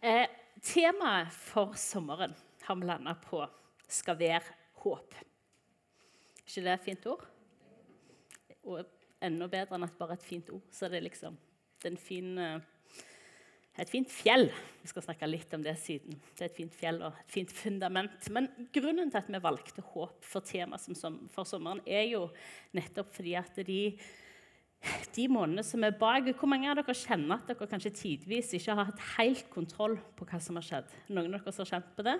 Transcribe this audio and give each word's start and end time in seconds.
Eh, 0.00 0.26
temaet 0.62 1.32
for 1.32 1.74
sommeren 1.78 2.34
har 2.66 2.76
vi 2.76 2.88
landa 2.88 3.14
på 3.14 3.42
skal 3.88 4.18
være 4.20 4.56
håp. 4.82 5.14
ikke 6.44 6.64
det 6.64 6.72
et 6.72 6.84
fint 6.84 7.06
ord? 7.06 7.26
Og 8.68 8.82
enda 9.24 9.48
bedre 9.48 9.78
enn 9.78 9.86
at 9.86 9.98
bare 9.98 10.18
et 10.18 10.26
fint 10.26 10.50
ord, 10.52 10.64
så 10.70 10.86
er 10.86 10.96
det 10.96 11.06
liksom 11.08 11.38
det 11.78 11.92
er 11.92 12.00
fin, 12.02 12.38
et 13.78 13.90
fint 13.90 14.10
fjell. 14.10 14.48
Vi 14.82 14.90
skal 14.90 15.04
snakke 15.06 15.28
litt 15.30 15.52
om 15.54 15.62
det 15.62 15.76
siden. 15.78 16.16
Det 16.34 16.42
er 16.42 16.50
et 16.50 16.56
fint 16.56 16.74
fjell 16.74 16.98
og 17.06 17.20
et 17.20 17.34
fint 17.36 17.52
fundament. 17.54 18.30
Men 18.34 18.48
grunnen 18.74 19.12
til 19.12 19.20
at 19.20 19.30
vi 19.30 19.40
valgte 19.44 19.84
håp 19.92 20.26
for 20.26 20.42
tema 20.42 20.80
for 21.30 21.46
sommeren, 21.46 21.84
er 21.86 22.08
jo 22.10 22.24
nettopp 22.74 23.14
fordi 23.14 23.36
at 23.38 23.62
de 23.68 23.82
de 25.14 25.26
månedene 25.30 25.64
som 25.66 25.82
er 25.84 25.96
bak 25.98 26.28
Hvor 26.38 26.50
mange 26.50 26.68
av 26.70 26.78
dere 26.78 26.94
kjenner 26.96 27.40
at 27.40 27.48
dere 27.50 27.68
kanskje 27.70 27.94
tidvis 27.96 28.52
ikke 28.54 28.76
har 28.78 28.90
hatt 28.90 29.06
helt 29.16 29.48
kontroll 29.50 29.96
på 30.16 30.26
hva 30.28 30.40
som 30.42 30.58
har 30.58 30.66
skjedd? 30.66 30.92
Noen 31.10 31.32
av 31.34 31.40
dere 31.40 31.54
som 31.54 31.64
har 31.64 31.72
kjent 31.72 31.96
på 31.96 32.06
det? 32.06 32.18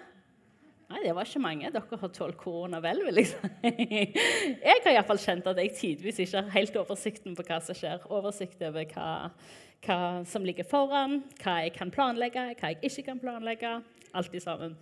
Nei, 0.88 1.02
det 1.05 1.12
var 1.12 1.28
ikke 1.28 1.42
mange. 1.45 1.69
Dere 1.69 1.98
har 2.00 2.12
tålt 2.16 2.38
korona 2.41 2.80
vel, 2.80 3.02
vil 3.05 3.20
jeg 3.20 3.28
si. 3.28 3.48
Jeg 4.64 4.83
har 4.86 4.95
iallfall 4.95 5.20
kjent 5.20 5.50
at 5.50 5.60
jeg 5.60 5.74
tidvis 5.77 6.23
ikke 6.24 6.41
har 6.41 6.55
helt 6.55 6.78
oversikten 6.80 7.36
på 7.36 7.45
hva 7.45 7.60
som 7.64 7.77
skjer. 7.77 8.06
Oversikt 8.09 8.64
over 8.64 8.88
hva, 8.95 9.09
hva 9.84 10.00
som 10.28 10.48
ligger 10.48 10.64
foran, 10.69 11.20
hva 11.42 11.59
jeg 11.66 11.77
kan 11.77 11.92
planlegge, 11.92 12.47
hva 12.56 12.72
jeg 12.72 12.80
ikke 12.88 13.11
kan 13.11 13.20
planlegge. 13.20 13.75
Alt 14.16 14.33
i 14.33 14.41
sammen. 14.41 14.78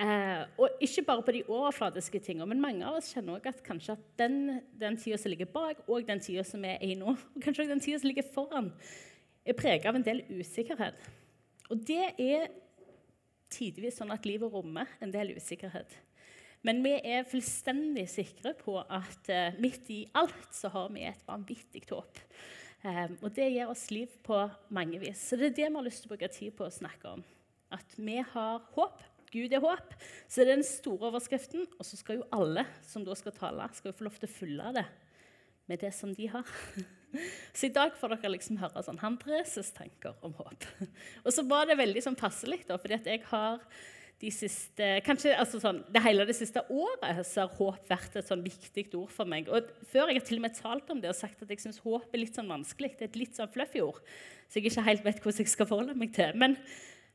Eh, 0.00 0.42
og 0.56 0.82
ikke 0.82 1.04
bare 1.04 1.24
på 1.24 1.34
de 1.36 1.42
overfladiske 1.44 2.20
tingene, 2.24 2.48
men 2.48 2.62
mange 2.62 2.86
av 2.86 2.96
oss 2.98 3.10
kjenner 3.12 3.36
også 3.36 3.52
at 3.52 3.64
kanskje 3.66 3.96
at 3.98 4.06
den, 4.22 4.38
den 4.80 4.96
tida 4.96 5.18
som 5.20 5.32
ligger 5.32 5.50
bak, 5.52 5.82
og 5.86 6.06
den 6.08 6.22
tida 6.22 6.44
som 6.48 6.64
er 6.64 6.80
i 6.80 6.94
nå, 6.98 7.12
og 7.12 7.44
kanskje 7.44 7.66
også 7.66 7.74
den 7.74 7.84
tida 7.84 8.00
som 8.00 8.08
ligger 8.08 8.30
foran, 8.34 8.70
er 9.44 9.58
preget 9.58 9.90
av 9.90 9.98
en 9.98 10.06
del 10.06 10.24
usikkerhet. 10.30 10.96
Og 11.72 11.84
det 11.88 12.14
er 12.20 12.48
tidvis 13.52 14.00
sånn 14.00 14.14
at 14.14 14.24
livet 14.28 14.52
rommer 14.52 14.88
en 15.04 15.12
del 15.12 15.34
usikkerhet. 15.36 15.92
Men 16.62 16.78
vi 16.84 16.94
er 16.94 17.26
fullstendig 17.26 18.06
sikre 18.10 18.52
på 18.54 18.76
at 18.80 19.30
eh, 19.34 19.56
midt 19.60 19.88
i 19.90 20.02
alt 20.14 20.52
så 20.54 20.70
har 20.72 20.92
vi 20.94 21.02
et 21.08 21.24
vanvittig 21.26 21.82
håp. 21.90 22.20
Um, 22.82 23.14
og 23.22 23.30
det 23.34 23.48
gir 23.52 23.70
oss 23.70 23.84
liv 23.94 24.10
på 24.26 24.36
mange 24.74 24.98
vis. 25.02 25.20
Så 25.28 25.38
det 25.38 25.52
er 25.52 25.56
det 25.58 25.66
vi 25.68 25.78
har 25.78 25.86
lyst 25.86 26.02
til 26.02 26.10
å 26.10 26.14
bruke 26.14 26.30
tid 26.34 26.54
på 26.58 26.66
å 26.66 26.74
snakke 26.74 27.16
om. 27.16 27.22
At 27.74 27.94
vi 27.94 28.16
har 28.18 28.62
håp 28.74 29.02
Gud 29.32 29.54
er 29.54 29.62
håp. 29.64 29.94
Så 30.28 30.42
det 30.42 30.50
er 30.50 30.58
den 30.58 30.66
store 30.66 31.10
overskriften. 31.10 31.64
Og 31.78 31.88
så 31.88 31.98
skal 31.98 32.20
jo 32.20 32.28
alle 32.34 32.66
som 32.86 33.06
da 33.06 33.16
skal 33.18 33.34
tale, 33.36 33.68
skal 33.76 33.92
jo 33.92 33.98
få 33.98 34.08
lov 34.08 34.18
til 34.20 34.30
å 34.30 34.36
fylle 34.36 34.74
det 34.76 34.86
med 35.70 35.80
det 35.80 35.92
som 35.94 36.12
de 36.14 36.28
har. 36.28 36.48
Så 37.52 37.68
i 37.68 37.72
dag 37.74 37.92
får 37.96 38.14
dere 38.14 38.34
liksom 38.34 38.56
høre 38.56 38.82
sånn 38.84 39.00
Andreses 39.04 39.68
tanker 39.76 40.16
om 40.24 40.32
håp. 40.38 40.64
Og 41.26 41.34
så 41.34 41.44
var 41.48 41.68
det 41.68 41.76
veldig 41.80 42.02
sånn 42.06 42.16
passelig, 42.18 42.62
da, 42.68 42.78
fordi 42.80 42.96
at 42.96 43.10
jeg 43.10 43.20
har 43.28 43.60
de 44.22 44.30
siste, 44.30 44.86
kanskje 45.02 45.32
altså 45.34 45.58
sånn, 45.58 45.80
det 45.90 46.00
hele 46.04 46.24
det 46.28 46.36
siste 46.38 46.62
året 46.70 47.24
så 47.26 47.42
har 47.42 47.56
håp 47.58 47.88
vært 47.90 48.20
et 48.20 48.28
sånn 48.28 48.44
viktig 48.44 48.84
ord 48.94 49.10
for 49.10 49.28
meg. 49.28 49.50
Og 49.50 49.66
Før 49.90 50.12
jeg 50.12 50.20
har 50.20 50.26
til 50.28 50.38
og 50.38 50.44
med 50.44 50.54
talt 50.54 50.92
om 50.94 51.02
det 51.02 51.10
og 51.10 51.18
sagt 51.18 51.42
at 51.42 51.50
jeg 51.50 51.64
syns 51.64 51.82
håp 51.82 52.14
er 52.14 52.22
litt 52.22 52.38
sånn 52.38 52.52
vanskelig. 52.52 52.94
Det 52.94 53.08
er 53.08 53.10
et 53.10 53.18
litt 53.18 53.38
sånn 53.38 53.50
fluffy 53.50 53.82
ord, 53.82 53.98
så 54.46 54.60
jeg 54.60 54.70
ikke 54.70 54.86
helt 54.86 55.04
vet 55.08 55.18
hvordan 55.24 55.42
jeg 55.42 55.50
skal 55.50 55.68
forholde 55.68 55.98
meg 55.98 56.14
til. 56.14 56.38
Men 56.38 56.54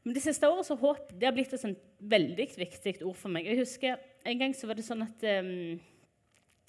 men 0.08 0.16
de 0.16 0.24
siste 0.24 0.48
årene 0.48 0.64
så 0.64 0.78
håp 0.80 1.10
det 1.20 1.28
har 1.28 1.36
blitt 1.36 1.52
et 1.52 1.86
veldig 2.00 2.46
viktig 2.56 2.94
ord 3.02 3.18
for 3.20 3.34
meg. 3.34 3.50
Jeg 3.50 3.60
husker 3.60 4.00
En 4.28 4.40
gang 4.40 4.54
så 4.56 4.68
var 4.68 4.76
det 4.76 4.84
sånn 4.88 5.04
at 5.04 5.24
um, 5.40 5.78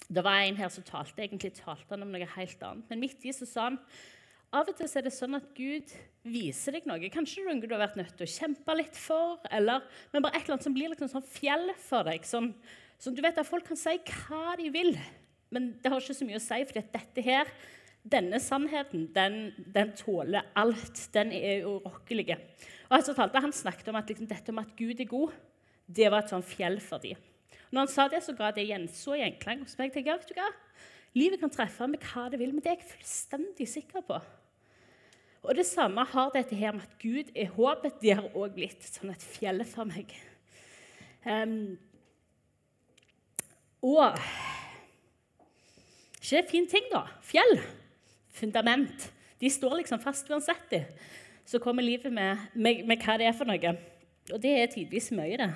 det 0.07 0.23
var 0.23 0.43
en 0.43 0.57
her 0.59 0.71
som 0.71 0.83
talte 0.83 1.23
egentlig 1.23 1.53
talte 1.57 1.91
han 1.91 2.03
om 2.03 2.11
noe 2.11 2.27
helt 2.35 2.63
annet. 2.63 2.85
Men 2.91 3.01
midt 3.03 3.23
i 3.27 3.33
så 3.35 3.47
sa 3.47 3.69
han 3.69 3.79
av 4.55 4.67
og 4.71 4.75
til 4.75 4.89
er 4.89 5.05
det 5.05 5.13
sånn 5.13 5.37
at 5.37 5.49
Gud 5.55 5.91
viser 6.25 6.75
deg 6.75 6.87
noe. 6.89 7.11
Kanskje 7.13 7.43
noe 7.45 7.61
du 7.61 7.75
har 7.75 7.83
vært 7.83 7.99
nødt 7.99 8.15
til 8.17 8.25
å 8.25 8.31
kjempe 8.31 8.75
litt 8.79 8.97
for, 8.97 9.37
eller, 9.53 9.83
men 10.11 10.25
bare 10.25 10.39
et 10.39 10.43
eller 10.43 10.57
annet 10.57 10.65
som 10.65 10.75
blir 10.75 10.91
liksom 10.91 11.11
sånn 11.11 11.27
fjell 11.27 11.67
for 11.83 12.07
deg. 12.09 12.25
Sånn, 12.25 12.49
sånn 12.99 13.17
du 13.17 13.21
vet 13.23 13.37
at 13.37 13.47
Folk 13.47 13.67
kan 13.69 13.79
si 13.79 13.93
hva 14.25 14.55
de 14.59 14.71
vil, 14.73 14.95
men 15.53 15.75
det 15.79 15.93
har 15.93 16.01
ikke 16.01 16.17
så 16.17 16.27
mye 16.27 16.41
å 16.41 16.43
si. 16.47 16.59
at 16.81 16.95
dette 16.95 17.25
her, 17.27 17.53
denne 18.03 18.39
sannheten 18.39 19.07
den, 19.15 19.51
den 19.75 19.91
tåler 19.97 20.47
alt. 20.55 21.01
Den 21.13 21.33
er 21.35 21.65
urokkelig. 21.67 22.37
Og 22.89 22.97
han, 23.05 23.53
snakket 23.53 23.91
om 23.91 23.99
at 23.99 24.09
liksom, 24.09 24.29
dette 24.29 24.55
med 24.55 24.65
at 24.65 24.77
Gud 24.77 24.99
er 24.99 25.09
god, 25.09 25.35
det 25.85 26.09
var 26.09 26.23
et 26.23 26.31
sånn 26.31 26.45
fjell 26.45 26.79
for 26.81 27.01
dem. 27.01 27.17
Når 27.69 27.85
han 27.85 27.91
sa 27.91 28.07
det, 28.09 28.23
så 28.25 28.33
ga 28.33 28.49
det 28.53 28.65
gjenså 28.65 29.11
så 29.11 29.19
gjenklang 29.19 29.61
hos 29.61 29.77
meg. 29.77 29.93
tenkte 29.93 30.09
jeg, 30.09 30.21
vet 30.23 30.31
du 30.31 30.39
hva? 30.39 30.49
Livet 31.17 31.41
kan 31.41 31.51
treffe 31.53 31.87
med 31.89 32.01
hva 32.05 32.27
det 32.29 32.39
vil, 32.41 32.53
men 32.53 32.63
det 32.65 32.71
er 32.71 32.77
jeg 32.79 32.91
fullstendig 32.93 33.67
sikker 33.69 34.05
på. 34.05 34.19
Og 35.43 35.55
Det 35.55 35.65
samme 35.65 36.03
har 36.05 36.31
dette 36.33 36.55
her 36.55 36.73
med 36.75 36.83
at 36.83 36.97
Gud 36.99 37.31
er 37.35 37.53
håpet. 37.55 38.01
Det 38.01 38.15
har 38.17 38.35
òg 38.35 38.57
blitt 38.57 38.83
sånn 38.83 39.13
et 39.13 39.23
fjell 39.23 39.63
for 39.65 39.87
meg. 39.89 40.11
Um, 41.25 41.77
og 43.81 44.17
Ikke 46.19 46.43
fin 46.49 46.67
ting, 46.69 46.89
da? 46.91 47.05
Fjell. 47.25 47.55
Fundament. 48.33 49.09
De 49.39 49.49
står 49.49 49.79
liksom 49.79 50.01
fast 50.03 50.29
uansett. 50.29 50.67
De 50.71 50.83
så 51.49 51.59
kommer 51.59 51.83
livet 51.83 52.13
med, 52.13 52.37
med, 52.53 52.83
med, 52.85 53.01
hva 53.01 53.17
det 53.17 53.29
er 53.29 53.37
for 53.37 53.49
noe. 53.49 53.73
Og 54.29 54.41
det 54.43 54.51
er 54.53 54.69
tidvis 54.69 55.09
mye, 55.17 55.39
det. 55.39 55.49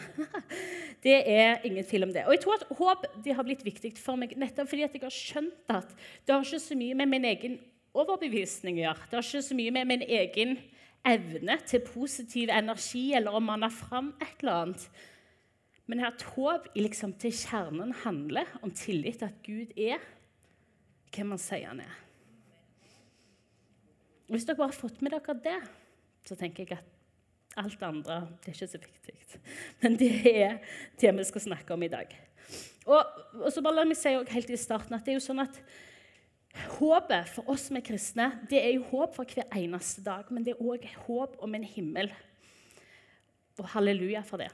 Det 1.03 1.17
er 1.27 1.59
ingen 1.67 1.83
tvil 1.83 2.05
om 2.05 2.13
det. 2.15 2.21
Og 2.23 2.31
jeg 2.31 2.39
tror 2.45 2.53
at 2.55 2.69
håp 2.77 3.01
det 3.25 3.33
har 3.35 3.43
blitt 3.43 3.65
viktig 3.65 3.89
for 3.99 4.15
meg 4.15 4.37
nettopp 4.39 4.69
fordi 4.71 4.85
at 4.85 4.93
jeg 4.95 5.03
har 5.03 5.11
skjønt 5.11 5.73
at 5.73 5.89
det 6.23 6.31
har 6.31 6.45
ikke 6.45 6.59
så 6.63 6.77
mye 6.79 6.95
med 6.95 7.09
min 7.11 7.25
egen 7.27 7.57
overbevisning 7.91 8.79
å 8.79 8.85
gjøre. 8.85 9.09
Det 9.09 9.17
har 9.17 9.27
ikke 9.27 9.41
så 9.49 9.57
mye 9.57 9.73
med 9.75 9.89
min 9.89 10.05
egen 10.07 10.55
evne 11.03 11.57
til 11.67 11.83
positiv 11.83 12.53
energi 12.55 13.03
eller 13.17 13.35
å 13.35 13.43
manne 13.43 13.67
fram 13.67 14.13
et 14.23 14.39
eller 14.39 14.61
annet. 14.61 14.87
Men 15.91 16.05
at 16.07 16.23
håp 16.37 16.71
liksom, 16.79 17.17
til 17.19 17.35
kjernen 17.35 17.91
handler 18.05 18.47
om 18.63 18.71
tillit 18.71 19.19
til 19.19 19.27
at 19.27 19.43
Gud 19.43 19.75
er 19.75 19.99
hvem 21.13 21.35
han 21.35 21.43
sier 21.43 21.67
han 21.67 21.83
er. 21.83 22.02
Hvis 24.33 24.47
dere 24.47 24.57
bare 24.57 24.71
har 24.71 24.77
fått 24.77 25.01
med 25.05 25.13
dere 25.13 25.37
det, 25.45 25.59
så 26.25 26.37
tenker 26.39 26.65
jeg 26.65 26.79
at 26.79 27.59
alt 27.61 27.75
det 27.77 27.85
andre 27.85 28.15
det 28.41 28.49
er 28.49 28.55
ikke 28.55 28.67
så 28.71 28.79
viktig. 28.81 29.15
Men 29.83 29.97
det 29.99 30.13
er 30.31 30.55
det 31.01 31.11
vi 31.19 31.25
skal 31.29 31.43
snakke 31.45 31.75
om 31.75 31.83
i 31.85 31.91
dag. 31.91 32.15
Og, 32.89 33.01
og 33.39 33.49
så 33.53 33.61
bare 33.63 33.77
La 33.77 33.85
meg 33.87 33.99
si 33.99 34.11
helt 34.11 34.49
i 34.49 34.57
starten 34.59 34.97
at 34.97 35.05
det 35.05 35.13
er 35.13 35.19
jo 35.19 35.25
sånn 35.27 35.43
at 35.43 35.59
håpet 36.79 37.29
for 37.33 37.53
oss 37.53 37.67
som 37.69 37.77
er 37.77 37.85
kristne, 37.85 38.27
det 38.49 38.59
er 38.61 38.73
jo 38.75 38.87
håp 38.89 39.13
for 39.15 39.29
hver 39.29 39.53
eneste 39.57 40.03
dag. 40.05 40.25
Men 40.33 40.45
det 40.45 40.55
er 40.55 40.65
òg 40.65 40.87
håp 41.05 41.37
om 41.43 41.53
en 41.53 41.69
himmel. 41.69 42.09
Og 43.61 43.69
halleluja 43.75 44.23
for 44.25 44.41
det. 44.41 44.49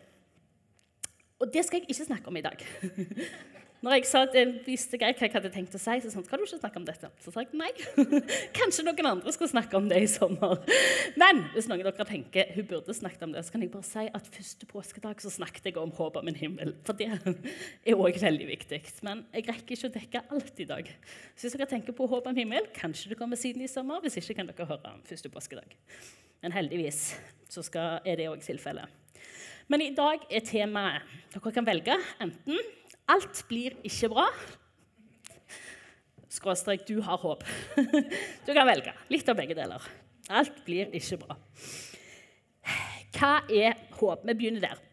Og 1.39 1.47
det 1.53 1.63
skal 1.63 1.79
jeg 1.79 1.87
ikke 1.87 2.09
snakke 2.11 2.27
om 2.27 2.39
i 2.39 2.43
dag. 2.43 2.67
Når 3.79 3.95
jeg 3.95 4.07
sa 4.09 4.21
at 4.25 4.33
jeg 4.35 4.49
visste 4.65 4.97
hva 4.99 5.07
jeg 5.13 5.31
hadde 5.31 5.49
tenkt 5.53 5.75
å 5.77 5.79
si, 5.79 5.93
så 6.03 6.09
sa 6.11 6.17
han 6.19 6.25
skal 6.27 6.41
du 6.41 6.43
ikke 6.43 6.57
snakke 6.59 6.79
om 6.81 6.87
dette. 6.87 7.09
Så 7.23 7.31
sa 7.31 7.43
jeg 7.45 7.55
nei. 7.55 7.69
Kanskje 8.57 8.83
noen 8.83 9.07
andre 9.07 9.31
skal 9.31 9.51
snakke 9.53 9.79
om 9.79 9.87
det 9.87 10.01
i 10.03 10.09
sommer. 10.11 10.57
Men 11.19 11.45
hvis 11.53 11.69
noen 11.69 11.85
av 11.85 11.93
dere 11.93 12.07
tenker 12.09 12.51
hun 12.57 12.67
burde 12.67 12.95
snakket 12.97 13.23
om 13.27 13.35
det, 13.35 13.45
så 13.47 13.53
kan 13.55 13.63
jeg 13.63 13.71
bare 13.71 13.87
si 13.87 14.03
at 14.19 14.27
første 14.35 14.67
påskedag 14.67 15.23
så 15.23 15.31
snakket 15.31 15.69
jeg 15.69 15.79
om 15.79 15.93
håp 15.95 16.19
om 16.19 16.27
en 16.31 16.39
himmel. 16.41 16.73
For 16.87 16.99
det 16.99 17.07
er 17.13 17.95
òg 17.95 18.19
veldig 18.19 18.47
viktig. 18.49 18.81
Men 19.07 19.23
jeg 19.31 19.47
rekker 19.47 19.77
ikke 19.77 19.91
å 19.91 19.95
dekke 19.95 20.23
alt 20.35 20.59
i 20.59 20.67
dag. 20.67 20.89
Så 21.35 21.47
hvis 21.47 21.55
dere 21.55 21.69
tenker 21.71 21.95
på 21.95 22.07
håp 22.11 22.27
om 22.27 22.39
himmel, 22.39 22.67
kanskje 22.75 23.13
det 23.13 23.19
kommer 23.21 23.39
siden 23.39 23.63
i 23.63 23.71
sommer. 23.71 24.03
Hvis 24.03 24.19
ikke 24.19 24.41
kan 24.41 24.51
dere 24.51 24.67
høre 24.67 24.91
om 24.91 25.05
første 25.07 25.31
påskedag. 25.31 25.77
Men 26.43 26.55
heldigvis 26.55 27.13
så 27.47 27.63
skal, 27.63 28.01
er 28.03 28.19
det 28.19 28.27
òg 28.27 28.43
tilfellet. 28.43 28.91
Men 29.69 29.83
i 29.85 29.91
dag 29.93 30.23
er 30.33 30.41
temaet 30.41 31.17
Dere 31.29 31.51
kan 31.53 31.67
velge 31.67 31.93
enten 32.23 32.57
Alt 33.09 33.41
blir 33.49 33.73
ikke 33.87 34.11
bra. 34.11 34.27
Skråstrek 36.29 36.85
du 36.87 36.99
har 37.01 37.17
håp. 37.17 37.43
Du 38.45 38.53
kan 38.53 38.67
velge. 38.69 38.93
Litt 39.09 39.29
av 39.29 39.37
begge 39.39 39.57
deler. 39.57 39.85
Alt 40.29 40.61
blir 40.65 40.91
ikke 40.93 41.17
bra. 41.23 41.37
Hva 43.17 43.31
er 43.49 43.79
håp? 43.97 44.21
Vi 44.27 44.35
begynner 44.37 44.67
der. 44.67 44.83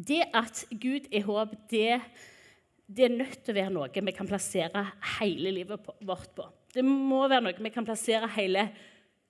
Det 0.00 0.22
at 0.32 0.64
Gud 0.80 1.10
er 1.12 1.26
håp, 1.26 1.52
det, 1.68 2.00
det 2.88 3.04
er 3.04 3.18
nødt 3.18 3.42
til 3.44 3.52
å 3.52 3.58
være 3.58 3.74
noe 3.74 4.04
vi 4.08 4.16
kan 4.16 4.30
plassere 4.30 4.86
hele 5.18 5.52
livet 5.58 5.90
vårt 6.00 6.32
på. 6.36 6.46
Det 6.72 6.84
må 6.86 7.26
være 7.28 7.44
noe 7.44 7.66
vi 7.68 7.74
kan 7.74 7.84
plassere 7.84 8.30
hele 8.38 8.70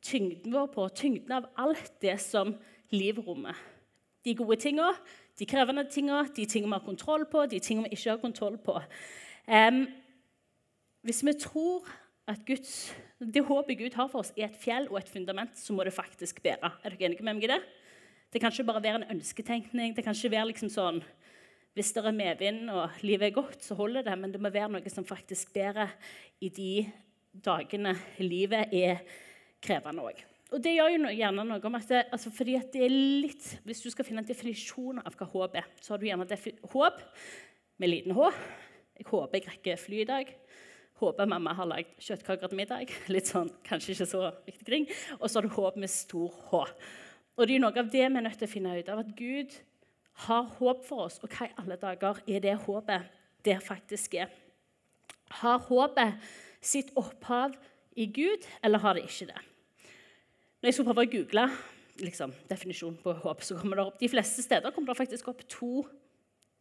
tyngden 0.04 0.54
vår 0.54 0.70
på. 0.76 0.86
Tyngden 0.94 1.40
av 1.40 1.50
alt 1.58 1.90
det 2.04 2.20
som 2.22 2.54
livet 2.94 3.26
rommer. 3.26 3.58
De 4.22 4.36
gode 4.36 4.60
tinga, 4.62 4.93
de 5.40 5.48
krevende 5.48 5.87
tingene, 5.88 6.28
de 6.37 6.44
tingene 6.44 6.75
vi 6.75 6.78
har 6.78 6.84
kontroll 6.84 7.25
på, 7.31 7.46
de 7.48 7.58
tingene 7.64 7.88
vi 7.88 7.96
ikke 7.96 8.12
har 8.12 8.20
kontroll 8.20 8.58
på. 8.60 8.76
Um, 9.48 9.87
hvis 11.06 11.22
vi 11.25 11.32
tror 11.40 11.88
at 12.28 12.42
Guds, 12.46 12.92
det 13.19 13.42
håpet 13.48 13.78
Gud 13.78 13.96
har 13.96 14.10
for 14.12 14.20
oss, 14.20 14.34
er 14.37 14.50
et 14.50 14.58
fjell 14.60 14.90
og 14.90 15.00
et 15.00 15.08
fundament, 15.08 15.56
så 15.58 15.72
må 15.72 15.84
det 15.87 15.96
faktisk 15.96 16.42
bære. 16.44 16.70
Er 16.84 16.92
dere 16.92 17.08
enige 17.08 17.25
med 17.25 17.38
meg 17.38 17.48
i 17.48 17.52
det? 17.54 17.60
Det 18.31 18.42
kan 18.42 18.52
ikke 18.52 18.69
bare 18.69 18.82
være 18.84 19.00
en 19.00 19.16
ønsketenkning. 19.16 19.96
det 19.96 20.04
kan 20.04 20.14
ikke 20.14 20.37
være 20.37 20.52
liksom 20.52 20.70
sånn, 20.70 21.02
Hvis 21.75 21.93
det 21.94 22.02
er 22.02 22.12
medvind 22.12 22.70
og 22.70 22.90
livet 23.06 23.28
er 23.28 23.34
godt, 23.34 23.62
så 23.62 23.76
holder 23.78 24.02
det. 24.02 24.19
Men 24.19 24.32
det 24.32 24.40
må 24.43 24.50
være 24.50 24.69
noe 24.75 24.90
som 24.90 25.04
faktisk 25.06 25.52
bærer 25.54 25.88
i 26.40 26.48
de 26.48 26.90
dagene 27.32 27.94
livet 28.19 28.75
er 28.75 28.98
krevende 29.62 30.02
òg. 30.02 30.30
Og 30.50 30.62
det 30.64 30.73
gjør 30.75 30.94
jo 30.97 31.12
gjerne 31.14 31.44
noe 31.47 31.62
om 31.69 31.76
at 31.79 31.91
det, 31.91 32.00
altså 32.11 32.32
fordi 32.35 32.56
at 32.58 32.73
det 32.75 32.82
er 32.87 32.94
litt, 32.94 33.44
Hvis 33.64 33.82
du 33.85 33.91
skal 33.93 34.06
finne 34.06 34.25
en 34.25 34.29
definisjon 34.29 34.99
av 34.99 35.14
hva 35.14 35.29
håp 35.31 35.55
er, 35.61 35.69
så 35.81 35.94
har 35.94 36.02
du 36.02 36.08
gjerne 36.08 36.26
håp 36.73 37.05
med 37.79 37.88
liten 37.88 38.17
H. 38.17 38.31
Jeg 38.99 39.06
håper 39.08 39.38
jeg 39.38 39.47
rekker 39.47 39.81
fly 39.81 40.00
i 40.02 40.08
dag. 40.08 40.32
Håper 41.00 41.29
mamma 41.31 41.55
har 41.56 41.69
lagd 41.70 41.94
kjøttkaker 42.02 42.50
til 42.50 42.58
middag. 42.58 42.91
Litt 43.14 43.31
sånn, 43.31 43.49
kanskje 43.64 43.94
ikke 43.94 44.08
så 44.11 44.26
viktig 44.44 44.67
kring. 44.67 44.88
Og 45.20 45.31
så 45.31 45.38
har 45.38 45.47
du 45.47 45.55
håp 45.55 45.79
med 45.81 45.93
stor 45.93 46.35
H. 46.50 46.64
Og 47.38 47.49
det 47.49 47.56
er 47.56 47.62
noe 47.62 47.73
av 47.73 47.88
det 47.88 48.03
vi 48.03 48.20
er 48.20 48.26
nødt 48.26 48.37
til 48.43 48.50
å 48.50 48.53
finne 48.53 48.75
ut 48.76 48.91
av. 48.93 49.00
At 49.00 49.14
Gud 49.17 49.55
har 50.26 50.50
håp 50.58 50.85
for 50.85 51.06
oss. 51.06 51.17
Og 51.25 51.32
hva 51.32 51.49
i 51.49 51.56
alle 51.62 51.79
dager 51.81 52.20
er 52.29 52.44
det 52.44 52.58
håpet 52.67 53.08
det 53.46 53.56
faktisk 53.64 54.19
er? 54.20 54.35
Har 55.41 55.62
håpet 55.70 56.20
sitt 56.61 56.91
opphav 56.99 57.55
i 57.96 58.11
Gud, 58.11 58.44
eller 58.62 58.82
har 58.82 58.99
det 58.99 59.06
ikke 59.06 59.31
det? 59.31 59.41
Når 60.60 60.68
jeg 60.68 60.76
skulle 60.76 60.92
prøve 60.92 61.06
å 61.06 61.12
google 61.14 61.42
liksom, 62.04 62.32
definisjonen 62.50 62.98
på 63.00 63.14
håp, 63.22 63.44
så 63.44 63.56
kommer 63.56 63.78
det 63.78 63.84
opp 63.88 64.00
de 64.00 64.10
fleste 64.12 64.44
steder 64.44 64.74
kommer 64.76 64.92
det 64.92 64.98
faktisk 64.98 65.30
opp 65.32 65.40
to, 65.48 65.86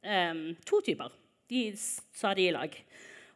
um, 0.08 0.44
to 0.64 0.80
typer. 0.86 1.12
De 1.52 1.64
sa 1.76 2.32
de 2.38 2.46
i 2.48 2.54
lag. 2.56 2.78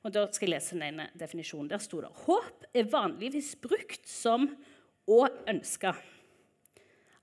Og 0.04 0.13
da 0.15 0.24
skal 0.31 0.48
jeg 0.48 0.54
lese 0.54 0.77
den 0.77 0.86
ene 0.88 1.10
definisjonen. 1.19 1.68
Der 1.71 1.83
sto 1.83 2.00
det 2.04 2.13
håp 2.24 2.63
er 2.71 2.88
vanligvis 2.92 3.54
brukt 3.60 4.07
som 4.07 4.48
å 5.07 5.19
ønske. 5.51 5.92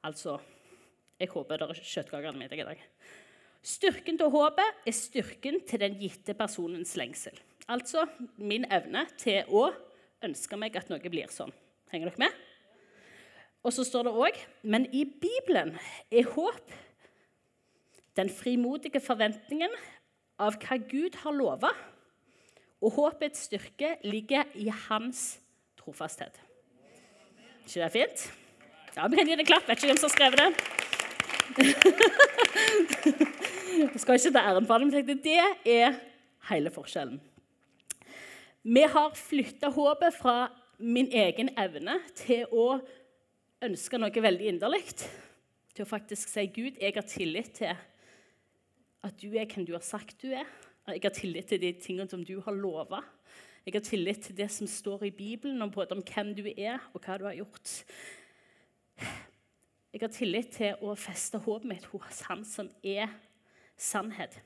Altså 0.04 0.36
Jeg 1.20 1.32
håper 1.32 1.60
det 1.60 1.66
er 1.68 1.80
kjøttkaker 1.84 2.36
med 2.36 2.52
deg 2.52 2.62
i 2.62 2.68
dag. 2.70 2.84
Styrken 3.60 4.16
til 4.20 4.32
håpet 4.32 4.84
er 4.88 4.96
styrken 4.96 5.60
til 5.68 5.80
den 5.82 5.98
gitte 6.00 6.36
personens 6.36 6.94
lengsel. 6.96 7.36
Altså 7.68 8.06
min 8.36 8.64
evne 8.72 9.04
til 9.20 9.48
å 9.48 9.66
ønske 10.24 10.60
meg 10.60 10.76
at 10.80 10.88
noe 10.92 11.12
blir 11.12 11.28
sånn. 11.32 11.52
Henger 11.92 12.12
dere 12.12 12.24
med? 12.24 12.46
Og 13.62 13.72
så 13.76 13.84
står 13.84 14.08
det 14.08 14.12
òg 14.16 14.38
Men 14.62 14.86
i 14.94 15.04
Bibelen 15.04 15.74
er 16.10 16.28
håp 16.34 16.76
den 18.16 18.30
frimodige 18.32 19.00
forventningen 19.00 19.70
av 20.40 20.56
hva 20.60 20.76
Gud 20.90 21.14
har 21.22 21.32
lova. 21.36 21.70
Og 22.80 22.92
håpets 22.96 23.46
styrke 23.46 23.96
ligger 24.04 24.44
i 24.56 24.68
hans 24.88 25.38
trofasthet. 25.78 26.40
ikke 27.66 27.80
det 27.84 27.92
fint? 27.92 28.32
Ja, 28.96 29.06
Vi 29.06 29.16
kan 29.16 29.26
gi 29.26 29.36
det 29.36 29.40
en 29.40 29.46
klapp. 29.46 29.68
Vet 29.68 29.78
ikke 29.78 29.86
hvem 29.92 29.96
som 30.00 30.10
har 30.10 30.16
skrevet 30.16 30.38
det. 30.40 30.50
Jeg 33.80 34.00
skal 34.00 34.14
ikke 34.14 34.32
ta 34.34 34.40
æren 34.50 34.66
for 34.66 34.78
det, 34.78 34.86
men 34.86 34.94
tenkte, 34.94 35.14
det 35.24 35.40
er 35.64 35.94
hele 36.50 36.70
forskjellen. 36.70 37.20
Vi 38.62 38.82
har 38.82 39.14
flytta 39.16 39.70
håpet 39.72 40.14
fra 40.18 40.50
min 40.78 41.08
egen 41.12 41.48
evne 41.58 42.00
til 42.16 42.44
å 42.52 42.80
ønske 43.64 44.00
noe 44.00 44.22
veldig 44.24 44.48
inderlig. 44.54 44.84
Til 45.74 45.84
å 45.84 45.88
faktisk 45.88 46.30
si 46.32 46.46
Gud, 46.50 46.80
jeg 46.80 46.96
har 46.96 47.06
tillit 47.06 47.54
til 47.60 47.72
at 49.00 49.16
du 49.20 49.30
er 49.32 49.48
hvem 49.48 49.66
du 49.68 49.74
har 49.76 49.84
sagt 49.84 50.20
du 50.22 50.32
er. 50.32 50.48
Jeg 50.90 51.04
har 51.04 51.14
tillit 51.14 51.48
til 51.52 51.60
de 51.62 51.72
tingene 51.78 52.10
som 52.10 52.24
du 52.26 52.38
har 52.44 52.56
lova. 52.56 53.02
Jeg 53.66 53.76
har 53.76 53.84
tillit 53.84 54.22
til 54.24 54.36
det 54.36 54.48
som 54.52 54.68
står 54.68 55.04
i 55.10 55.14
Bibelen 55.14 55.62
om, 55.62 55.70
både 55.70 55.94
om 55.94 56.02
hvem 56.02 56.32
du 56.34 56.46
er, 56.56 56.80
og 56.94 57.04
hva 57.04 57.18
du 57.20 57.26
har 57.28 57.36
gjort. 57.36 57.74
Jeg 59.90 60.00
har 60.02 60.12
tillit 60.14 60.52
til 60.54 60.80
å 60.86 60.94
feste 60.98 61.38
håpet 61.42 61.68
mitt 61.68 61.86
hos 61.92 62.22
Han 62.28 62.44
som 62.46 62.70
er 62.82 63.10
sannhet. 63.80 64.40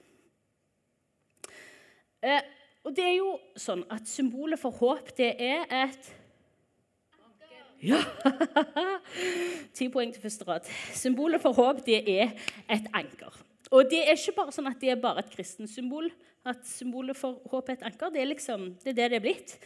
Eh, 2.24 2.42
og 2.84 2.94
det 2.96 3.04
er 3.04 3.16
jo 3.18 3.34
sånn 3.60 3.84
at 3.92 4.08
Symbolet 4.08 4.60
for 4.60 4.74
håp 4.80 5.10
det 5.16 5.34
er 5.40 5.68
et 5.84 6.10
Ja! 7.82 8.00
Ti 9.76 9.88
poeng 9.92 10.12
til 10.14 10.22
første 10.22 10.46
rad. 10.48 10.68
Symbolet 10.94 11.42
for 11.42 11.56
håp 11.56 11.82
det 11.86 12.02
er 12.10 12.32
et 12.70 12.86
anker. 12.94 13.34
Og 13.74 13.88
det 13.90 14.04
er 14.04 14.14
ikke 14.14 14.36
bare 14.36 14.54
sånn 14.54 14.70
at 14.70 14.80
det 14.80 14.92
er 14.92 15.02
bare 15.02 15.24
et 15.24 15.32
kristent 15.32 15.72
symbol. 15.72 16.10
At 16.46 16.62
symbolet 16.68 17.18
for 17.18 17.40
håp 17.50 17.70
er 17.70 17.78
et 17.78 17.86
anker. 17.90 18.12
Det 18.14 18.22
er 18.22 18.30
liksom, 18.30 18.74
det 18.84 18.92
er 18.92 18.98
det 18.98 19.10
det 19.14 19.18
er 19.18 19.24
blitt. 19.24 19.56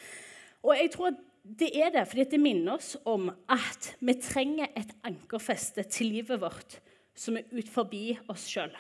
Og 0.64 0.75
jeg 0.78 0.93
tror 0.94 1.16
det 1.58 1.70
er 1.81 1.93
det 1.94 2.05
fordi 2.08 2.26
det 2.32 2.40
minner 2.43 2.76
oss 2.76 2.93
om 3.08 3.31
at 3.49 3.93
vi 4.05 4.14
trenger 4.20 4.69
et 4.76 4.90
ankerfeste 5.06 5.84
til 5.88 6.12
livet 6.12 6.40
vårt 6.40 6.78
som 7.19 7.38
er 7.38 7.49
ut 7.50 7.70
forbi 7.72 8.12
oss 8.31 8.46
sjøl. 8.50 8.75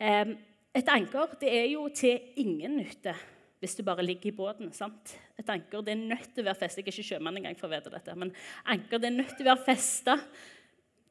Et 0.00 0.92
anker 0.94 1.34
det 1.40 1.50
er 1.52 1.66
jo 1.72 1.88
til 1.94 2.40
ingen 2.40 2.78
nytte 2.80 3.14
hvis 3.60 3.76
du 3.76 3.82
bare 3.84 4.04
ligger 4.04 4.30
i 4.30 4.36
båten. 4.36 4.72
sant? 4.72 5.14
Et 5.38 5.52
anker 5.52 5.84
det 5.84 5.92
er 5.92 6.00
nødt 6.00 6.32
til 6.34 6.42
å 6.42 6.48
være 6.48 6.60
festet. 6.62 6.80
Jeg 6.80 6.88
er 6.88 6.96
ikke 6.96 7.08
sjømann 7.10 7.36
engang 7.36 7.58
for 7.58 7.68
å 7.68 7.74
vite 7.74 7.92
dette. 7.92 8.16
Men 8.16 8.32
anker 8.64 9.02
det 9.02 9.10
er 9.10 9.18
nødt 9.18 9.36
til 9.36 9.44
å 9.44 9.52
være 9.52 9.66
festa 9.66 10.16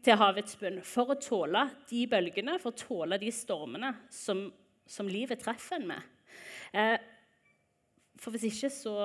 til 0.04 0.18
havets 0.18 0.58
bunn 0.58 0.82
for 0.86 1.14
å 1.14 1.20
tåle 1.22 1.66
de 1.90 2.06
bølgene, 2.10 2.58
for 2.62 2.74
å 2.74 2.80
tåle 2.80 3.20
de 3.22 3.30
stormene 3.36 3.94
som, 4.14 4.48
som 4.90 5.10
livet 5.10 5.42
treffer 5.44 5.78
en 5.78 5.90
med. 5.92 6.36
Eh, 6.74 6.98
for 8.20 8.34
hvis 8.34 8.50
ikke 8.50 8.72
så 8.74 8.96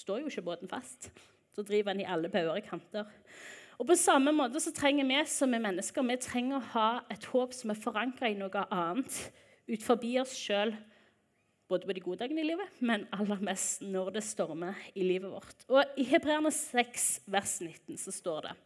står 0.00 0.22
jo 0.22 0.32
ikke 0.32 0.46
båten 0.46 0.70
fast. 0.70 1.10
Så 1.52 1.64
driver 1.66 1.92
den 1.92 2.04
i 2.04 2.08
alle 2.08 2.30
bauger 2.32 2.56
og 2.56 2.68
kanter. 2.68 3.10
Og 3.80 3.86
På 3.88 3.96
samme 3.96 4.32
måte 4.32 4.60
så 4.60 4.72
trenger 4.76 5.08
vi 5.08 5.20
som 5.28 5.54
er 5.56 5.62
mennesker 5.64 6.04
vi 6.04 6.16
trenger 6.20 6.58
å 6.58 6.68
ha 6.74 6.88
et 7.12 7.24
håp 7.32 7.54
som 7.56 7.72
er 7.72 7.80
forankra 7.80 8.28
i 8.28 8.36
noe 8.36 8.64
annet 8.70 9.20
ut 9.70 9.84
forbi 9.84 10.18
oss 10.20 10.34
sjøl. 10.36 10.74
Både 11.70 11.86
på 11.86 11.94
de 11.94 12.02
gode 12.02 12.18
dagene 12.18 12.42
i 12.42 12.48
livet, 12.48 12.78
men 12.82 13.04
aller 13.14 13.42
mest 13.46 13.84
når 13.86 14.16
det 14.16 14.24
stormer 14.26 14.78
i 14.98 15.04
livet 15.06 15.30
vårt. 15.30 15.60
Og 15.70 16.00
I 16.02 16.08
Hebreerne 16.10 16.50
6, 16.50 17.04
vers 17.30 17.60
19 17.62 18.00
så 18.00 18.14
står 18.14 18.48
det 18.48 18.56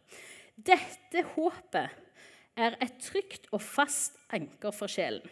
dette 0.55 1.21
håpet 1.33 1.91
er 2.55 2.77
et 2.79 2.99
trygt 3.03 3.49
og 3.51 3.59
fast 3.59 4.15
anker 4.33 4.71
for 4.71 4.87
sjelen. 4.87 5.25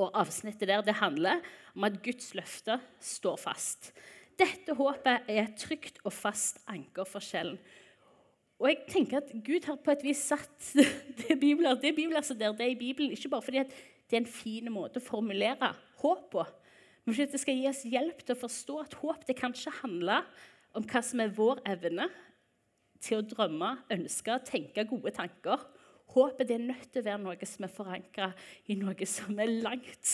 Og 0.00 0.08
Avsnittet 0.16 0.68
der 0.68 0.84
det 0.84 0.96
handler 0.96 1.42
om 1.76 1.84
at 1.84 1.98
Guds 2.04 2.32
løfter 2.36 2.80
står 3.00 3.36
fast. 3.40 3.92
Dette 4.40 4.72
håpet 4.76 5.28
er 5.28 5.42
et 5.44 5.58
trygt 5.60 6.00
og 6.04 6.12
fast 6.16 6.62
anker 6.72 7.04
for 7.08 7.24
sjelen. 7.24 7.58
Og 8.56 8.70
jeg 8.70 8.86
tenker 8.88 9.20
at 9.20 9.32
Gud 9.44 9.68
har 9.68 9.76
på 9.84 9.92
et 9.92 10.04
vis 10.04 10.22
satt 10.32 10.72
det 11.20 11.36
bibler, 11.40 11.76
det 11.76 11.92
bibelverset 11.96 12.40
der, 12.40 12.56
det 12.56 12.64
er 12.64 12.72
i 12.72 12.80
Bibelen, 12.80 13.12
ikke 13.12 13.28
bare 13.32 13.44
fordi 13.44 13.66
det 13.68 14.16
er 14.16 14.22
en 14.22 14.30
fin 14.30 14.72
måte 14.72 15.02
å 15.02 15.04
formulere 15.04 15.74
håp 16.02 16.28
på, 16.32 16.44
men 17.06 17.18
det 17.30 17.38
skal 17.38 17.54
gi 17.54 17.68
oss 17.70 17.84
hjelp 17.86 18.24
til 18.24 18.34
å 18.34 18.40
forstå 18.40 18.78
at 18.82 18.96
håp 18.98 19.26
det 19.28 19.36
kan 19.38 19.54
ikke 19.54 19.74
handle 19.80 20.20
om 20.76 20.86
hva 20.90 21.02
som 21.04 21.22
er 21.22 21.34
vår 21.36 21.62
evne, 21.68 22.08
til 23.02 23.20
å 23.20 23.26
drømme, 23.28 23.74
ønske, 23.92 24.38
tenke 24.48 24.86
gode 24.88 25.12
tanker. 25.14 25.62
Håpet 26.16 26.50
er 26.50 26.62
nødt 26.62 26.88
til 26.90 27.02
å 27.02 27.06
være 27.06 27.22
noe 27.22 27.48
som 27.48 27.66
er 27.66 27.72
forankra 27.72 28.30
i 28.72 28.76
noe 28.78 29.08
som 29.08 29.36
er 29.42 29.52
langt 29.62 30.12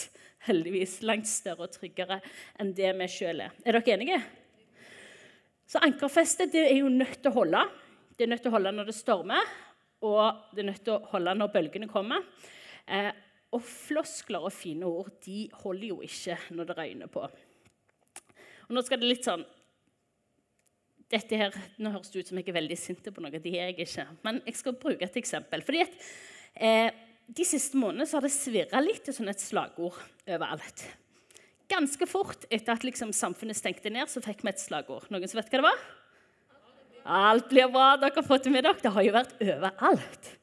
heldigvis, 0.49 0.99
langt 1.06 1.30
større 1.30 1.68
og 1.68 1.75
tryggere 1.76 2.18
enn 2.61 2.73
det 2.76 2.90
vi 2.99 3.09
sjøl 3.12 3.45
er. 3.45 3.54
Er 3.62 3.78
dere 3.78 3.95
enige? 3.95 4.18
Så 5.68 5.80
Ankerfestet 5.87 6.52
det 6.52 6.66
er 6.66 6.80
jo 6.80 6.90
nødt 6.92 7.21
til 7.23 7.30
å 7.30 7.37
holde. 7.38 7.62
Det 8.18 8.26
er 8.26 8.33
nødt 8.33 8.42
til 8.45 8.50
å 8.50 8.56
holde 8.56 8.75
når 8.75 8.90
det 8.90 8.97
stormer, 8.99 9.52
og 10.02 10.42
det 10.52 10.64
er 10.64 10.71
nødt 10.73 10.83
til 10.85 10.97
å 10.97 11.12
holde 11.14 11.37
når 11.38 11.52
bølgene 11.54 11.88
kommer. 11.88 12.26
Eh, 12.85 13.12
og 13.52 13.64
floskler 13.64 14.44
og 14.47 14.54
fine 14.54 14.88
ord 14.88 15.11
de 15.26 15.47
holder 15.62 15.90
jo 15.90 15.99
ikke 16.04 16.38
når 16.56 16.71
det 16.71 16.76
røyner 16.78 17.11
på. 17.12 17.25
Og 18.68 18.76
nå 18.76 18.82
skal 18.87 19.02
det 19.02 19.11
litt 19.11 19.28
sånn 19.28 19.44
dette 21.12 21.37
her, 21.37 21.56
Nå 21.76 21.90
høres 21.92 22.09
det 22.09 22.23
ut 22.23 22.30
som 22.30 22.38
jeg 22.40 22.49
er 22.49 22.56
veldig 22.56 22.76
sint 22.80 23.09
på 23.12 23.21
noe. 23.21 23.40
Det 23.42 23.52
er 23.52 23.68
jeg 23.68 23.85
ikke. 23.85 24.06
Men 24.25 24.40
jeg 24.47 24.56
skal 24.56 24.78
bruke 24.80 25.04
et 25.04 25.18
eksempel. 25.21 25.61
Fordi 25.61 25.82
at, 25.85 25.92
eh, 26.56 26.90
De 27.32 27.44
siste 27.44 27.76
månedene 27.78 28.04
så 28.09 28.16
har 28.16 28.23
det 28.23 28.32
svirra 28.32 28.80
litt 28.82 29.04
til 29.04 29.14
sånn 29.14 29.28
et 29.28 29.40
slagord 29.40 29.94
overalt. 30.26 30.82
Ganske 31.68 32.06
fort 32.09 32.44
etter 32.50 32.73
at 32.73 32.82
liksom 32.82 33.12
samfunnet 33.12 33.56
stengte 33.56 33.88
ned, 33.90 34.09
så 34.09 34.21
fikk 34.21 34.42
vi 34.42 34.49
et 34.49 34.59
slagord. 34.59 35.09
Noen 35.09 35.28
som 35.28 35.38
vet 35.38 35.49
hva 35.49 35.61
det 35.61 35.68
var? 35.68 35.78
Alt 37.04 37.49
blir 37.49 37.71
bra. 37.71 37.97
Dere 37.97 38.14
har 38.16 38.26
fått 38.26 38.44
det 38.44 38.52
med 38.52 38.64
dere. 38.64 38.82
Det 38.82 38.92
har 38.92 39.02
jo 39.02 39.12
vært 39.12 39.40
overalt. 39.40 40.37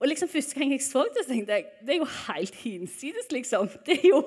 Og 0.00 0.10
liksom 0.10 0.28
Første 0.28 0.58
gang 0.58 0.74
jeg 0.74 0.82
så 0.84 1.06
det, 1.14 1.24
så 1.24 1.32
tenkte 1.32 1.56
jeg 1.56 1.70
det 1.86 1.94
er 1.94 2.02
jo 2.02 2.10
helt 2.26 2.58
hinsides, 2.60 3.30
liksom. 3.32 3.70
Det 3.86 3.98
er 4.02 4.08
jo, 4.10 4.20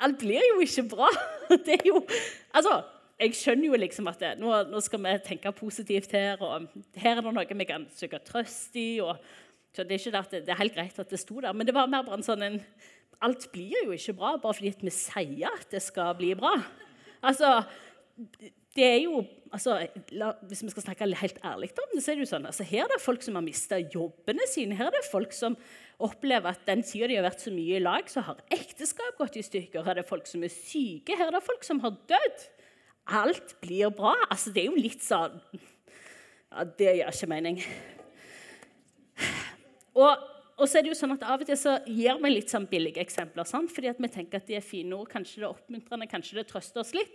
alt 0.00 0.18
blir 0.20 0.44
jo 0.52 0.60
ikke 0.62 0.86
bra. 0.94 1.08
Det 1.66 1.80
er 1.80 1.88
jo, 1.88 2.02
altså, 2.54 2.82
jeg 3.18 3.34
skjønner 3.34 3.66
jo 3.66 3.80
liksom 3.82 4.06
at 4.10 4.20
det, 4.22 4.32
nå, 4.38 4.52
nå, 4.70 4.80
skal 4.84 5.02
vi 5.02 5.16
tenke 5.26 5.52
positivt 5.52 6.12
her, 6.14 6.38
og 6.38 6.68
her 6.94 7.18
er 7.18 7.24
det 7.24 7.32
noe 7.34 7.58
vi 7.62 7.66
kan 7.66 7.88
søke 7.94 8.20
trøst 8.22 8.76
i. 8.78 9.00
Og, 9.02 9.18
så 9.74 9.82
det 9.82 9.96
er 9.96 10.04
ikke 10.04 10.22
det, 10.30 10.44
det, 10.46 10.54
er 10.54 10.62
helt 10.62 10.76
greit 10.76 11.02
at 11.02 11.10
det 11.10 11.20
sto 11.20 11.40
der, 11.42 11.52
men 11.56 11.66
det 11.66 11.74
var 11.74 11.90
mer 11.90 12.06
bare 12.06 12.20
en 12.20 12.26
sånn 12.26 12.46
en, 12.46 12.62
Alt 13.18 13.48
blir 13.50 13.74
jo 13.82 13.90
ikke 13.96 14.12
bra 14.14 14.36
bare 14.38 14.54
fordi 14.54 14.70
vi 14.78 14.92
sier 14.94 15.50
at 15.50 15.72
det 15.72 15.80
skal 15.82 16.12
bli 16.14 16.28
bra. 16.38 16.52
Altså, 17.26 17.64
det 18.78 18.84
er 18.86 19.00
jo 19.02 19.24
altså, 19.52 19.78
la, 20.16 20.32
Hvis 20.48 20.62
vi 20.64 20.70
skal 20.72 20.84
snakke 20.86 21.08
helt 21.20 21.40
ærlig 21.44 21.70
om 21.82 21.94
det, 21.94 22.02
så 22.04 22.12
er 22.12 22.18
det 22.18 22.26
jo 22.26 22.30
sånn 22.32 22.48
altså, 22.48 22.66
Her 22.68 22.84
er 22.86 22.92
det 22.94 23.00
folk 23.04 23.24
som 23.24 23.38
har 23.38 23.46
mista 23.46 23.78
jobbene 23.78 24.46
sine. 24.50 24.76
Her 24.78 24.90
er 24.90 24.98
det 24.98 25.08
folk 25.10 25.34
som 25.36 25.56
opplever 25.98 26.52
at 26.52 26.62
den 26.68 26.84
tida 26.86 27.08
de 27.10 27.18
har 27.18 27.26
vært 27.26 27.42
så 27.42 27.52
mye 27.54 27.78
i 27.78 27.82
lag, 27.82 28.06
så 28.10 28.22
har 28.26 28.44
ekteskap 28.54 29.18
gått 29.18 29.38
i 29.40 29.42
stykker. 29.46 29.82
Her 29.82 29.96
er 29.96 30.02
det 30.02 30.10
folk 30.10 30.28
som 30.30 30.44
er 30.46 30.52
syke. 30.54 31.16
Her 31.18 31.30
er 31.30 31.38
det 31.38 31.46
folk 31.46 31.66
som 31.66 31.82
har 31.84 31.96
dødd 32.10 32.46
alt 33.08 33.54
blir 33.62 33.90
bra. 33.94 34.14
Altså, 34.28 34.52
det 34.52 34.64
er 34.64 34.72
jo 34.72 34.80
litt 34.80 35.04
sånn 35.04 35.38
Ja, 36.48 36.64
det 36.64 36.94
gjør 36.96 37.12
ikke 37.12 37.30
mening. 37.30 37.62
Og, 39.98 40.26
og, 40.56 40.64
så 40.68 40.78
er 40.78 40.84
det 40.84 40.92
jo 40.92 40.98
sånn 40.98 41.16
at 41.16 41.24
Av 41.26 41.42
og 41.42 41.48
til 41.48 41.58
så 41.58 41.74
gir 41.84 42.20
vi 42.22 42.30
litt 42.30 42.52
sånn 42.52 42.68
billige 42.70 43.02
eksempler. 43.02 43.48
Sant? 43.48 43.72
fordi 43.74 43.90
at 43.90 44.00
vi 44.00 44.10
tenker 44.12 44.40
at 44.40 44.48
de 44.48 44.56
er 44.58 44.64
fine 44.64 44.96
ord. 44.96 45.10
Kanskje 45.12 45.42
det 45.42 45.48
er 45.48 45.52
oppmuntrende, 45.52 46.08
kanskje 46.10 46.38
det 46.40 46.46
trøster 46.52 46.84
oss 46.84 46.94
litt. 46.96 47.12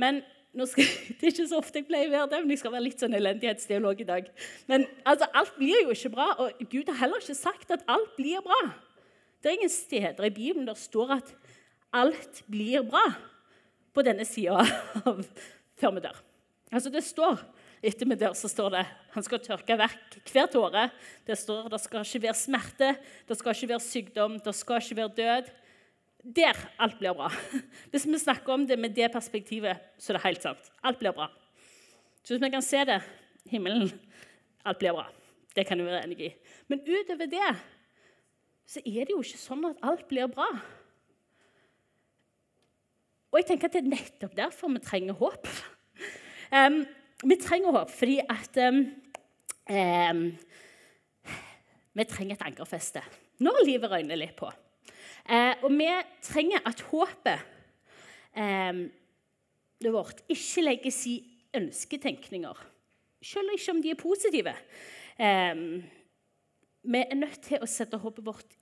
Men 0.00 0.22
skal, 0.66 0.84
det 1.18 1.26
er 1.26 1.32
ikke 1.32 1.48
så 1.48 1.60
ofte 1.60 1.80
jeg 1.80 1.88
pleier 1.88 2.10
å 2.10 2.14
være 2.14 2.30
det, 2.32 2.40
men 2.42 2.54
jeg 2.54 2.62
skal 2.62 2.74
være 2.74 2.86
litt 2.88 3.02
sånn 3.02 3.16
elendighetsteolog 3.18 4.02
i 4.02 4.08
dag. 4.08 4.30
Men 4.70 4.86
altså, 5.04 5.28
alt 5.38 5.54
blir 5.58 5.84
jo 5.84 5.94
ikke 5.94 6.12
bra, 6.16 6.30
og 6.42 6.64
Gud 6.72 6.90
har 6.90 7.00
heller 7.04 7.22
ikke 7.22 7.38
sagt 7.38 7.70
at 7.74 7.86
alt 7.90 8.16
blir 8.18 8.42
bra. 8.44 8.60
Det 9.40 9.50
er 9.50 9.60
ingen 9.60 9.72
steder 9.72 10.26
i 10.26 10.34
Bibelen 10.34 10.66
der 10.68 10.78
står 10.78 11.14
at 11.20 11.30
alt 11.96 12.42
blir 12.50 12.84
bra 12.86 13.06
på 13.94 14.04
denne 14.06 14.26
sida 14.28 14.62
før 15.80 15.96
vi 15.96 16.04
dør. 16.04 16.18
Altså, 16.70 16.90
det 16.92 17.02
står 17.06 17.40
etter 17.80 18.08
vi 18.10 18.18
dør, 18.20 18.34
så 18.36 18.50
står 18.50 18.74
det 18.74 18.82
han 19.14 19.24
skal 19.24 19.40
tørke 19.42 19.76
vekk 19.80 20.18
hver 20.28 20.50
tåre. 20.52 20.84
Det 21.26 21.38
står 21.38 21.70
det 21.72 21.80
skal 21.80 22.04
ikke 22.04 22.26
være 22.26 22.38
smerte, 22.38 22.90
det 23.26 23.38
skal 23.38 23.56
ikke 23.56 23.70
være 23.72 23.86
sykdom, 23.86 24.36
det 24.44 24.54
skal 24.58 24.82
ikke 24.82 24.98
være 25.00 25.16
død. 25.16 25.50
Der 26.20 26.56
alt 26.78 26.98
blir 26.98 27.14
bra. 27.16 27.30
Hvis 27.90 28.06
vi 28.06 28.18
snakker 28.18 28.52
om 28.52 28.66
det 28.68 28.78
med 28.78 28.94
det 28.96 29.08
perspektivet, 29.12 29.78
så 29.98 30.12
er 30.12 30.18
det 30.18 30.26
helt 30.26 30.42
sant. 30.42 30.72
Alt 30.84 30.98
blir 31.00 31.16
bra. 31.16 31.30
Så 32.20 32.34
hvis 32.34 32.42
vi 32.42 32.50
kan 32.52 32.62
se 32.62 32.82
det 32.84 32.98
himmelen 33.48 33.88
alt 34.64 34.78
blir 34.78 34.92
bra. 34.92 35.06
Det 35.56 35.64
kan 35.66 35.80
jo 35.80 35.86
være 35.88 36.04
enig 36.04 36.20
i. 36.20 36.30
Men 36.68 36.82
utover 36.84 37.30
det 37.30 37.54
så 38.70 38.82
er 38.86 39.06
det 39.08 39.14
jo 39.14 39.22
ikke 39.24 39.40
sånn 39.40 39.64
at 39.66 39.80
alt 39.82 40.04
blir 40.10 40.28
bra. 40.30 40.46
Og 43.30 43.40
jeg 43.40 43.48
tenker 43.48 43.70
at 43.70 43.74
det 43.74 43.82
er 43.82 43.90
nettopp 43.90 44.36
derfor 44.36 44.72
vi 44.74 44.84
trenger 44.84 45.18
håp. 45.20 45.50
Um, 46.50 46.80
vi 47.22 47.36
trenger 47.38 47.70
håp 47.70 47.92
fordi 47.94 48.16
at 48.26 48.56
um, 48.58 48.80
um, 49.70 50.22
Vi 51.94 52.06
trenger 52.10 52.34
et 52.34 52.42
ankerfeste 52.48 53.04
når 53.38 53.60
livet 53.68 53.92
røyner 53.92 54.18
litt 54.18 54.34
på. 54.34 54.50
Uh, 55.30 55.54
og 55.62 55.70
vi 55.76 55.88
trenger 56.26 56.64
at 56.66 56.82
håpet 56.90 57.46
det 59.80 59.90
vårt 59.90 60.20
ikke 60.30 60.62
legges 60.62 61.00
i 61.10 61.16
ønsketenkninger, 61.58 62.58
selv 63.26 63.50
ikke 63.56 63.72
om 63.74 63.80
de 63.82 63.90
er 63.90 63.98
positive. 63.98 64.52
vi 65.18 67.00
er 67.00 67.18
nødt 67.18 67.40
til 67.42 67.58
å 67.58 67.66
sette 67.66 67.98
håpet 67.98 68.24
vårt 68.24 68.54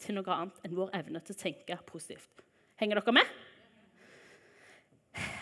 til 0.00 0.16
noe 0.16 0.32
annet 0.32 0.64
enn 0.64 0.78
vår 0.78 0.94
evne 1.02 1.20
til 1.20 1.36
å 1.36 1.42
tenke 1.42 1.76
positivt. 1.90 2.40
Henger 2.80 3.02
dere 3.02 3.16
med? 3.18 3.36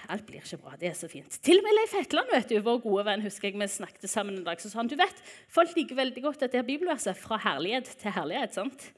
Alt 0.08 0.24
blir 0.26 0.40
ikke 0.40 0.58
bra. 0.62 0.76
Det 0.80 0.88
er 0.88 0.96
så 0.96 1.08
fint. 1.10 1.34
Til 1.44 1.60
og 1.60 1.66
med 1.66 1.76
Leif 1.76 1.94
Hetland, 1.98 2.30
vet 2.32 2.48
du, 2.48 2.56
vår 2.64 2.80
gode 2.80 3.04
venn, 3.10 3.24
husker 3.24 3.50
jeg 3.50 3.60
vi 3.60 3.68
snakket 3.68 4.08
sammen 4.08 4.38
en 4.38 4.46
dag, 4.46 4.60
så 4.60 4.70
sa 4.70 4.80
han 4.80 4.88
du 4.88 4.96
vet, 4.98 5.20
folk 5.52 5.74
liker 5.76 5.98
veldig 5.98 6.24
godt 6.24 6.46
dette 6.46 6.64
bibelverset 6.64 7.18
'fra 7.18 7.36
herlighet 7.44 7.90
til 8.00 8.14
herlighet'. 8.16 8.56
sant? 8.56 8.92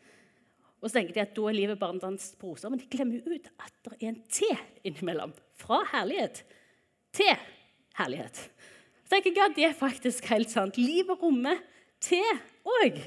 Og 0.81 0.89
så 0.89 0.97
tenker 0.97 1.17
de 1.17 1.23
at 1.23 1.35
da 1.37 1.47
er 1.49 1.57
livet 1.57 1.79
bare 1.81 1.97
en 1.97 2.03
dans 2.03 2.27
på 2.41 2.51
roser, 2.51 2.73
men 2.73 2.81
de 2.81 2.89
glemmer 2.91 3.21
ut 3.27 3.49
at 3.61 3.75
det 3.85 3.97
er 4.01 4.13
en 4.13 4.23
T 4.33 4.49
innimellom. 4.89 5.35
Fra 5.61 5.83
herlighet 5.93 6.43
til 7.13 7.35
herlighet. 7.99 8.47
Så 9.05 9.17
tenker 9.17 9.35
jeg 9.37 9.51
at 9.51 9.57
Det 9.57 9.65
er 9.69 9.77
faktisk 9.77 10.25
helt 10.33 10.51
sant. 10.51 10.79
Livet 10.79 11.23
rommer 11.23 11.61
T 12.01 12.21
òg. 12.65 13.01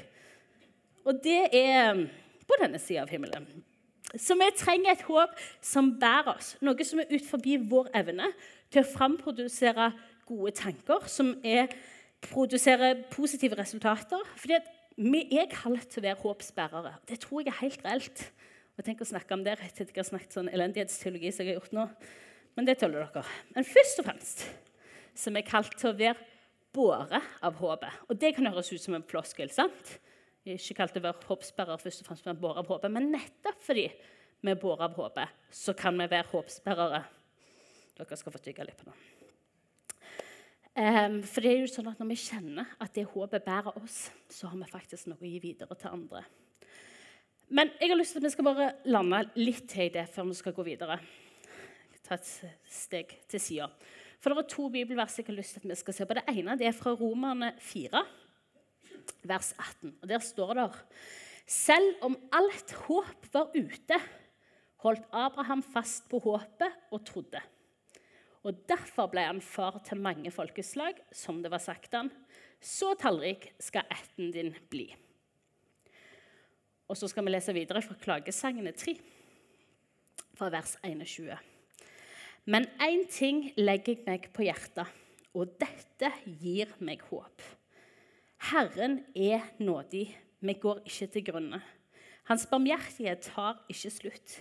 Og 1.04 1.20
det 1.24 1.48
er 1.52 2.04
på 2.46 2.58
denne 2.60 2.78
sida 2.78 3.02
av 3.02 3.10
himmelen. 3.12 3.46
Så 4.14 4.36
vi 4.38 4.46
trenger 4.56 4.92
et 4.92 5.06
håp 5.08 5.32
som 5.64 5.94
bærer 5.98 6.36
oss, 6.36 6.54
noe 6.62 6.86
som 6.86 7.00
er 7.02 7.10
ut 7.10 7.24
forbi 7.26 7.56
vår 7.58 7.90
evne 7.98 8.28
til 8.70 8.84
å 8.84 8.90
framprodusere 8.92 9.90
gode 10.28 10.52
tanker, 10.54 11.08
som 11.10 11.34
er 11.42 11.72
produsere 12.24 12.94
positive 13.10 13.58
resultater. 13.58 14.22
Fordi 14.38 14.60
vi 14.96 15.22
er 15.34 15.48
kalt 15.50 15.88
til 15.90 16.02
å 16.02 16.06
være 16.06 16.20
håpsbærere. 16.22 16.92
Det 17.08 17.18
tror 17.24 17.42
jeg 17.42 17.52
er 17.52 17.62
helt 17.62 17.86
reelt. 17.86 18.26
Og 18.74 18.86
tenk 18.86 19.02
å 19.02 19.08
snakke 19.08 19.34
om 19.36 19.42
det 19.46 19.56
rett 19.58 19.74
etter 19.78 19.90
jeg 19.90 20.02
har 20.02 20.08
snakket 20.08 20.34
sånn 20.34 20.50
elendighetsteologi 20.50 21.30
som 21.32 21.44
jeg 21.44 21.54
har 21.54 21.60
gjort 21.60 21.74
nå. 21.76 21.88
Men 22.54 22.68
det 22.68 22.78
tåler 22.80 23.06
dere. 23.06 23.24
Men 23.54 23.66
først 23.66 24.00
og 24.02 24.08
fremst 24.08 24.44
så 25.14 25.30
er 25.30 25.36
vi 25.36 25.44
kalt 25.46 25.76
til 25.78 25.92
å 25.92 25.98
være 25.98 26.30
båret 26.74 27.30
av 27.46 27.58
håpet. 27.60 28.02
Og 28.10 28.18
det 28.18 28.34
kan 28.34 28.50
høres 28.50 28.72
ut 28.74 28.82
som 28.82 28.96
en 28.98 29.06
floskel. 29.06 29.50
sant? 29.54 29.96
Vi 30.44 30.52
er 30.52 30.60
ikke 30.60 30.80
kalt 30.82 30.94
til 30.94 31.02
å 31.02 31.08
være 31.08 31.28
håpsbærer 31.30 31.80
først 31.80 32.02
og 32.02 32.10
fremst 32.10 32.26
men 32.28 32.40
båre 32.42 32.60
av 32.60 32.68
håpet, 32.68 32.92
men 32.92 33.12
nettopp 33.14 33.62
fordi 33.64 33.86
vi 34.44 34.52
er 34.52 34.60
båret 34.60 34.90
av 34.90 34.98
håpet, 34.98 35.38
så 35.54 35.72
kan 35.78 35.96
vi 35.96 36.10
være 36.10 36.28
håpsbærere. 36.34 37.04
Dere 37.96 38.18
skal 38.20 38.34
få 38.34 38.42
tygge 38.44 38.66
litt 38.66 38.82
på 38.82 38.90
det. 38.90 39.23
Um, 40.74 41.20
for 41.22 41.44
det 41.44 41.52
er 41.52 41.60
jo 41.62 41.68
sånn 41.70 41.86
at 41.86 42.00
Når 42.02 42.08
vi 42.10 42.16
kjenner 42.18 42.70
at 42.82 42.96
det 42.96 43.04
håpet 43.06 43.44
bærer 43.46 43.76
oss, 43.78 44.08
så 44.26 44.48
har 44.50 44.58
vi 44.58 44.66
faktisk 44.66 45.06
noe 45.06 45.22
å 45.22 45.28
gi 45.28 45.38
videre 45.38 45.76
til 45.78 45.92
andre. 45.94 46.24
Men 47.54 47.70
jeg 47.78 47.92
har 47.92 48.00
lyst 48.00 48.16
til 48.16 48.22
at 48.22 48.26
vi 48.26 48.32
skal 48.34 48.48
bare 48.48 48.72
lande 48.90 49.20
litt 49.38 49.68
til 49.70 49.86
i 49.86 49.92
det 49.94 50.08
før 50.10 50.26
vi 50.32 50.38
skal 50.40 50.56
gå 50.56 50.64
videre. 50.66 50.98
Ta 52.02 52.18
et 52.18 52.32
steg 52.66 53.14
til 53.30 53.42
sida. 53.42 53.68
For 54.18 54.32
det 54.32 54.42
er 54.42 54.50
to 54.50 54.66
bibelvers 54.72 55.14
jeg 55.20 55.28
har 55.28 55.36
lyst 55.36 55.54
til 55.54 55.62
at 55.62 55.70
vi 55.70 55.78
skal 55.78 55.94
se 55.94 56.08
på. 56.08 56.18
Det 56.18 56.26
ene 56.32 56.58
det 56.58 56.66
er 56.66 56.76
fra 56.76 56.96
Romerne 56.98 57.52
4 57.62 58.02
vers 59.30 59.54
18. 59.54 59.94
Og 60.02 60.08
Der 60.08 60.18
står 60.18 60.54
det 60.58 60.68
Selv 61.46 62.02
om 62.02 62.18
alt 62.32 62.72
håp 62.86 63.28
var 63.32 63.52
ute, 63.54 63.98
holdt 64.82 65.04
Abraham 65.12 65.62
fast 65.62 66.08
på 66.08 66.18
håpet 66.18 66.72
og 66.90 67.04
trodde. 67.04 67.40
Og 68.44 68.58
Derfor 68.68 69.08
ble 69.08 69.24
han 69.24 69.40
far 69.40 69.78
til 69.86 70.00
mange 70.04 70.30
folkeslag, 70.32 70.98
som 71.12 71.40
det 71.42 71.50
var 71.52 71.62
sagt 71.64 71.94
han. 71.96 72.10
Så 72.60 72.92
tallrik 73.00 73.50
skal 73.60 73.88
ætten 73.92 74.32
din 74.32 74.52
bli. 74.70 74.90
Og 76.88 76.96
så 77.00 77.08
skal 77.08 77.24
vi 77.24 77.32
lese 77.32 77.54
videre 77.56 77.80
fra 77.82 77.96
Klagesangene 78.00 78.72
3, 78.76 78.94
fra 80.36 80.50
vers 80.52 80.76
21. 80.84 81.32
Men 82.44 82.68
én 82.84 83.06
ting 83.08 83.46
legger 83.56 83.94
jeg 83.94 84.04
meg 84.04 84.28
på 84.36 84.44
hjertet, 84.44 84.90
og 85.32 85.56
dette 85.60 86.10
gir 86.42 86.68
meg 86.84 87.00
håp. 87.08 87.40
Herren 88.50 89.00
er 89.16 89.46
nådig, 89.56 90.10
vi 90.44 90.54
går 90.60 90.82
ikke 90.84 91.08
til 91.14 91.24
grunne. 91.30 91.62
Hans 92.28 92.44
barmhjertighet 92.50 93.24
tar 93.32 93.64
ikke 93.72 93.92
slutt. 93.92 94.36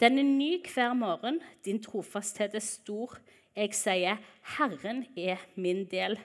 Den 0.00 0.18
er 0.18 0.24
ny 0.24 0.54
hver 0.64 0.94
morgen, 0.96 1.42
din 1.64 1.82
trofasthet 1.82 2.54
er 2.56 2.64
stor. 2.64 3.18
Jeg 3.52 3.74
sier, 3.76 4.20
Herren 4.56 5.02
er 5.12 5.42
min 5.60 5.82
del. 5.90 6.16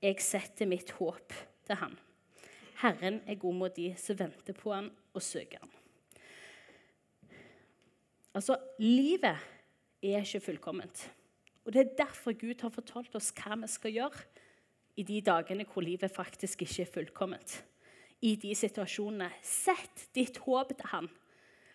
Jeg 0.00 0.22
setter 0.24 0.68
mitt 0.70 0.94
håp 0.96 1.34
til 1.68 1.76
Han. 1.76 1.98
Herren 2.80 3.20
er 3.28 3.36
god 3.36 3.58
mot 3.58 3.76
de 3.76 3.90
som 4.00 4.16
venter 4.16 4.56
på 4.56 4.72
Han 4.72 4.88
og 5.12 5.22
søker 5.22 5.60
Han. 5.60 5.74
Altså, 8.32 8.56
livet 8.78 9.36
er 10.02 10.24
ikke 10.24 10.40
fullkomment. 10.40 11.10
Og 11.64 11.72
Det 11.72 11.80
er 11.80 11.96
derfor 11.98 12.32
Gud 12.32 12.62
har 12.62 12.72
fortalt 12.72 13.14
oss 13.14 13.32
hva 13.36 13.60
vi 13.60 13.68
skal 13.68 13.92
gjøre 13.92 14.24
i 14.96 15.02
de 15.02 15.20
dagene 15.20 15.66
hvor 15.68 15.84
livet 15.84 16.10
faktisk 16.10 16.62
ikke 16.62 16.82
er 16.82 16.92
fullkomment. 16.94 17.64
I 18.22 18.36
de 18.40 18.54
situasjonene. 18.54 19.28
Sett 19.42 20.08
ditt 20.14 20.38
håp 20.46 20.72
til 20.72 20.94
han. 20.96 21.10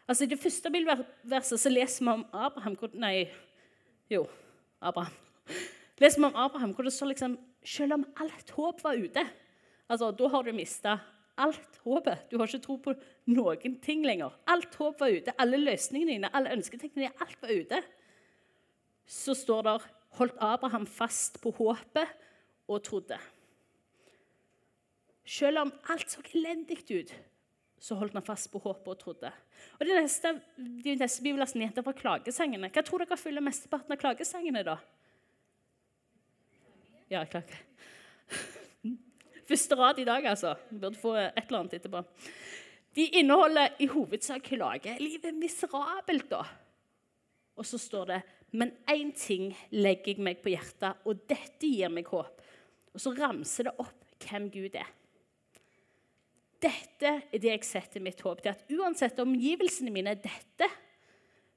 Altså, 0.08 0.24
I 0.24 0.32
det 0.34 0.40
første 0.40 0.72
bibelverset 0.72 1.60
så 1.60 1.72
leser 1.72 2.04
vi 2.04 2.12
om 2.12 2.26
Abraham 2.34 2.76
Nei, 3.00 3.30
jo, 4.12 4.26
Abraham. 4.82 5.14
Leser 6.02 6.20
vi 6.20 6.28
om 6.28 6.36
Abraham 6.36 6.74
hvor 6.76 6.84
det 6.84 6.94
står 6.94 7.14
liksom 7.14 7.38
Selv 7.64 7.94
om 7.94 8.06
alt 8.20 8.50
håp 8.58 8.84
var 8.84 9.00
ute 9.00 9.24
altså, 9.88 10.12
Da 10.12 10.28
har 10.28 10.44
du 10.44 10.52
mista 10.52 10.98
alt 11.38 11.80
håpet. 11.84 12.28
Du 12.30 12.38
har 12.38 12.48
ikke 12.48 12.62
tro 12.62 12.78
på 12.78 12.94
noen 13.34 13.78
ting 13.82 14.04
lenger. 14.06 14.36
Alt 14.46 14.76
håp 14.78 15.00
var 15.02 15.14
ute. 15.14 15.34
Alle 15.42 15.58
løsningene 15.58 16.18
dine, 16.18 16.30
alle 16.30 16.54
ønsketenkene 16.54 17.08
dine, 17.08 17.24
alt 17.26 17.40
var 17.42 17.54
ute. 17.54 17.80
Så 19.10 19.34
står 19.38 19.66
det 19.66 19.74
holdt 20.20 20.38
Abraham 20.46 20.86
fast 20.86 21.40
på 21.42 21.54
håpet 21.58 22.12
og 22.70 22.84
trodde. 22.86 23.18
Selv 25.26 25.64
om 25.64 25.72
alt 25.90 26.12
så 26.12 26.22
elendig 26.36 26.84
ut, 26.92 27.14
så 27.84 27.98
holdt 28.00 28.16
han 28.16 28.24
fast 28.24 28.48
på 28.52 28.62
håpet 28.64 28.94
og 28.94 29.00
trodde. 29.02 29.30
Og 29.76 29.84
De 29.84 29.96
neste, 29.98 30.30
de 30.56 30.96
neste 30.96 31.24
bibelversene 31.26 31.68
heter 31.68 31.84
fra 31.84 31.96
klagesangene. 31.98 32.70
Hva 32.72 32.84
tror 32.86 33.04
dere 33.04 33.20
fyller 33.20 33.44
mesteparten 33.44 33.92
av 33.92 34.00
klagesangene, 34.00 34.64
da? 34.64 34.78
Ja, 37.12 37.26
klage. 37.28 37.60
Første 39.50 39.76
rad 39.76 40.00
i 40.00 40.08
dag, 40.08 40.30
altså. 40.32 40.56
Vi 40.70 40.80
burde 40.80 41.02
få 41.02 41.18
et 41.20 41.44
eller 41.44 41.60
annet 41.60 41.76
etterpå. 41.82 42.06
De 42.96 43.10
inneholder 43.20 43.76
i 43.84 43.90
hovedsak 43.92 44.48
klage. 44.48 44.96
Livet 45.04 45.34
er 45.34 45.36
miserabelt, 45.36 46.30
da. 46.32 46.46
Og 47.60 47.68
så 47.68 47.78
står 47.82 48.10
det 48.14 48.24
Men 48.54 48.72
én 48.88 49.12
ting 49.18 49.52
legger 49.74 50.14
jeg 50.14 50.24
meg 50.24 50.40
på 50.40 50.54
hjertet, 50.54 51.04
og 51.04 51.28
dette 51.28 51.68
gir 51.68 51.90
meg 51.92 52.08
håp. 52.08 52.44
Og 52.94 53.02
så 53.02 53.12
ramser 53.18 53.68
det 53.68 53.80
opp 53.82 54.22
hvem 54.24 54.52
Gud 54.54 54.78
er. 54.78 54.88
Dette 56.64 57.10
er 57.20 57.42
det 57.42 57.50
jeg 57.50 57.68
setter 57.68 58.04
mitt 58.04 58.22
håp 58.24 58.42
til. 58.44 58.54
At 58.54 58.72
uansett 58.72 59.20
omgivelsene 59.20 59.92
mine 59.94 60.14
er 60.16 60.22
dette, 60.24 60.70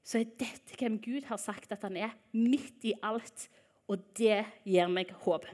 så 0.07 0.21
er 0.21 0.35
dette 0.39 0.75
hvem 0.79 0.99
Gud 1.03 1.27
har 1.29 1.39
sagt 1.41 1.71
at 1.75 1.83
han 1.87 1.97
er, 1.99 2.15
midt 2.35 2.85
i 2.87 2.95
alt. 3.03 3.47
Og 3.87 4.03
det 4.19 4.41
gir 4.67 4.91
meg 4.91 5.13
håp. 5.23 5.47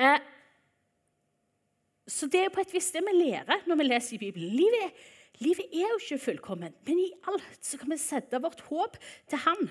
Eh, 0.00 0.20
så 2.10 2.28
det 2.30 2.46
er 2.46 2.52
på 2.52 2.62
et 2.62 2.72
vis 2.74 2.88
det 2.94 3.02
vi 3.06 3.16
lærer 3.18 3.66
når 3.68 3.80
vi 3.80 3.86
leser 3.86 4.16
i 4.16 4.22
Bibelen. 4.22 4.54
Livet, 4.56 4.96
livet 5.44 5.68
er 5.68 5.92
jo 5.92 6.00
ikke 6.00 6.24
fullkomment, 6.24 6.78
men 6.88 7.02
i 7.04 7.10
alt 7.30 7.60
så 7.64 7.78
kan 7.80 7.92
vi 7.92 8.00
sette 8.00 8.40
vårt 8.42 8.64
håp 8.70 8.96
til 9.30 9.44
Han. 9.44 9.68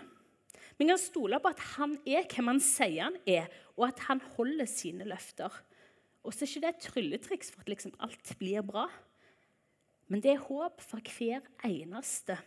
Vi 0.79 0.88
kan 0.88 1.01
stole 1.01 1.41
på 1.41 1.51
at 1.51 1.65
Han 1.75 1.98
er 2.07 2.29
hvem 2.29 2.53
Han 2.53 2.62
sier 2.63 3.09
Han 3.09 3.17
er, 3.27 3.50
og 3.75 3.89
at 3.89 4.05
Han 4.07 4.21
holder 4.38 4.69
sine 4.69 5.07
løfter. 5.09 5.51
Og 6.29 6.36
så 6.36 6.45
er 6.45 6.51
ikke 6.51 6.62
det 6.62 6.69
et 6.69 6.83
trylletriks 6.86 7.50
for 7.50 7.63
at 7.63 7.71
liksom 7.74 7.95
alt 8.05 8.36
blir 8.38 8.62
bra. 8.62 8.86
Men 10.13 10.21
det 10.21 10.36
er 10.36 10.43
håp 10.45 10.81
for 10.86 11.01
hver 11.01 11.41
eneste 11.65 12.38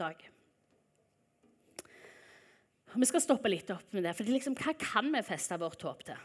dag. 0.00 0.22
Vi 2.88 3.08
skal 3.10 3.20
stoppe 3.20 3.52
litt 3.52 3.68
opp 3.74 3.92
med 3.92 4.06
det. 4.08 4.14
for 4.16 4.24
liksom, 4.24 4.56
Hva 4.56 4.72
kan 4.80 5.12
vi 5.12 5.20
feste 5.28 5.58
vårt 5.60 5.84
håp 5.84 6.06
til? 6.08 6.24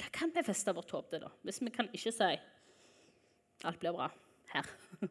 Hva 0.00 0.10
kan 0.10 0.34
vi 0.34 0.42
feste 0.42 0.74
vårt 0.74 0.90
håp 0.90 1.12
til, 1.12 1.22
da? 1.22 1.30
Hvis 1.46 1.62
vi 1.62 1.70
kan 1.70 1.86
ikke 1.94 2.10
si 2.10 2.32
alt 3.64 3.78
blir 3.78 3.94
bra 3.94 4.10
her. 4.50 4.66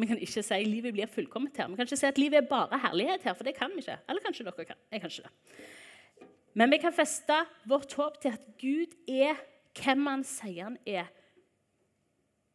Vi 0.00 0.06
kan 0.08 0.18
ikke 0.18 0.42
si 0.44 0.58
livet 0.66 0.94
blir 0.96 1.08
fullkomment 1.10 1.56
her. 1.56 1.68
Vi 1.70 1.76
kan 1.78 1.86
ikke 1.86 2.00
si 2.00 2.08
at 2.08 2.18
livet 2.18 2.40
er 2.40 2.48
bare 2.48 2.80
herlighet 2.82 3.22
her, 3.28 3.36
for 3.36 3.46
det 3.46 3.54
kan 3.56 3.70
vi 3.72 3.84
ikke. 3.84 3.98
Eller 4.08 4.24
kanskje 4.24 4.44
dere 4.48 4.66
kan. 4.68 4.80
Jeg 4.90 5.00
kan 5.00 5.12
ikke 5.12 5.28
det. 5.28 6.26
Men 6.58 6.72
vi 6.72 6.80
kan 6.82 6.92
feste 6.92 7.38
vårt 7.68 7.94
håp 7.96 8.18
til 8.20 8.34
at 8.34 8.42
Gud 8.60 8.96
er 9.08 9.38
hvem 9.78 10.06
han 10.06 10.24
sier 10.26 10.68
han 10.68 10.78
er, 10.86 11.08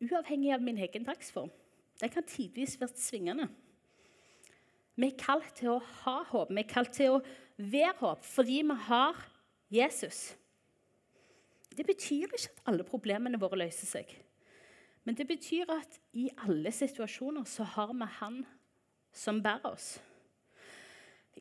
uavhengig 0.04 0.54
av 0.54 0.62
min 0.62 0.78
egen 0.78 1.06
dagsform. 1.08 1.50
Det 1.98 2.12
kan 2.14 2.26
tidvis 2.28 2.78
være 2.82 3.02
svingende. 3.02 3.48
Vi 4.98 5.10
er 5.10 5.18
kalt 5.18 5.50
til 5.58 5.76
å 5.76 5.82
ha 6.04 6.20
håp, 6.32 6.52
vi 6.54 6.62
er 6.62 6.70
kalt 6.70 6.94
til 6.98 7.18
å 7.18 7.24
være 7.58 7.96
håp 8.02 8.26
fordi 8.26 8.62
vi 8.66 8.78
har 8.90 9.18
Jesus. 9.74 10.36
Det 11.78 11.86
betyr 11.86 12.26
ikke 12.26 12.50
at 12.50 12.64
alle 12.70 12.86
problemene 12.86 13.40
våre 13.42 13.60
løser 13.62 13.90
seg. 13.90 14.14
Men 15.06 15.16
det 15.16 15.28
betyr 15.30 15.70
at 15.72 16.00
i 16.18 16.26
alle 16.44 16.72
situasjoner 16.74 17.46
så 17.48 17.64
har 17.78 17.94
vi 17.94 18.08
Han 18.20 18.46
som 19.14 19.42
bærer 19.42 19.72
oss. 19.72 20.00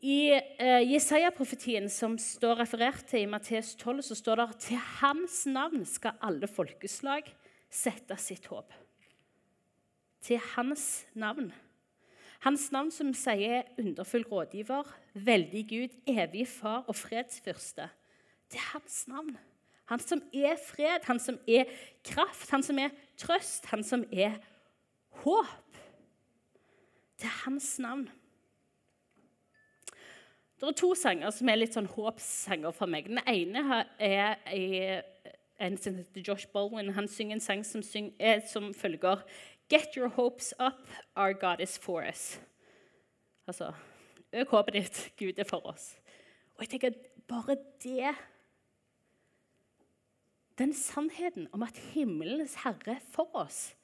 I 0.04 0.36
eh, 0.36 0.82
Jesaja-profetien 0.84 1.86
som 1.92 2.18
står 2.20 2.58
referert 2.60 3.06
til 3.08 3.24
i 3.24 3.30
Matteus 3.30 3.74
12, 3.78 4.02
så 4.10 4.16
står 4.18 4.42
det 4.42 4.46
til 4.66 4.80
hans 5.00 5.44
navn 5.48 5.86
skal 5.88 6.18
alle 6.20 6.48
folkeslag 6.50 7.28
sette 7.72 8.16
sitt 8.20 8.48
håp. 8.50 8.74
Til 10.26 10.42
hans 10.54 11.06
navn. 11.14 11.52
Hans 12.44 12.68
navn 12.74 12.90
som 12.92 13.14
sier 13.16 13.64
underfull 13.80 14.26
rådgiver, 14.28 14.90
veldig 15.14 15.62
Gud, 15.70 15.96
evig 16.06 16.44
far 16.50 16.84
og 16.86 16.98
fredsfyrste. 16.98 17.88
Til 18.52 18.66
hans 18.72 19.06
navn. 19.08 19.32
Han 19.86 20.02
som 20.02 20.20
er 20.34 20.58
fred, 20.60 21.06
han 21.06 21.18
som 21.22 21.38
er 21.48 21.70
kraft, 22.04 22.50
han 22.50 22.62
som 22.62 22.78
er 22.82 22.92
trøst, 23.18 23.70
han 23.70 23.84
som 23.86 24.04
er 24.12 24.36
håp. 25.22 25.80
Til 27.16 27.32
hans 27.46 27.78
navn. 27.80 28.08
Det 30.56 30.68
er 30.68 30.72
to 30.72 30.94
sanger 30.96 31.32
som 31.36 31.48
er 31.52 31.58
litt 31.58 31.74
sånn 31.76 31.88
håpssanger 31.92 32.72
for 32.72 32.88
meg. 32.88 33.10
Den 33.10 33.20
ene 33.28 33.82
er, 34.00 35.02
en 35.60 35.76
som 35.80 35.98
heter 35.98 36.24
Josh 36.24 36.48
Baldwin. 36.52 36.94
Han 36.96 37.08
synger 37.08 37.36
en 37.36 37.44
sang 37.44 37.64
som, 37.64 37.82
syng, 37.84 38.14
er, 38.18 38.40
som 38.48 38.72
følger 38.76 39.24
Get 39.68 39.96
your 39.96 40.08
hopes 40.08 40.54
up, 40.58 40.86
our 41.16 41.34
God 41.34 41.60
is 41.60 41.76
for 41.78 42.04
us. 42.06 42.38
Altså 43.46 43.72
Øk 44.32 44.48
håpet 44.48 44.74
ditt, 44.74 44.98
Gud 45.18 45.38
er 45.38 45.48
for 45.48 45.66
oss. 45.66 45.94
Og 46.56 46.64
jeg 46.64 46.76
tenker 46.76 46.96
bare 47.28 47.56
det 47.82 48.14
den 50.58 50.72
sannheten 50.74 51.48
om 51.52 51.62
at 51.62 51.76
himmelens 51.92 52.56
herre 52.64 52.96
er 52.96 53.02
for 53.12 53.28
oss. 53.36 53.74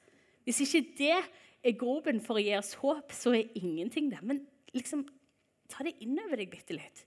Hvis 0.43 0.59
ikke 0.65 0.87
det 0.97 1.17
er 1.63 1.77
groben 1.77 2.21
for 2.21 2.39
å 2.39 2.43
gi 2.43 2.55
oss 2.57 2.73
håp, 2.81 3.13
så 3.13 3.35
er 3.37 3.53
ingenting 3.59 4.09
det. 4.11 4.21
Men 4.25 4.41
liksom, 4.73 5.05
ta 5.73 5.85
det 5.85 5.95
inn 6.05 6.19
over 6.21 6.37
deg 6.39 6.51
bitte 6.53 6.77
litt. 6.77 7.03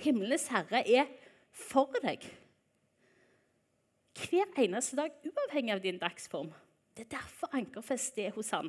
Himmelens 0.00 0.48
herre 0.52 0.82
er 0.84 1.08
for 1.56 1.92
deg. 2.04 2.24
Hver 4.20 4.50
eneste 4.60 4.98
dag, 4.98 5.14
uavhengig 5.24 5.74
av 5.74 5.82
din 5.84 6.00
dagsform. 6.00 6.50
Det 6.96 7.06
er 7.06 7.16
derfor 7.16 7.52
Ankerfest 7.56 8.18
er 8.20 8.34
hos 8.36 8.52
han. 8.52 8.68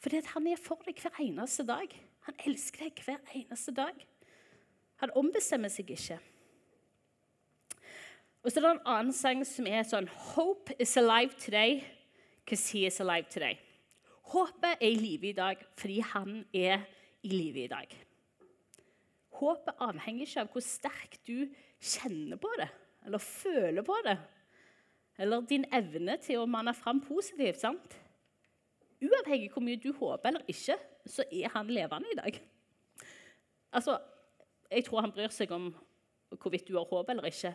Fordi 0.00 0.22
han 0.32 0.46
er 0.48 0.60
for 0.60 0.80
deg 0.86 1.00
hver 1.02 1.20
eneste 1.20 1.66
dag. 1.66 1.92
Han 2.28 2.40
elsker 2.46 2.86
deg 2.86 3.02
hver 3.04 3.36
eneste 3.36 3.74
dag. 3.74 4.00
Han 5.02 5.12
ombestemmer 5.18 5.72
seg 5.72 5.90
ikke. 5.92 6.18
Og 8.46 8.52
så 8.52 8.60
er 8.60 8.64
det 8.64 8.72
en 8.76 8.88
annen 8.88 9.14
sang 9.16 9.42
som 9.44 9.66
er 9.66 9.82
sånn 9.84 10.06
Hope 10.32 10.74
is 10.78 10.94
alive 10.96 11.34
today 11.42 11.80
because 12.44 12.70
he 12.70 12.86
is 12.86 13.00
alive 13.02 13.26
today. 13.28 13.58
Håpet 14.30 14.78
er 14.78 14.86
i 14.86 14.94
live 14.94 15.28
i 15.30 15.34
dag 15.34 15.60
fordi 15.78 15.98
han 16.14 16.44
er 16.54 16.86
i 17.26 17.32
livet 17.34 17.66
i 17.66 17.72
dag. 17.72 17.94
Håpet 19.36 19.82
avhenger 19.84 20.24
ikke 20.24 20.44
av 20.44 20.50
hvor 20.54 20.64
sterkt 20.64 21.20
du 21.28 21.48
kjenner 21.82 22.38
på 22.40 22.50
det 22.60 22.70
eller 23.06 23.22
føler 23.22 23.84
på 23.86 23.96
det. 24.06 24.16
Eller 25.18 25.46
din 25.48 25.64
evne 25.74 26.16
til 26.22 26.42
å 26.42 26.50
manne 26.50 26.74
fram 26.76 27.00
positivt. 27.04 27.60
sant? 27.60 27.96
Uavhengig 29.02 29.50
hvor 29.52 29.64
mye 29.64 29.80
du 29.80 29.92
håper 29.92 30.28
eller 30.28 30.50
ikke, 30.50 30.76
så 31.06 31.24
er 31.30 31.52
han 31.54 31.70
levende 31.70 32.12
i 32.12 32.20
dag. 32.20 32.42
Altså, 33.72 33.98
Jeg 34.70 34.84
tror 34.84 35.00
han 35.00 35.12
bryr 35.14 35.30
seg 35.30 35.52
om 35.54 35.68
hvorvidt 36.42 36.66
du 36.66 36.74
har 36.74 36.88
håp 36.90 37.10
eller 37.10 37.28
ikke. 37.28 37.52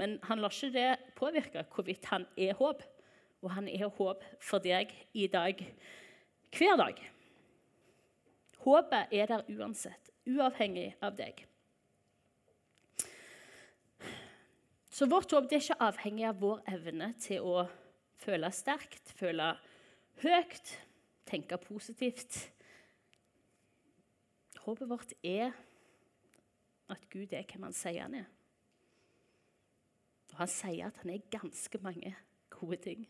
Men 0.00 0.18
han 0.22 0.40
lar 0.40 0.48
ikke 0.48 0.72
det 0.72 1.12
påvirke 1.16 1.66
hvorvidt 1.74 2.04
han 2.08 2.24
er 2.40 2.54
håp. 2.54 2.82
Og 3.42 3.50
han 3.50 3.68
er 3.68 3.90
håp 3.92 4.24
for 4.40 4.58
deg 4.64 4.88
i 5.12 5.26
dag, 5.26 5.60
hver 6.56 6.76
dag. 6.80 7.13
Håpet 8.64 9.12
er 9.12 9.28
der 9.28 9.44
uansett, 9.52 10.08
uavhengig 10.24 10.94
av 11.04 11.16
deg. 11.18 11.42
Så 14.94 15.08
vårt 15.10 15.32
håp 15.34 15.50
er 15.50 15.60
ikke 15.60 15.76
avhengig 15.82 16.24
av 16.28 16.38
vår 16.40 16.62
evne 16.70 17.10
til 17.20 17.44
å 17.44 17.64
føle 18.22 18.48
sterkt, 18.54 19.10
føle 19.18 19.50
høyt, 20.22 20.70
tenke 21.28 21.58
positivt. 21.60 22.38
Håpet 24.64 24.88
vårt 24.88 25.12
er 25.20 25.50
at 26.88 27.04
Gud 27.12 27.34
er 27.34 27.44
hvem 27.50 27.66
han 27.68 27.76
sier 27.76 28.06
han 28.06 28.16
er. 28.22 28.30
Og 30.32 30.40
han 30.40 30.50
sier 30.50 30.88
at 30.88 31.02
han 31.02 31.12
er 31.12 31.28
ganske 31.32 31.80
mange 31.84 32.14
gode 32.54 32.80
ting. 32.86 33.04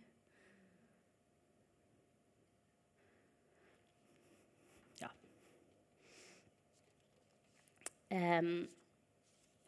Um, 8.14 8.66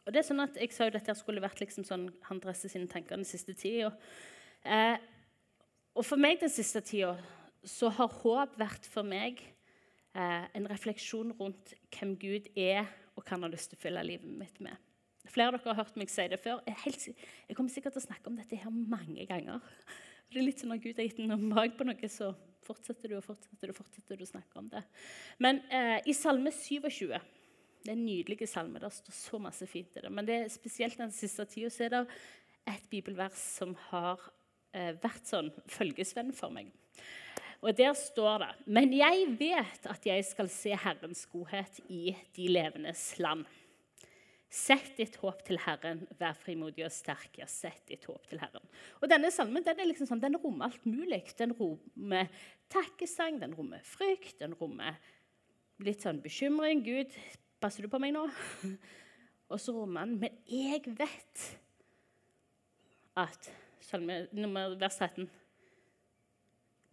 og 0.07 0.13
det 0.15 0.21
er 0.21 0.27
sånn 0.29 0.39
at 0.39 0.55
Jeg 0.55 0.71
sa 0.71 0.85
jo 0.87 0.93
dette 0.95 1.15
skulle 1.19 1.43
vært 1.43 1.59
liksom 1.59 1.83
sånn 1.83 2.05
han 2.29 2.39
dresser 2.39 2.71
sine 2.71 2.87
tanker 2.87 3.17
den 3.19 3.27
siste 3.27 3.55
tida. 3.57 3.91
Uh, 4.63 4.95
og 5.97 6.05
for 6.07 6.21
meg 6.21 6.39
den 6.39 6.53
siste 6.53 6.79
tida 6.85 7.17
så 7.67 7.89
har 7.91 8.13
håp 8.21 8.55
vært 8.59 8.87
for 8.87 9.03
meg 9.03 9.41
uh, 10.15 10.45
en 10.55 10.67
refleksjon 10.71 11.33
rundt 11.39 11.73
hvem 11.91 12.15
Gud 12.21 12.51
er, 12.55 12.87
og 13.17 13.25
hva 13.25 13.35
han 13.35 13.47
har 13.47 13.51
lyst 13.51 13.73
til 13.73 13.79
å 13.79 13.83
fylle 13.83 14.05
livet 14.05 14.29
mitt 14.39 14.61
med. 14.63 14.77
Flere 15.27 15.51
av 15.51 15.57
dere 15.57 15.73
har 15.73 15.81
hørt 15.81 15.97
meg 15.99 16.11
si 16.11 16.23
det 16.31 16.39
før. 16.39 16.61
Jeg, 16.69 17.55
kommer 17.57 17.73
sikkert 17.73 17.97
til 17.97 18.03
å 18.03 18.07
snakke 18.07 18.29
om 18.31 18.37
dette 18.39 18.59
her 18.61 18.71
mange 18.71 19.25
ganger. 19.27 19.63
Det 20.31 20.39
er 20.39 20.45
litt 20.45 20.61
sånn 20.61 20.71
Når 20.71 20.83
Gud 20.83 20.99
har 21.01 21.07
gitt 21.07 21.19
en 21.23 21.49
mag 21.49 21.75
på 21.75 21.87
noe, 21.87 22.11
så 22.11 22.31
fortsetter 22.67 23.11
du 23.11 23.17
og 23.17 23.25
fortsetter 23.25 23.71
du, 23.71 23.75
fortsetter 23.75 24.19
du 24.19 24.23
å 24.23 24.29
snakke 24.29 24.59
om 24.59 24.69
det. 24.71 24.83
Men 25.43 25.61
eh, 25.71 25.99
i 26.07 26.15
Salme 26.15 26.51
27 26.51 27.11
Det 27.87 27.93
er 27.93 27.99
en 28.01 28.03
nydelig 28.03 28.49
salme. 28.51 28.81
Det 28.83 28.89
står 28.91 29.15
så 29.15 29.37
masse 29.39 29.65
fint 29.71 29.93
i 29.95 30.01
det. 30.03 30.09
Men 30.11 30.27
det 30.27 30.35
er 30.35 30.49
spesielt 30.51 30.99
den 30.99 31.13
siste 31.15 31.45
tida 31.47 31.71
er 31.85 31.93
det 31.93 32.01
et 32.67 32.89
bibelvers 32.91 33.37
som 33.39 33.71
har 33.87 34.19
eh, 34.75 34.91
vært 34.99 35.29
sånn 35.29 35.53
følgesvenn 35.71 36.33
for 36.35 36.51
meg. 36.51 36.73
Og 37.63 37.71
Der 37.79 37.93
står 37.95 38.43
det 38.43 38.49
Men 38.67 38.91
jeg 38.93 39.23
vet 39.39 39.87
at 39.87 40.03
jeg 40.05 40.25
skal 40.27 40.51
se 40.51 40.75
Herrens 40.75 41.23
godhet 41.31 41.79
i 41.87 42.11
de 42.35 42.49
levendes 42.51 43.13
land. 43.23 43.47
Sett 44.51 44.91
ditt 44.99 45.15
håp 45.23 45.45
til 45.47 45.63
Herren, 45.63 46.03
vær 46.19 46.35
frimodig 46.35 46.83
og 46.83 46.91
sterk. 46.91 47.39
Ja, 47.39 47.47
sett 47.47 47.87
ditt 47.87 48.03
håp 48.07 48.27
til 48.27 48.43
Herren. 48.43 48.67
Og 48.99 49.07
Denne 49.07 49.31
salmen 49.31 49.63
den, 49.63 49.79
er 49.79 49.87
liksom 49.87 50.11
sånn, 50.11 50.23
den 50.23 50.35
rommer 50.43 50.67
alt 50.67 50.83
mulig. 50.87 51.23
Den 51.39 51.55
rommer 51.55 52.27
takkesang, 52.67 53.39
den 53.39 53.55
rommer 53.55 53.83
frykt, 53.87 54.41
den 54.43 54.59
rommer 54.59 54.99
litt 55.83 56.03
sånn 56.03 56.19
bekymring. 56.23 56.83
Gud, 56.83 57.15
passer 57.61 57.85
du 57.85 57.91
på 57.91 58.01
meg 58.01 58.13
nå? 58.15 58.27
Og 59.47 59.61
så 59.63 59.71
rommer 59.71 60.03
han 60.03 60.17
Men 60.19 60.33
jeg 60.51 60.83
vet 60.97 61.43
at 63.17 63.51
salme 63.87 64.25
nummer 64.35 64.75
vers 64.79 64.99
13 64.99 65.29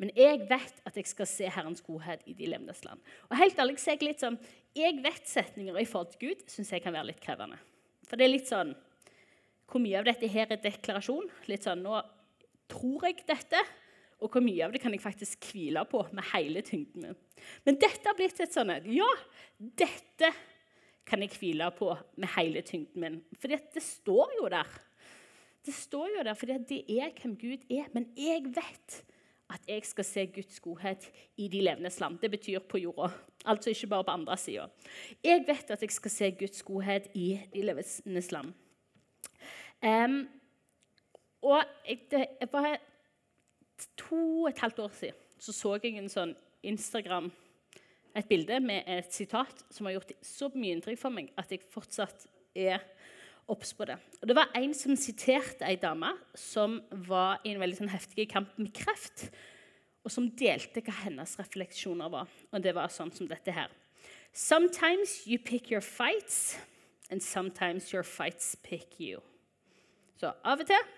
men 0.02 0.10
jeg 0.18 0.40
vet 0.50 0.80
at 0.88 0.96
jeg 0.98 1.06
skal 1.06 1.28
se 1.30 1.50
Herrens 1.54 1.82
godhet 1.84 2.24
i 2.26 2.34
de 2.34 2.48
levendes 2.50 2.80
land. 2.86 2.98
Og 3.28 3.38
helt 3.38 3.58
ærlig, 3.62 3.76
så 3.78 3.94
jeg 3.94 4.02
litt 4.02 4.24
sånn, 4.24 4.38
jeg 4.74 4.98
vet-setninger 5.04 5.78
i 5.78 5.86
forhold 5.86 6.10
til 6.14 6.32
Gud 6.32 6.42
syns 6.50 6.72
jeg 6.74 6.82
kan 6.82 6.96
være 6.96 7.12
litt 7.12 7.22
krevende. 7.22 7.60
For 8.08 8.18
det 8.18 8.26
er 8.26 8.32
litt 8.32 8.50
sånn 8.50 8.74
hvor 9.70 9.80
mye 9.80 10.00
av 10.00 10.08
dette 10.08 10.28
her 10.28 10.50
er 10.52 10.60
deklarasjon. 10.60 11.30
Litt 11.48 11.64
sånn, 11.66 11.84
Nå 11.86 12.00
tror 12.70 13.06
jeg 13.06 13.22
dette, 13.28 13.60
og 14.18 14.34
hvor 14.34 14.42
mye 14.44 14.66
av 14.66 14.74
det 14.74 14.80
kan 14.82 14.92
jeg 14.94 15.02
faktisk 15.04 15.46
hvile 15.52 15.84
på 15.88 16.02
med 16.14 16.26
hele 16.32 16.62
tyngden 16.66 17.06
min. 17.06 17.16
Men 17.66 17.78
dette 17.78 18.08
har 18.08 18.18
blitt 18.18 18.40
et 18.42 18.54
sånn 18.54 18.72
Ja, 18.90 19.08
dette 19.58 20.30
kan 21.06 21.22
jeg 21.22 21.36
hvile 21.38 21.70
på 21.76 21.94
med 22.16 22.28
hele 22.36 22.62
tyngden 22.62 23.00
min. 23.00 23.22
For 23.40 23.48
det 23.48 23.82
står 23.82 24.32
jo 24.40 24.48
der. 24.48 24.68
Det 25.64 25.74
står 25.74 26.08
jo 26.18 26.24
der 26.24 26.34
for 26.34 26.46
det 26.46 26.84
er 26.88 27.10
hvem 27.22 27.36
Gud 27.36 27.64
er. 27.70 27.90
Men 27.92 28.08
jeg 28.16 28.42
vet 28.44 29.04
at 29.50 29.60
jeg 29.68 29.84
skal 29.84 30.04
se 30.04 30.26
Guds 30.26 30.60
godhet 30.60 31.10
i 31.36 31.48
de 31.48 31.60
levendes 31.60 32.00
land. 32.00 32.18
Det 32.18 32.30
betyr 32.30 32.58
på 32.58 32.78
jorda. 32.78 33.12
Altså 33.44 33.70
ikke 33.70 33.86
bare 33.86 34.04
på 34.04 34.10
andre 34.10 34.36
sida. 34.36 34.66
Jeg 35.24 35.44
vet 35.46 35.70
at 35.70 35.82
jeg 35.82 35.90
skal 35.90 36.10
se 36.10 36.30
Guds 36.30 36.62
godhet 36.62 37.08
i 37.14 37.40
de 37.54 37.62
levendes 37.62 38.32
land. 38.32 38.52
Um, 39.84 40.28
og 41.42 41.64
jeg, 41.88 41.98
det 42.10 42.48
var 42.52 42.80
to 43.96 44.42
og 44.42 44.48
et 44.48 44.58
halvt 44.58 44.78
år 44.78 44.88
siden 44.88 45.14
så, 45.38 45.52
så 45.52 45.74
jeg 45.82 45.98
en 45.98 46.08
sånn 46.08 46.32
Instagram 46.64 47.28
et 48.14 48.28
bilde 48.30 48.60
med 48.62 48.86
et 48.86 49.10
sitat 49.12 49.64
som 49.74 49.88
har 49.88 49.96
gjort 49.96 50.14
så 50.22 50.50
mye 50.54 50.76
inntrykk 50.76 51.00
for 51.00 51.14
meg 51.14 51.32
at 51.40 51.50
jeg 51.50 51.64
fortsatt 51.72 52.26
er 52.54 52.82
obs 53.50 53.74
på 53.76 53.86
det. 53.88 53.96
Og 54.22 54.28
det 54.30 54.36
var 54.38 54.52
en 54.56 54.72
som 54.76 54.96
siterte 54.96 55.66
ei 55.66 55.76
dame 55.80 56.12
som 56.38 56.78
var 57.08 57.42
i 57.44 57.52
en 57.52 57.60
veldig 57.60 57.82
sånn 57.82 57.92
heftig 57.92 58.28
kamp 58.32 58.54
med 58.60 58.72
kreft, 58.76 59.26
og 60.04 60.12
som 60.12 60.28
delte 60.36 60.82
hva 60.84 60.94
hennes 61.02 61.34
refleksjoner 61.40 62.12
var. 62.12 62.30
Og 62.52 62.64
det 62.64 62.74
var 62.76 62.92
sånn 62.92 63.12
som 63.14 63.28
dette 63.28 63.52
her. 63.56 63.72
Sometimes 64.34 65.22
you 65.26 65.38
pick 65.38 65.70
your 65.70 65.84
fights, 65.84 66.56
and 67.10 67.22
sometimes 67.22 67.92
your 67.92 68.04
fights 68.04 68.56
pick 68.62 68.98
you. 69.00 69.20
Så 70.20 70.32
av 70.44 70.62
og 70.62 70.68
til 70.68 70.92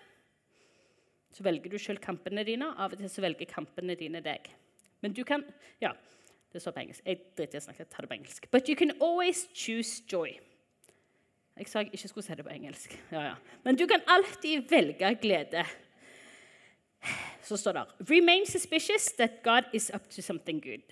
så 1.37 1.43
velger 1.45 1.69
du 1.69 1.77
sjøl 1.77 1.99
kampene 2.01 2.41
dine, 2.47 2.71
av 2.81 2.95
og 2.95 3.01
til 3.01 3.11
så 3.11 3.21
velger 3.21 3.49
kampene 3.49 3.93
dine 3.99 4.23
deg. 4.25 4.47
Men 5.03 5.13
du 5.13 5.23
kan 5.27 5.43
Ja, 5.81 5.93
det 6.57 6.63
står 6.63 6.73
på 6.75 6.83
engelsk. 6.83 7.05
Jeg 7.05 7.23
driter 7.37 7.59
i 7.59 7.61
å 7.61 7.65
snakke, 7.67 7.85
ta 7.85 8.03
det 8.03 8.09
på 8.09 8.17
engelsk. 8.17 8.47
But 8.51 8.69
you 8.69 8.75
can 8.77 8.95
always 8.97 9.45
choose 9.53 10.01
joy. 10.09 10.33
Jeg 11.57 11.69
sa 11.69 11.81
jeg 11.81 11.93
ikke 11.93 12.09
skulle 12.11 12.25
si 12.25 12.37
det 12.37 12.45
på 12.45 12.53
engelsk. 12.53 12.93
Ja, 13.13 13.23
ja. 13.31 13.35
Men 13.65 13.77
du 13.77 13.85
kan 13.89 14.03
alltid 14.09 14.69
velge 14.69 15.13
glede. 15.21 15.65
Så 17.45 17.57
står 17.57 17.77
det 17.77 18.09
Remain 18.09 18.45
suspicious 18.45 19.11
that 19.17 19.41
God 19.43 19.69
is 19.73 19.89
up 19.93 20.09
to 20.09 20.21
something 20.21 20.61
good. 20.61 20.85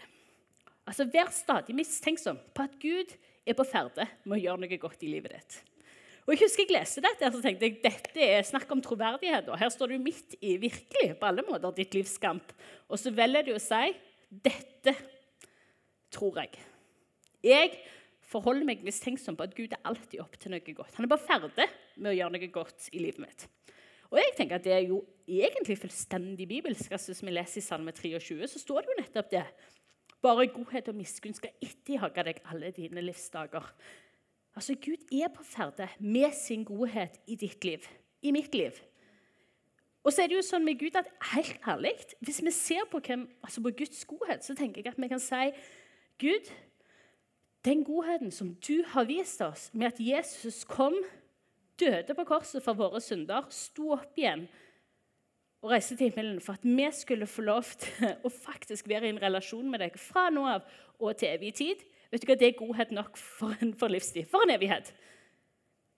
Altså, 0.88 1.06
Vær 1.14 1.32
stadig 1.34 1.76
mistenksom 1.76 2.40
på 2.54 2.66
at 2.66 2.78
Gud 2.82 3.16
er 3.46 3.58
på 3.58 3.66
ferde 3.66 4.08
med 4.24 4.38
å 4.38 4.42
gjøre 4.42 4.62
noe 4.64 4.78
godt 4.82 5.06
i 5.06 5.10
livet 5.10 5.34
ditt. 5.34 5.58
Og 6.26 6.34
jeg 6.34 6.48
husker 6.48 6.66
jeg 6.66 6.74
leste 6.74 7.04
dette, 7.06 7.30
og 7.30 7.44
tenkte 7.44 7.68
jeg 7.68 7.82
dette 7.84 8.30
er 8.38 8.46
snakk 8.46 8.72
om 8.74 8.82
troverdighet. 8.82 9.50
og 9.50 9.60
Her 9.62 9.70
står 9.70 9.94
du 9.94 10.00
midt 10.02 10.34
i 10.42 10.56
virkelig 10.58 11.12
på 11.20 11.28
alle 11.30 11.46
måter 11.46 11.76
ditt 11.78 11.94
livs 11.94 12.16
kamp. 12.22 12.54
Og 12.90 12.98
så 12.98 13.14
velger 13.14 13.46
du 13.46 13.52
å 13.54 13.62
si 13.62 13.92
dette 14.30 14.96
tror 16.16 16.40
jeg. 16.42 16.64
Jeg 17.46 17.76
forholder 18.26 18.66
meg 18.68 18.84
mistenksom 18.86 19.38
på 19.38 19.46
at 19.46 19.56
Gud 19.58 19.76
er 19.76 19.84
alltid 19.86 20.22
opp 20.24 20.38
til 20.40 20.56
noe 20.56 20.76
godt. 20.78 20.96
Han 20.98 21.06
er 21.06 21.12
bare 21.12 21.28
ferdig 21.28 21.68
med 22.00 22.12
å 22.14 22.16
gjøre 22.16 22.38
noe 22.38 22.52
godt 22.56 22.90
i 22.94 23.04
livet 23.04 23.22
mitt. 23.22 23.48
Og 24.12 24.20
jeg 24.22 24.34
tenker 24.38 24.60
at 24.60 24.66
Det 24.66 24.74
er 24.74 24.86
jo 24.88 25.04
egentlig 25.28 25.78
fullstendig 25.82 26.48
bibelsk. 26.48 26.92
Altså, 26.92 27.14
som 27.14 27.28
vi 27.28 27.36
leser 27.36 27.62
i 27.62 27.66
Salme 27.66 27.92
23, 27.92 28.48
så 28.48 28.62
står 28.62 28.82
det 28.82 28.92
jo 28.92 29.00
nettopp 29.02 29.32
det. 29.34 29.46
Bare 30.24 30.48
godhet 30.50 30.90
og 30.90 30.98
miskunn 30.98 31.38
skal 31.38 31.54
etterjage 31.62 32.26
deg 32.26 32.42
alle 32.50 32.72
dine 32.74 33.04
livsdager. 33.04 33.66
Altså, 34.56 34.76
Gud 34.80 35.04
er 35.12 35.30
på 35.34 35.44
ferde 35.44 35.90
med 36.00 36.34
sin 36.38 36.64
godhet 36.66 37.20
i 37.28 37.36
ditt 37.36 37.66
liv, 37.66 37.86
i 38.22 38.32
mitt 38.32 38.56
liv. 38.56 38.78
Og 40.06 40.14
så 40.14 40.22
er 40.22 40.30
det 40.30 40.38
jo 40.38 40.46
sånn 40.46 40.66
med 40.66 40.78
Gud 40.80 40.96
at 40.96 41.10
helt 41.34 41.58
ærlig, 41.68 41.96
Hvis 42.22 42.44
vi 42.46 42.52
ser 42.54 42.86
på, 42.92 43.02
hvem, 43.02 43.26
altså 43.44 43.62
på 43.62 43.74
Guds 43.78 44.06
godhet, 44.06 44.46
så 44.46 44.56
tenker 44.56 44.82
jeg 44.82 44.94
at 44.94 45.02
vi 45.02 45.10
kan 45.10 45.20
si 45.20 45.50
Gud, 46.22 46.52
den 47.66 47.84
godheten 47.84 48.32
som 48.32 48.54
du 48.68 48.84
har 48.94 49.08
vist 49.10 49.42
oss 49.42 49.70
med 49.74 49.94
at 49.94 50.00
Jesus 50.00 50.64
kom, 50.70 50.96
døde 51.80 52.16
på 52.16 52.24
korset 52.28 52.64
for 52.64 52.78
våre 52.78 53.02
synder, 53.04 53.48
sto 53.52 53.92
opp 53.98 54.16
igjen 54.16 54.46
og 55.66 55.74
reiste 55.74 55.98
til 55.98 56.12
himmelen 56.12 56.38
for 56.44 56.60
at 56.60 56.64
vi 56.64 56.86
skulle 56.94 57.28
få 57.28 57.44
lov 57.48 57.68
til 57.82 58.14
å 58.24 58.32
faktisk 58.32 58.88
være 58.88 59.10
i 59.10 59.16
en 59.16 59.22
relasjon 59.22 59.68
med 59.72 59.82
deg 59.82 59.98
fra 60.00 60.30
nå 60.32 60.46
av 60.48 60.64
og 61.02 61.18
til 61.20 61.34
evig 61.34 61.56
tid 61.58 61.84
Vet 62.14 62.22
du 62.22 62.30
hva, 62.30 62.36
Det 62.38 62.48
er 62.48 62.60
godhet 62.60 62.92
nok 62.94 63.18
for 63.18 63.58
en 63.66 63.74
for 63.76 63.92
livstid, 63.92 64.28
for 64.30 64.46
en 64.46 64.54
evighet. 64.54 64.92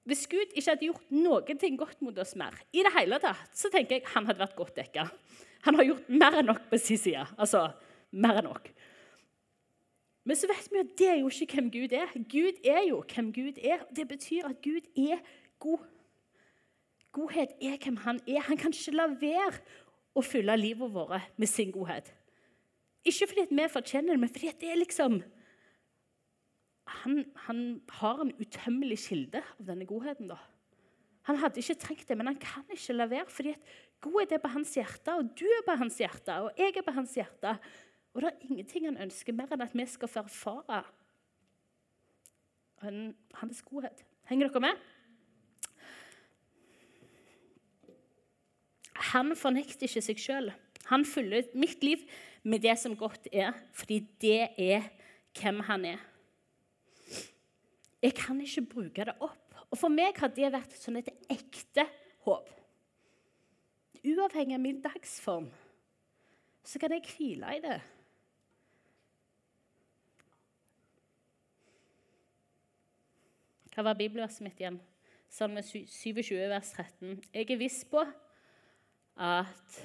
Hvis 0.08 0.24
Gud 0.32 0.54
ikke 0.56 0.72
hadde 0.72 0.88
gjort 0.88 1.12
noen 1.12 1.60
ting 1.60 1.76
godt 1.78 2.00
mot 2.02 2.16
oss 2.24 2.32
mer, 2.40 2.56
i 2.72 2.80
det 2.82 2.94
hele 2.96 3.20
tatt, 3.22 3.52
så 3.54 3.70
tenker 3.70 4.00
jeg 4.00 4.08
han 4.14 4.26
hadde 4.26 4.40
vært 4.40 4.56
godt 4.58 4.80
dekka. 4.80 5.04
Han 5.68 5.76
har 5.78 5.90
gjort 5.90 6.08
mer 6.10 6.40
enn 6.40 6.48
nok 6.48 6.64
på 6.72 6.80
sin 6.80 6.98
side. 7.02 7.26
Altså 7.36 7.66
mer 8.16 8.40
enn 8.40 8.48
nok. 8.48 8.72
Men 10.28 10.36
så 10.36 10.48
vet 10.50 10.68
vi 10.72 10.80
at 10.84 10.96
det 11.00 11.08
er 11.08 11.20
jo 11.22 11.30
ikke 11.32 11.56
hvem 11.56 11.70
Gud 11.72 11.94
er. 11.96 12.12
Gud 12.32 12.58
er 12.68 12.82
jo 12.90 13.00
hvem 13.14 13.30
Gud 13.34 13.62
er. 13.64 13.86
Det 13.96 14.08
betyr 14.10 14.50
at 14.50 14.60
Gud 14.64 14.84
er 15.00 15.22
god. 15.64 15.86
Godhet 17.16 17.56
er 17.64 17.78
hvem 17.84 17.98
han 18.04 18.20
er. 18.28 18.42
Han 18.50 18.60
kan 18.60 18.76
ikke 18.76 18.98
la 18.98 19.08
være 19.22 19.62
å 20.18 20.24
fylle 20.26 20.58
livet 20.60 20.92
vårt 20.94 21.40
med 21.40 21.48
sin 21.48 21.72
godhet. 21.72 22.12
Ikke 23.08 23.30
fordi 23.30 23.48
vi 23.50 23.70
fortjener 23.72 24.18
det, 24.18 24.20
men 24.20 24.34
fordi 24.34 24.52
det 24.60 24.72
er 24.74 24.82
liksom 24.82 25.22
han, 26.88 27.24
han 27.48 27.64
har 28.00 28.22
en 28.24 28.32
utømmelig 28.40 29.00
kilde 29.08 29.42
av 29.44 29.66
denne 29.68 29.88
godheten. 29.88 30.28
da. 30.32 30.38
Han 31.28 31.40
hadde 31.40 31.60
ikke 31.60 31.80
trengt 31.80 32.08
det, 32.08 32.16
men 32.18 32.32
han 32.32 32.40
kan 32.40 32.64
ikke 32.72 32.96
la 32.96 33.08
være. 33.12 33.30
fordi 33.30 33.56
godhet 34.02 34.32
er 34.32 34.44
på 34.44 34.52
hans 34.52 34.74
hjerte, 34.76 35.16
og 35.16 35.32
du 35.40 35.46
er 35.46 35.64
på 35.66 35.76
hans 35.76 35.98
hjerte, 36.00 36.36
og 36.44 36.52
jeg 36.58 36.76
er 36.76 36.86
på 36.88 36.96
hans 36.96 37.16
hjerte. 37.16 37.58
Og 38.18 38.24
det 38.24 38.32
er 38.32 38.46
ingenting 38.50 38.88
han 38.88 38.98
ønsker 38.98 39.36
mer 39.38 39.52
enn 39.54 39.62
at 39.62 39.76
vi 39.78 39.84
skal 39.86 40.10
få 40.10 40.24
erfare 40.26 40.82
hans 42.82 43.60
godhet. 43.66 44.00
Henger 44.26 44.50
dere 44.50 44.62
med? 44.64 44.80
Han 49.14 49.36
fornekter 49.38 49.86
ikke 49.86 50.02
seg 50.02 50.22
sjøl. 50.22 50.50
Han 50.90 51.06
fyller 51.06 51.46
mitt 51.54 51.86
liv 51.86 52.02
med 52.42 52.64
det 52.66 52.74
som 52.82 52.96
godt 52.98 53.30
er, 53.30 53.54
fordi 53.78 54.00
det 54.22 54.50
er 54.58 54.88
hvem 55.38 55.62
han 55.68 55.86
er. 55.86 56.02
Jeg 58.02 58.16
kan 58.18 58.42
ikke 58.42 58.66
bruke 58.72 59.06
det 59.06 59.14
opp. 59.22 59.44
Og 59.70 59.78
For 59.78 59.94
meg 59.94 60.18
har 60.18 60.32
det 60.34 60.50
vært 60.54 60.74
sånn 60.80 60.98
et 61.04 61.12
ekte 61.30 61.86
håp. 62.26 62.50
Uavhengig 64.02 64.58
av 64.58 64.64
min 64.64 64.82
dagsform 64.82 65.52
så 66.68 66.82
kan 66.82 66.98
jeg 66.98 67.06
hvile 67.14 67.54
i 67.58 67.62
det. 67.64 67.78
Hva 73.78 73.84
var 73.86 73.94
bibelverset 73.94 74.42
mitt 74.42 74.58
igjen? 74.58 74.80
Salme 75.30 75.62
27, 75.62 76.32
vers 76.50 76.72
13. 76.74 77.20
Jeg 77.30 77.46
er 77.54 77.60
viss 77.62 77.84
på 77.86 78.02
at 79.22 79.76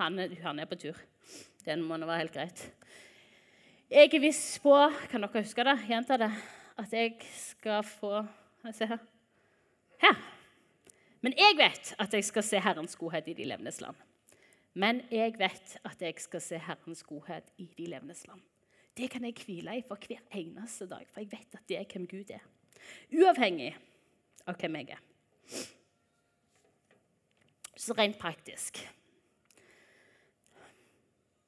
han 0.00 0.16
han 0.18 0.58
er 0.58 0.66
på 0.66 0.74
tur. 0.82 0.96
Den 1.62 1.84
må 1.86 1.94
nå 1.94 2.08
være 2.08 2.24
helt 2.24 2.32
greit. 2.34 2.62
Jeg 3.86 4.10
er 4.10 4.22
viss 4.24 4.58
på 4.58 4.74
Kan 5.12 5.22
dere 5.22 5.44
huske 5.44 5.62
det? 5.62 5.76
Gjenta 5.86 6.16
det 6.18 6.30
at 6.82 6.96
jeg 6.96 7.12
skal 7.38 7.84
få 7.86 8.24
Se 8.72 8.88
her. 8.90 8.98
Her. 10.02 10.18
Men 11.20 11.36
jeg 11.38 11.54
vet 11.58 11.92
at 12.02 12.14
jeg 12.14 12.24
skal 12.24 12.42
se 12.42 12.60
Herrens 12.64 12.96
godhet 12.96 13.28
i 13.28 13.36
de 13.38 13.46
levendes 13.46 13.78
land. 13.80 14.00
Men 14.74 15.04
jeg 15.10 15.36
vet 15.38 15.76
at 15.84 16.02
jeg 16.02 16.18
skal 16.18 16.42
se 16.42 16.58
Herrens 16.58 17.04
godhet 17.06 17.54
i 17.58 17.68
de 17.78 17.86
levendes 17.86 18.26
land. 18.26 18.42
Det 18.96 19.10
kan 19.10 19.22
jeg 19.24 19.38
hvile 19.46 19.78
i 19.78 19.86
for 19.86 20.02
hver 20.02 20.26
eneste 20.34 20.90
dag, 20.90 21.06
for 21.12 21.20
jeg 21.20 21.30
vet 21.30 21.54
at 21.60 21.68
det 21.68 21.78
er 21.78 21.86
hvem 21.86 22.10
Gud 22.10 22.34
er. 22.34 22.42
Uavhengig 23.12 23.72
av 24.48 24.58
hvem 24.58 24.80
jeg 24.80 24.96
er. 24.96 25.02
Så 27.76 27.96
rent 27.98 28.18
praktisk 28.20 28.82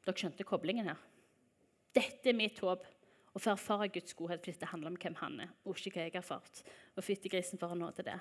Dere 0.05 0.20
skjønte 0.20 0.44
koblingen 0.44 0.90
her? 0.90 0.99
Dette 1.97 2.29
er 2.29 2.37
mitt 2.37 2.59
håp 2.61 2.83
og 3.35 3.42
få 3.42 3.55
erfare 3.55 3.88
Guds 3.88 4.12
godhet 4.18 4.42
fordi 4.44 4.61
det 4.61 4.68
handler 4.68 4.92
om 4.92 4.99
hvem 5.01 5.16
han 5.23 5.38
er, 5.47 5.53
og 5.64 5.79
ikke 5.79 5.94
hva 5.94 6.05
jeg 6.05 6.12
har 6.12 6.20
erfart. 6.20 6.61
Og 6.94 7.07
fyttegrisen 7.07 7.59
for 7.59 7.73
å 7.73 7.79
nå 7.79 7.88
til 7.97 8.07
det. 8.11 8.18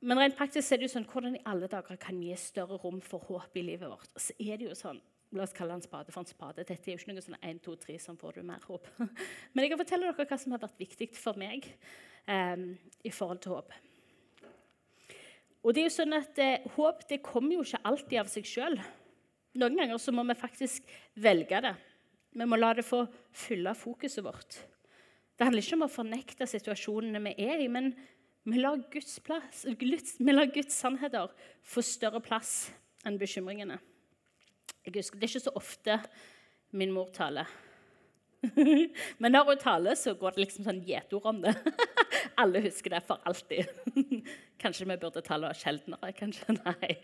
Men 0.00 0.20
rent 0.22 0.36
praktisk 0.38 0.72
er 0.72 0.80
det 0.80 0.86
jo 0.86 0.92
sånn, 0.94 1.08
hvordan 1.10 1.36
i 1.36 1.42
alle 1.50 1.68
dager 1.68 1.98
kan 2.00 2.16
vi 2.16 2.30
gi 2.30 2.38
større 2.40 2.78
rom 2.80 3.02
for 3.04 3.26
håp 3.28 3.58
i 3.60 3.64
livet 3.66 3.90
vårt? 3.90 4.14
Så 4.16 4.36
er 4.40 4.60
det 4.60 4.70
jo 4.70 4.78
sånn, 4.78 5.00
La 5.36 5.44
oss 5.44 5.54
kalle 5.54 5.76
en 5.76 5.82
spade 5.82 6.10
for 6.10 6.24
en 6.24 6.26
spade. 6.26 6.64
Dette 6.66 6.90
er 6.90 6.96
jo 6.96 6.98
ikke 6.98 7.12
noe 7.14 7.22
sånn 7.22 7.38
1, 7.38 7.60
2, 7.62 7.76
3 7.84 7.98
som 8.02 8.16
får 8.18 8.40
du 8.40 8.46
mer 8.46 8.64
håp. 8.66 8.88
Men 9.52 9.62
jeg 9.62 9.70
kan 9.72 9.80
fortelle 9.84 10.08
dere 10.08 10.26
hva 10.26 10.38
som 10.42 10.56
har 10.56 10.62
vært 10.64 10.80
viktig 10.82 11.12
for 11.14 11.38
meg 11.38 11.68
um, 12.26 12.72
i 13.06 13.12
forhold 13.14 13.42
til 13.44 13.54
håp. 13.54 13.76
Og 15.60 15.76
det 15.76 15.82
er 15.82 15.86
jo 15.90 15.92
sånn 15.92 16.16
at 16.16 16.38
eh, 16.40 16.66
Håp 16.74 17.04
det 17.10 17.20
kommer 17.22 17.58
jo 17.58 17.66
ikke 17.66 17.82
alltid 17.86 18.22
av 18.22 18.30
seg 18.32 18.48
sjøl. 18.48 18.78
Noen 19.60 19.76
ganger 19.76 20.00
så 20.00 20.14
må 20.14 20.24
vi 20.26 20.38
faktisk 20.38 20.88
velge 21.20 21.60
det. 21.62 21.74
Vi 22.32 22.46
må 22.48 22.58
la 22.58 22.72
det 22.74 22.86
få 22.86 23.04
fylle 23.34 23.74
fokuset 23.76 24.24
vårt. 24.24 24.56
Det 25.36 25.46
handler 25.46 25.64
ikke 25.64 25.76
om 25.78 25.86
å 25.86 25.92
fornekte 25.92 26.48
situasjonene 26.48 27.22
vi 27.28 27.36
er 27.46 27.62
i, 27.64 27.68
men 27.68 27.94
Vi 28.48 28.56
lar 28.56 28.78
Guds, 28.90 29.18
plass, 29.20 29.66
vi 29.68 30.32
lar 30.32 30.48
Guds 30.48 30.72
sannheter 30.72 31.28
få 31.60 31.82
større 31.84 32.22
plass 32.24 32.70
enn 33.04 33.18
bekymringene. 33.20 33.76
Jeg 34.90 35.04
husker, 35.04 35.18
Det 35.18 35.28
er 35.28 35.34
ikke 35.34 35.48
så 35.48 35.56
ofte 35.56 35.98
min 36.72 36.92
mor 36.94 37.10
taler. 37.14 37.46
Men 39.20 39.32
når 39.32 39.44
hun 39.44 39.58
taler, 39.60 39.94
så 39.94 40.14
går 40.16 40.34
det 40.34 40.44
liksom 40.46 40.64
sånn 40.64 40.80
gjetord 40.86 41.28
om 41.28 41.42
det. 41.44 41.54
Alle 42.40 42.62
husker 42.64 42.94
det 42.94 43.02
for 43.04 43.20
alltid. 43.28 43.68
Kanskje 44.62 44.86
vi 44.88 44.96
burde 45.00 45.22
tale 45.24 45.50
sjeldnere? 45.56 46.12
kanskje? 46.16 46.56
Nei. 46.56 46.94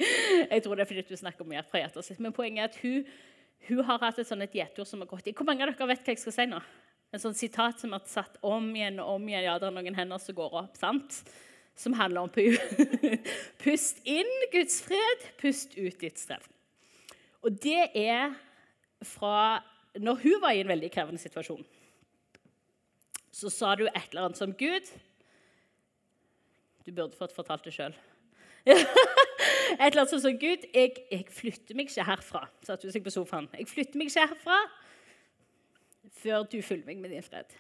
Jeg 0.50 0.62
tror 0.64 0.76
det 0.76 0.84
er 0.84 0.90
fordi 0.90 1.04
du 1.08 1.16
snakker 1.16 1.48
mer 1.48 1.64
fra 1.68 1.80
hjertet 1.80 2.04
sitt. 2.04 2.20
Men 2.20 2.34
poenget 2.36 2.62
er 2.64 2.72
at 2.72 2.78
hun, 2.82 3.06
hun 3.68 3.84
har 3.88 4.00
hatt 4.02 4.20
et 4.20 4.28
sånt 4.28 4.56
gjetord 4.56 4.88
som 4.88 5.04
har 5.04 5.10
gått 5.10 5.28
i. 5.28 5.34
Hvor 5.36 5.48
mange 5.48 5.64
av 5.64 5.72
dere 5.72 5.88
vet 5.92 6.04
hva 6.04 6.14
jeg 6.14 6.22
skal 6.22 6.36
si 6.36 6.48
nå? 6.50 6.60
En 7.14 7.22
sånn 7.22 7.36
sitat 7.38 7.80
som 7.80 7.94
er 7.96 8.04
satt 8.08 8.36
om 8.44 8.68
igjen 8.76 9.00
og 9.00 9.14
om 9.16 9.28
igjen. 9.28 9.46
Ja, 9.46 9.56
det 9.60 9.70
er 9.70 9.76
noen 9.76 9.96
hender 9.96 10.20
som 10.20 10.36
går 10.36 10.58
opp. 10.64 10.76
sant? 10.80 11.22
Som 11.76 11.96
handler 11.96 12.24
om 12.24 12.32
Pust 13.62 14.00
inn 14.08 14.30
Guds 14.52 14.80
fred, 14.84 15.26
pust 15.40 15.76
ut 15.76 16.00
ditt 16.00 16.20
strev. 16.20 16.44
Og 17.46 17.54
det 17.62 17.90
er 17.94 18.34
fra 19.06 19.62
når 19.96 20.18
hun 20.22 20.40
var 20.42 20.52
i 20.52 20.60
en 20.64 20.68
veldig 20.68 20.90
krevende 20.92 21.20
situasjon. 21.20 21.62
Så 23.32 23.50
sa 23.52 23.74
du 23.76 23.84
et 23.86 24.08
eller 24.10 24.26
annet 24.26 24.40
som 24.40 24.52
Gud 24.56 24.88
Du 26.86 26.92
burde 26.92 27.18
fått 27.18 27.34
fortalt 27.34 27.64
det 27.66 27.74
sjøl. 27.74 27.94
et 28.66 28.76
eller 29.78 30.02
annet 30.02 30.12
som 30.12 30.38
Gud, 30.38 30.66
jeg, 30.74 30.92
jeg 31.10 31.26
flytter 31.34 31.74
meg 31.78 31.90
ikke 31.90 32.06
herfra. 32.06 32.44
Satt 32.66 32.82
du 32.82 32.90
seg 32.94 33.02
på 33.02 33.12
sofaen. 33.14 33.48
Jeg 33.58 33.66
flytter 33.70 33.98
meg 33.98 34.10
ikke 34.10 34.26
herfra 34.28 34.60
før 36.16 36.46
du 36.48 36.60
fyller 36.64 36.86
meg 36.86 37.02
med 37.02 37.12
din 37.12 37.26
fred. 37.26 37.50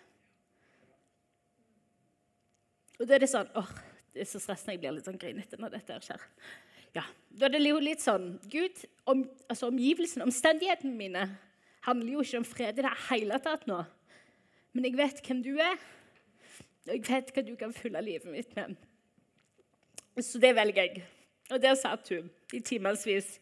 Og 2.96 3.08
da 3.08 3.16
er 3.16 3.24
det 3.26 3.30
sånn 3.30 3.50
åh, 3.58 3.72
det 4.14 4.22
er 4.24 4.30
så 4.30 4.40
stressende 4.40 4.76
jeg 4.76 4.84
blir 4.84 4.94
litt 4.96 5.10
sånn 5.10 5.18
grinete 5.20 5.58
når 5.60 5.74
dette 5.74 5.98
skjer. 6.06 6.22
Ja, 6.96 7.04
Da 7.36 7.50
er 7.50 7.52
det 7.52 7.68
jo 7.68 7.80
litt 7.82 8.00
sånn 8.00 8.38
Gud, 8.48 8.78
om, 9.04 9.26
altså 9.52 9.68
omgivelsene, 9.68 10.24
omstendighetene 10.24 10.96
mine 10.96 11.26
handler 11.84 12.14
jo 12.14 12.24
ikke 12.24 12.40
om 12.40 12.48
fred 12.48 12.80
i 12.80 12.84
det 12.86 12.92
hele 13.10 13.38
tatt 13.44 13.66
nå. 13.68 13.82
Men 14.72 14.88
jeg 14.88 14.96
vet 14.98 15.20
hvem 15.26 15.42
du 15.44 15.52
er, 15.60 15.76
og 16.86 16.94
jeg 16.94 17.04
vet 17.06 17.32
hva 17.34 17.44
du 17.44 17.52
kan 17.60 17.74
fylle 17.76 18.02
livet 18.04 18.32
mitt 18.32 18.56
med. 18.56 18.74
Så 20.22 20.40
det 20.40 20.54
velger 20.56 20.88
jeg. 20.88 21.04
Og 21.52 21.62
der 21.62 21.76
satt 21.78 22.08
hun 22.10 22.30
i 22.56 22.60
timevis. 22.64 23.36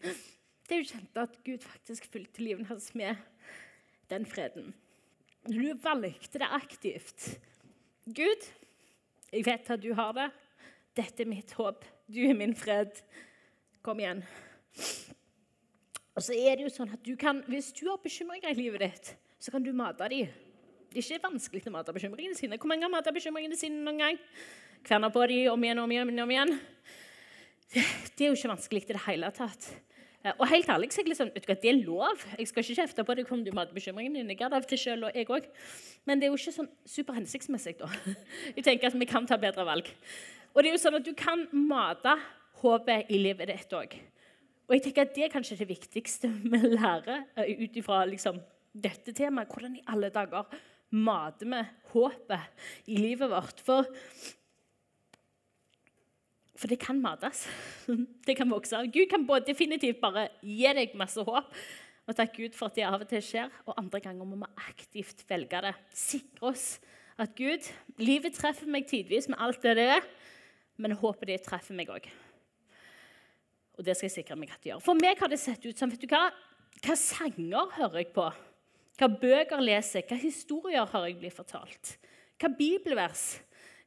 Det 0.64 0.76
er 0.76 0.82
jo 0.82 0.90
kjent 0.90 1.20
at 1.22 1.36
Gud 1.46 1.64
faktisk 1.64 2.08
fulgte 2.12 2.42
livet 2.42 2.68
hans 2.68 2.90
med 2.98 3.20
den 4.10 4.26
freden. 4.28 4.72
Du 5.46 5.74
valgte 5.84 6.40
det 6.40 6.48
aktivt. 6.50 7.28
Gud, 8.04 8.48
jeg 9.32 9.46
vet 9.46 9.70
at 9.70 9.82
du 9.82 9.92
har 9.96 10.12
det. 10.16 10.30
Dette 10.96 11.24
er 11.24 11.30
mitt 11.30 11.52
håp. 11.58 11.84
Du 12.08 12.20
er 12.26 12.36
min 12.36 12.56
fred. 12.56 12.92
Kom 13.84 13.98
igjen. 14.00 14.22
Og 16.16 16.22
så 16.24 16.32
er 16.32 16.56
det 16.56 16.64
jo 16.64 16.70
sånn 16.72 16.94
at 16.94 17.02
du 17.04 17.12
kan, 17.20 17.42
Hvis 17.50 17.68
du 17.76 17.84
har 17.90 17.98
bekymringer 18.00 18.54
i 18.54 18.56
livet 18.56 18.80
ditt, 18.80 19.10
så 19.36 19.52
kan 19.52 19.62
du 19.62 19.74
mate 19.76 20.08
dem. 20.08 20.30
Det 20.88 21.02
er 21.02 21.04
ikke 21.04 21.26
vanskelig 21.26 21.66
å 21.68 21.72
mate 21.74 21.92
bekymringene 21.92 22.38
sine. 22.38 22.56
Hvor 22.56 22.70
mange 22.70 22.86
har 22.86 22.92
matet 22.92 23.12
bekymringene 23.12 23.58
sine 23.60 23.82
noen 23.84 23.98
gang? 24.00 24.20
Kverner 24.86 25.12
på 25.12 25.26
dem 25.28 25.50
om 25.52 25.66
igjen 25.66 25.82
og 25.82 25.84
om 25.84 25.92
igjen. 25.92 26.20
om 26.22 26.32
igjen. 26.32 26.54
Det 27.74 28.24
er 28.24 28.30
jo 28.30 28.38
ikke 28.38 28.52
vanskelig 28.54 28.84
i 28.86 28.94
det 28.94 29.02
hele 29.04 29.30
tatt. 29.36 29.66
Eh, 30.24 30.32
og 30.38 30.48
helt 30.48 30.70
ærlig 30.72 30.88
så 30.94 31.02
er 31.02 31.10
jeg 31.10 31.18
sånn, 31.18 31.32
vet 31.34 31.44
du 31.44 31.50
hva, 31.50 31.56
Det 31.60 31.70
er 31.72 31.82
lov. 31.84 32.24
Jeg 32.38 32.48
skal 32.48 32.64
ikke 32.64 32.78
kjefte 32.78 33.04
på 33.04 33.16
deg 33.18 33.32
om 33.36 33.42
du 33.44 33.50
mater 33.52 33.76
bekymringene 33.76 34.22
dine. 34.22 34.38
Jeg 34.38 34.48
av 34.48 34.64
til 34.70 34.80
selv, 34.80 35.10
og 35.10 35.18
jeg 35.18 35.28
også. 35.28 35.52
Men 36.06 36.20
det 36.20 36.30
er 36.30 36.32
jo 36.32 36.40
ikke 36.40 36.56
sånn 36.56 36.72
superhensiktsmessig. 36.88 37.76
da. 37.82 37.90
Jeg 38.56 38.64
tenker 38.64 38.88
at 38.88 38.96
vi 38.96 39.10
kan 39.10 39.26
ta 39.26 39.36
bedre 39.36 39.66
valg. 39.66 39.92
Og 40.54 40.62
det 40.62 40.70
er 40.70 40.78
jo 40.78 40.80
sånn 40.80 40.96
at 41.02 41.04
Du 41.04 41.12
kan 41.12 41.44
mate 41.52 42.16
håpet 42.64 43.10
i 43.12 43.20
livet 43.20 43.50
ditt 43.52 43.74
òg. 43.76 43.96
Og 44.64 44.76
jeg 44.76 44.86
tenker 44.86 45.04
at 45.04 45.14
Det 45.14 45.26
er 45.26 45.32
kanskje 45.32 45.58
det 45.60 45.68
viktigste 45.68 46.30
vi 46.30 46.60
lærer 46.76 47.26
eh, 47.36 47.64
ut 47.64 47.76
ifra 47.76 48.04
liksom, 48.08 48.40
dette 48.72 49.12
temaet. 49.12 49.52
Hvordan 49.52 49.76
i 49.76 49.84
alle 49.92 50.10
dager 50.14 50.48
mater 50.94 51.50
vi 51.50 51.60
håpet 51.92 52.88
i 52.88 52.96
livet 52.96 53.30
vårt? 53.30 53.60
For 53.60 53.84
for 56.54 56.70
det 56.70 56.78
kan 56.78 57.00
mates. 57.02 57.48
Det 58.26 58.36
kan 58.38 58.48
vokse. 58.48 58.78
Gud 58.92 59.10
kan 59.10 59.26
både 59.26 59.50
definitivt 59.50 60.00
bare 60.00 60.28
gi 60.40 60.70
deg 60.72 60.94
masse 60.96 61.20
håp, 61.20 61.50
og 62.06 62.16
takk 62.16 62.36
Gud 62.36 62.54
for 62.56 62.70
at 62.70 62.78
det 62.78 62.86
av 62.88 63.02
og 63.02 63.08
til 63.10 63.20
skjer, 63.20 63.50
og 63.66 63.74
andre 63.76 64.00
ganger 64.00 64.24
må 64.24 64.38
vi 64.38 64.68
aktivt 64.70 65.24
velge 65.28 65.60
det. 65.66 65.74
Sikre 65.92 66.52
oss 66.54 66.78
at 67.20 67.34
Gud, 67.36 67.68
livet 67.98 68.38
treffer 68.38 68.70
meg 68.70 68.86
tidvis 68.88 69.28
med 69.28 69.42
alt 69.42 69.60
det 69.66 69.76
det 69.80 69.88
er, 69.98 70.06
men 70.78 70.96
håpet 70.98 71.34
det 71.34 71.42
treffer 71.44 71.76
meg 71.76 71.90
òg. 71.92 72.08
Og 73.74 73.86
det 73.86 73.96
skal 73.96 74.08
jeg 74.08 74.16
sikre 74.20 74.38
meg 74.38 74.52
at 74.54 74.62
det 74.62 74.72
gjør. 74.72 74.82
For 74.84 74.98
meg 74.98 75.20
har 75.20 75.30
det 75.30 75.40
sett 75.42 75.64
ut 75.66 75.78
som 75.78 75.90
vet 75.90 76.02
du 76.02 76.08
hva, 76.10 76.28
hva 76.84 76.96
sanger 76.98 77.72
hører 77.78 78.02
jeg 78.02 78.12
på? 78.14 78.26
Hva 79.00 79.08
bøker 79.10 79.62
leser 79.64 80.00
jeg? 80.00 80.08
Hva 80.10 80.18
historier 80.22 80.90
har 80.90 81.06
jeg 81.08 81.18
blitt 81.18 81.34
fortalt? 81.34 81.96
Hva 82.38 82.50
bibelvers 82.54 83.24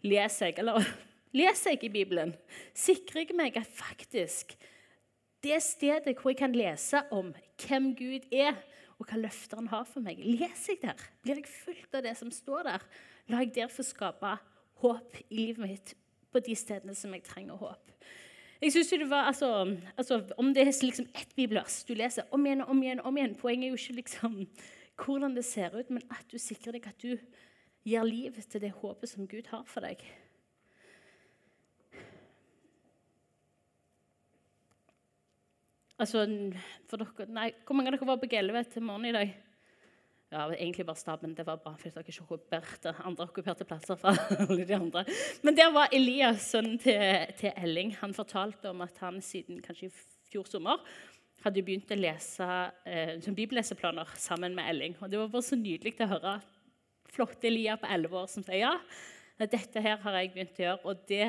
leser 0.04 0.52
jeg? 0.52 0.60
Eller 0.64 0.84
Leser 1.38 1.74
jeg 1.76 1.84
i 1.84 1.92
Bibelen, 1.92 2.32
sikrer 2.74 3.26
jeg 3.26 3.36
meg 3.36 3.58
at 3.60 3.68
faktisk 3.68 4.56
det 5.44 5.58
stedet 5.62 6.16
hvor 6.18 6.32
jeg 6.32 6.40
kan 6.40 6.56
lese 6.56 7.02
om 7.14 7.34
hvem 7.62 7.92
Gud 8.00 8.26
er, 8.34 8.56
og 8.98 9.10
hva 9.10 9.20
løfter 9.20 9.60
han 9.60 9.68
har 9.70 9.84
for 9.86 10.02
meg, 10.02 10.24
leser 10.24 10.74
jeg 10.74 10.82
der? 10.88 11.04
Blir 11.22 11.42
jeg 11.42 11.52
fulgt 11.52 11.98
av 12.00 12.06
det 12.08 12.16
som 12.18 12.32
står 12.34 12.66
der? 12.66 12.86
La 13.30 13.44
jeg 13.44 13.54
der 13.60 13.70
få 13.70 13.86
skape 13.86 14.32
håp 14.82 15.20
i 15.28 15.28
livet 15.36 15.62
mitt 15.62 15.94
på 16.34 16.42
de 16.44 16.56
stedene 16.58 16.96
som 16.98 17.14
jeg 17.14 17.26
trenger 17.28 17.60
håp. 17.60 17.94
Jeg 18.62 18.72
synes 18.72 18.90
det 18.90 19.10
var, 19.10 19.28
altså, 19.30 19.78
altså, 19.98 20.24
Om 20.38 20.54
det 20.54 20.62
er 20.62 20.72
liksom 20.84 21.06
ett 21.16 21.36
bibelvers 21.36 21.84
du 21.84 21.94
leser 21.94 22.24
om 22.32 22.46
igjen 22.46 22.62
og 22.62 22.70
om 22.74 22.84
igjen, 22.84 23.02
om 23.06 23.18
igjen 23.18 23.36
Poenget 23.36 23.68
er 23.68 23.76
jo 23.76 23.82
ikke 23.82 24.00
liksom 24.02 24.48
hvordan 24.98 25.36
det 25.36 25.46
ser 25.46 25.76
ut, 25.78 25.90
men 25.94 26.02
at 26.10 26.26
du 26.32 26.40
sikrer 26.42 26.74
deg 26.74 26.88
at 26.90 27.04
du 27.04 27.20
gir 27.86 28.04
liv 28.04 28.34
til 28.50 28.62
det 28.62 28.72
håpet 28.80 29.10
som 29.12 29.28
Gud 29.30 29.46
har 29.52 29.62
for 29.70 29.86
deg. 29.86 30.02
Altså, 36.02 36.26
for 36.90 37.02
dere, 37.02 37.28
nei, 37.30 37.52
Hvor 37.66 37.78
mange 37.78 37.92
av 37.92 37.98
dere 37.98 38.10
var 38.10 38.18
på 38.22 38.30
Gelve 38.30 38.64
til 38.70 38.86
morgenen 38.86 39.14
i 39.14 39.18
dag? 39.20 39.47
Ja, 40.28 40.50
egentlig 40.52 40.84
bare 40.86 41.00
staben. 41.00 41.36
Det 41.36 41.46
var 41.48 41.60
bra, 41.64 41.72
for 41.80 41.88
dere 41.88 42.04
ikke 42.04 42.26
okkuperte 42.26 42.92
andre 43.08 43.30
okkuperte 43.30 43.64
plasser 43.68 43.96
fra 44.00 44.12
alle 44.44 44.66
de 44.68 44.76
andre. 44.76 45.06
Men 45.44 45.56
der 45.56 45.72
var 45.72 45.94
Elias, 45.96 46.50
sønnen 46.52 46.76
til, 46.84 47.00
til, 47.40 47.54
Elling. 47.56 47.94
Han 48.02 48.16
fortalte 48.16 48.74
om 48.74 48.84
at 48.84 49.00
han 49.00 49.22
siden 49.24 49.62
kanskje 49.64 49.88
i 49.88 49.94
fjor 50.28 50.50
sommer 50.52 50.84
hadde 51.46 51.64
begynt 51.64 51.94
å 51.94 52.00
lese 52.00 52.48
eh, 52.90 53.16
bibelleseplaner 53.24 54.12
sammen 54.20 54.56
med 54.58 54.68
Elling. 54.68 54.98
Og 55.00 55.12
Det 55.12 55.22
var 55.22 55.32
bare 55.32 55.48
så 55.48 55.56
nydelig 55.56 55.96
å 56.04 56.12
høre 56.12 56.38
flotte 57.08 57.48
Elia 57.48 57.78
på 57.80 57.88
11 57.88 58.20
år 58.20 58.28
som 58.28 58.44
sier 58.44 58.66
ja, 58.66 58.74
dette 59.40 59.82
her 59.86 60.02
har 60.04 60.18
jeg 60.20 60.34
begynt 60.34 60.60
å 60.60 60.66
gjøre. 60.66 60.82
Og 60.92 61.08
det 61.08 61.28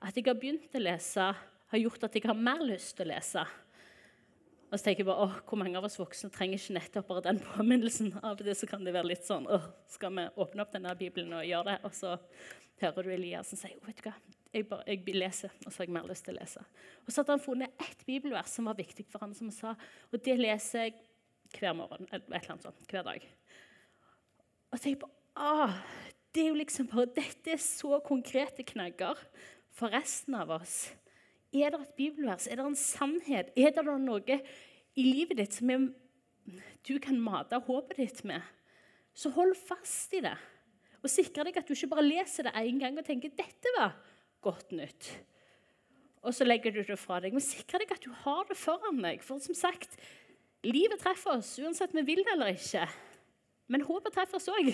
at 0.00 0.16
jeg 0.16 0.26
har 0.26 0.38
begynt 0.40 0.74
å 0.74 0.82
lese, 0.82 1.26
har 1.70 1.84
gjort 1.84 2.06
at 2.08 2.16
jeg 2.16 2.26
har 2.26 2.38
mer 2.48 2.64
lyst 2.66 2.96
til 2.96 3.06
å 3.06 3.12
lese. 3.12 3.44
Og 4.70 4.78
så 4.78 4.84
tenker 4.86 5.02
jeg 5.02 5.10
bare, 5.10 5.26
åh, 5.26 5.38
Hvor 5.48 5.58
mange 5.58 5.78
av 5.78 5.86
oss 5.86 5.98
voksne 5.98 6.30
trenger 6.30 6.60
ikke 6.60 6.76
nettopp 6.78 7.08
bare 7.10 7.24
den 7.26 7.40
påminnelsen? 7.42 8.12
Av 8.22 8.38
til 8.38 8.52
så 8.54 8.68
kan 8.70 8.84
det 8.86 8.94
være 8.94 9.10
litt 9.10 9.26
sånn 9.26 9.48
åh, 9.50 9.66
Skal 9.90 10.14
vi 10.14 10.26
åpne 10.44 10.64
opp 10.64 10.74
denne 10.74 10.94
Bibelen 10.98 11.34
og 11.34 11.46
gjøre 11.46 11.72
det? 11.72 11.78
Og 11.88 11.96
så 11.96 12.16
hører 12.80 13.06
du 13.06 13.12
Eliassen 13.12 13.60
si 13.60 13.72
vet 13.84 13.98
du 13.98 14.06
hva, 14.06 14.14
jeg, 14.50 14.66
bare, 14.70 14.86
jeg 14.88 15.14
leser, 15.14 15.52
og 15.62 15.68
så 15.68 15.82
har 15.82 15.86
jeg 15.86 15.94
mer 15.94 16.08
lyst 16.08 16.24
til 16.26 16.34
å 16.34 16.40
lese. 16.40 16.62
Og 17.04 17.12
så 17.12 17.20
hadde 17.20 17.36
han 17.36 17.42
funnet 17.44 17.82
ett 17.84 18.06
bibelvers 18.08 18.54
som 18.56 18.70
var 18.70 18.78
viktig 18.78 19.04
for 19.10 19.22
han, 19.22 19.34
som 19.36 19.50
han 19.50 19.54
sa, 19.54 19.74
og 20.10 20.24
det 20.24 20.36
leser 20.40 20.88
jeg 20.88 20.96
hver 21.58 21.76
morgen. 21.76 22.08
eller 22.10 22.24
et 22.24 22.40
eller 22.40 22.54
annet 22.56 22.66
sånt, 22.66 22.86
hver 22.90 23.06
dag. 23.06 23.26
Og 24.70 24.78
så 24.78 24.82
tenker 24.82 24.96
jeg 24.96 25.02
på 25.04 25.12
åh, 25.44 25.76
det 26.34 26.42
er 26.42 26.50
jo 26.50 26.58
liksom 26.58 26.88
bare, 26.90 27.10
Dette 27.14 27.54
er 27.54 27.62
så 27.62 28.00
konkrete 28.06 28.66
knagger 28.66 29.18
for 29.74 29.92
resten 29.94 30.34
av 30.38 30.50
oss. 30.60 30.90
Er 31.50 31.72
det 31.72 31.80
et 31.80 31.96
bibelvers? 31.98 32.46
Er 32.46 32.60
det 32.60 32.66
en 32.66 32.78
sannhet? 32.78 33.50
Er 33.58 33.74
det 33.74 33.84
noe 33.84 34.38
i 34.94 35.04
livet 35.06 35.40
ditt 35.40 35.56
som 35.56 35.90
du 36.86 36.94
kan 37.02 37.18
mate 37.20 37.58
håpet 37.66 37.98
ditt 37.98 38.22
med? 38.24 38.42
Så 39.14 39.32
hold 39.34 39.56
fast 39.58 40.14
i 40.14 40.22
det. 40.22 40.36
Og 41.02 41.10
sikre 41.10 41.46
deg 41.48 41.58
at 41.58 41.66
du 41.66 41.74
ikke 41.74 41.90
bare 41.94 42.06
leser 42.06 42.46
det 42.46 42.54
én 42.60 42.78
gang 42.80 42.98
og 42.98 43.06
tenker 43.06 43.32
dette 43.34 43.74
var 43.78 43.96
godt 44.44 44.72
nytt. 44.76 45.10
Og 46.20 46.34
så 46.36 46.44
legger 46.44 46.74
du 46.74 46.82
det 46.84 46.98
fra 47.00 47.18
deg. 47.24 47.34
Men 47.34 47.44
sikre 47.44 47.80
deg 47.80 47.94
at 47.94 48.04
du 48.04 48.12
har 48.24 48.44
det 48.48 48.58
foran 48.60 49.00
deg. 49.02 49.24
For 49.24 49.40
som 49.42 49.56
sagt, 49.56 49.96
livet 50.66 51.00
treffer 51.00 51.38
oss 51.38 51.54
uansett 51.58 51.94
om 51.94 52.02
vi 52.02 52.12
vil 52.12 52.22
det 52.26 52.34
eller 52.36 52.54
ikke. 52.54 52.84
Men 53.72 53.86
håpet 53.88 54.14
treffer 54.14 54.38
oss 54.38 54.50
òg. 54.52 54.70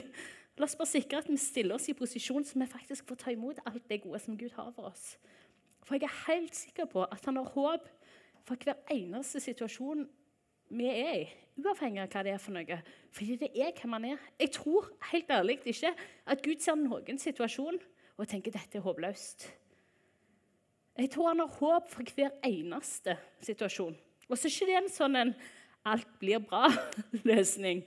La 0.57 0.65
oss 0.65 0.77
bare 0.79 0.89
sikre 0.89 1.21
at 1.21 1.29
vi 1.29 1.37
stiller 1.41 1.77
oss 1.77 1.89
i 1.93 1.97
posisjon 1.97 2.45
så 2.47 2.59
vi 2.59 2.69
faktisk 2.69 3.07
får 3.09 3.21
ta 3.21 3.33
imot 3.35 3.61
alt 3.69 3.85
det 3.91 4.01
gode 4.03 4.21
som 4.25 4.39
Gud 4.41 4.55
har 4.57 4.71
for 4.73 4.91
oss. 4.91 5.15
For 5.87 5.95
jeg 5.95 6.09
er 6.09 6.23
helt 6.27 6.57
sikker 6.59 6.89
på 6.91 7.05
at 7.07 7.25
han 7.29 7.39
har 7.39 7.51
håp 7.55 7.89
for 8.47 8.63
hver 8.63 8.79
eneste 8.91 9.41
situasjon 9.43 10.07
vi 10.75 10.89
er 10.91 11.13
i. 11.21 11.27
Uavhengig 11.63 12.03
av 12.03 12.11
hva 12.13 12.23
det 12.27 12.33
er 12.35 12.41
for 12.43 12.57
noe. 12.57 12.79
Fordi 13.15 13.37
det 13.41 13.53
er 13.55 13.71
hvem 13.79 13.95
han 13.97 14.09
er. 14.11 14.25
Jeg 14.43 14.53
tror 14.59 14.91
helt 15.13 15.31
ærlig 15.31 15.61
ikke 15.65 15.93
at 16.27 16.43
Gud 16.45 16.59
ser 16.61 16.77
noen 16.81 17.23
situasjon 17.23 17.79
og 18.17 18.29
tenker 18.29 18.55
dette 18.55 18.81
er 18.81 18.85
håpløst. 18.85 19.47
Jeg 20.97 21.13
tror 21.13 21.31
han 21.31 21.45
har 21.45 21.57
håp 21.61 21.89
for 21.93 22.17
hver 22.17 22.35
eneste 22.45 23.17
situasjon. 23.45 23.97
Og 24.27 24.39
så 24.39 24.49
er 24.49 24.55
ikke 24.55 24.69
det 24.71 24.77
en 24.81 24.93
sånn 24.93 25.17
en 25.17 25.35
'alt 25.87 26.19
blir 26.19 26.41
bra'-løsning. 26.43 27.85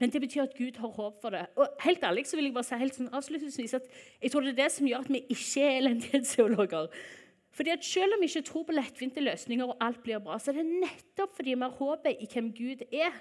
Men 0.00 0.12
det 0.12 0.20
betyr 0.22 0.46
at 0.46 0.56
Gud 0.56 0.78
har 0.80 0.88
håp 0.96 1.20
for 1.20 1.34
det. 1.34 1.46
Og 1.60 1.68
helt 1.84 2.04
ærlig 2.04 2.26
så 2.26 2.36
vil 2.36 2.48
Jeg 2.48 2.54
bare 2.56 2.64
si 2.64 2.78
helt 2.80 2.96
sånn 2.96 3.10
avslutningsvis 3.12 3.74
at 3.76 3.88
jeg 4.22 4.32
tror 4.32 4.46
det 4.46 4.54
er 4.54 4.62
det 4.62 4.70
som 4.72 4.86
gjør 4.88 5.04
at 5.04 5.10
vi 5.12 5.20
ikke 5.28 5.64
er 5.66 5.80
elendighetsteologer. 5.82 6.88
Fordi 7.56 7.72
at 7.74 7.84
Selv 7.84 8.16
om 8.16 8.22
vi 8.22 8.30
ikke 8.30 8.46
tror 8.48 8.64
på 8.64 8.72
lettvinte 8.72 9.20
løsninger 9.20 9.66
og 9.66 9.76
alt 9.84 10.02
blir 10.02 10.22
bra, 10.24 10.38
så 10.38 10.52
er 10.52 10.60
det 10.60 10.66
nettopp 10.70 11.34
fordi 11.36 11.56
vi 11.56 11.66
har 11.66 11.74
håpet 11.76 12.20
i 12.22 12.28
hvem 12.32 12.52
Gud 12.54 12.84
er, 12.92 13.16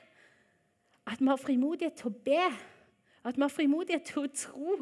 at 1.10 1.20
vi 1.20 1.28
har 1.28 1.42
frimodighet 1.42 1.98
til 1.98 2.12
å 2.12 2.20
be. 2.26 2.44
At 3.26 3.36
vi 3.36 3.42
har 3.42 3.52
frimodighet 3.52 4.06
til 4.06 4.22
å 4.22 4.30
tro. 4.32 4.76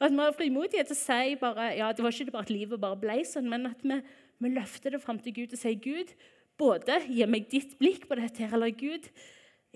At 0.00 0.14
vi 0.14 0.22
har 0.22 0.34
frimodighet 0.34 0.88
til 0.88 0.96
å 0.96 0.98
si 0.98 1.36
bare, 1.38 1.68
ja, 1.76 1.92
det 1.92 2.02
var 2.02 2.16
ikke 2.16 2.34
bare 2.34 2.48
at 2.48 2.54
livet 2.54 2.80
bare 2.82 2.98
ble 2.98 3.20
sånn, 3.28 3.50
men 3.52 3.68
at 3.68 3.84
vi, 3.84 4.00
vi 4.42 4.54
løfter 4.56 4.96
det 4.96 5.02
fram 5.04 5.20
til 5.22 5.36
Gud 5.36 5.54
og 5.54 5.60
sier 5.60 5.76
Gud, 5.76 6.16
både 6.58 7.02
gi 7.06 7.28
meg 7.30 7.50
ditt 7.52 7.76
blikk 7.78 8.08
på 8.08 8.18
dette, 8.18 8.48
eller 8.48 8.72
Gud, 8.74 9.06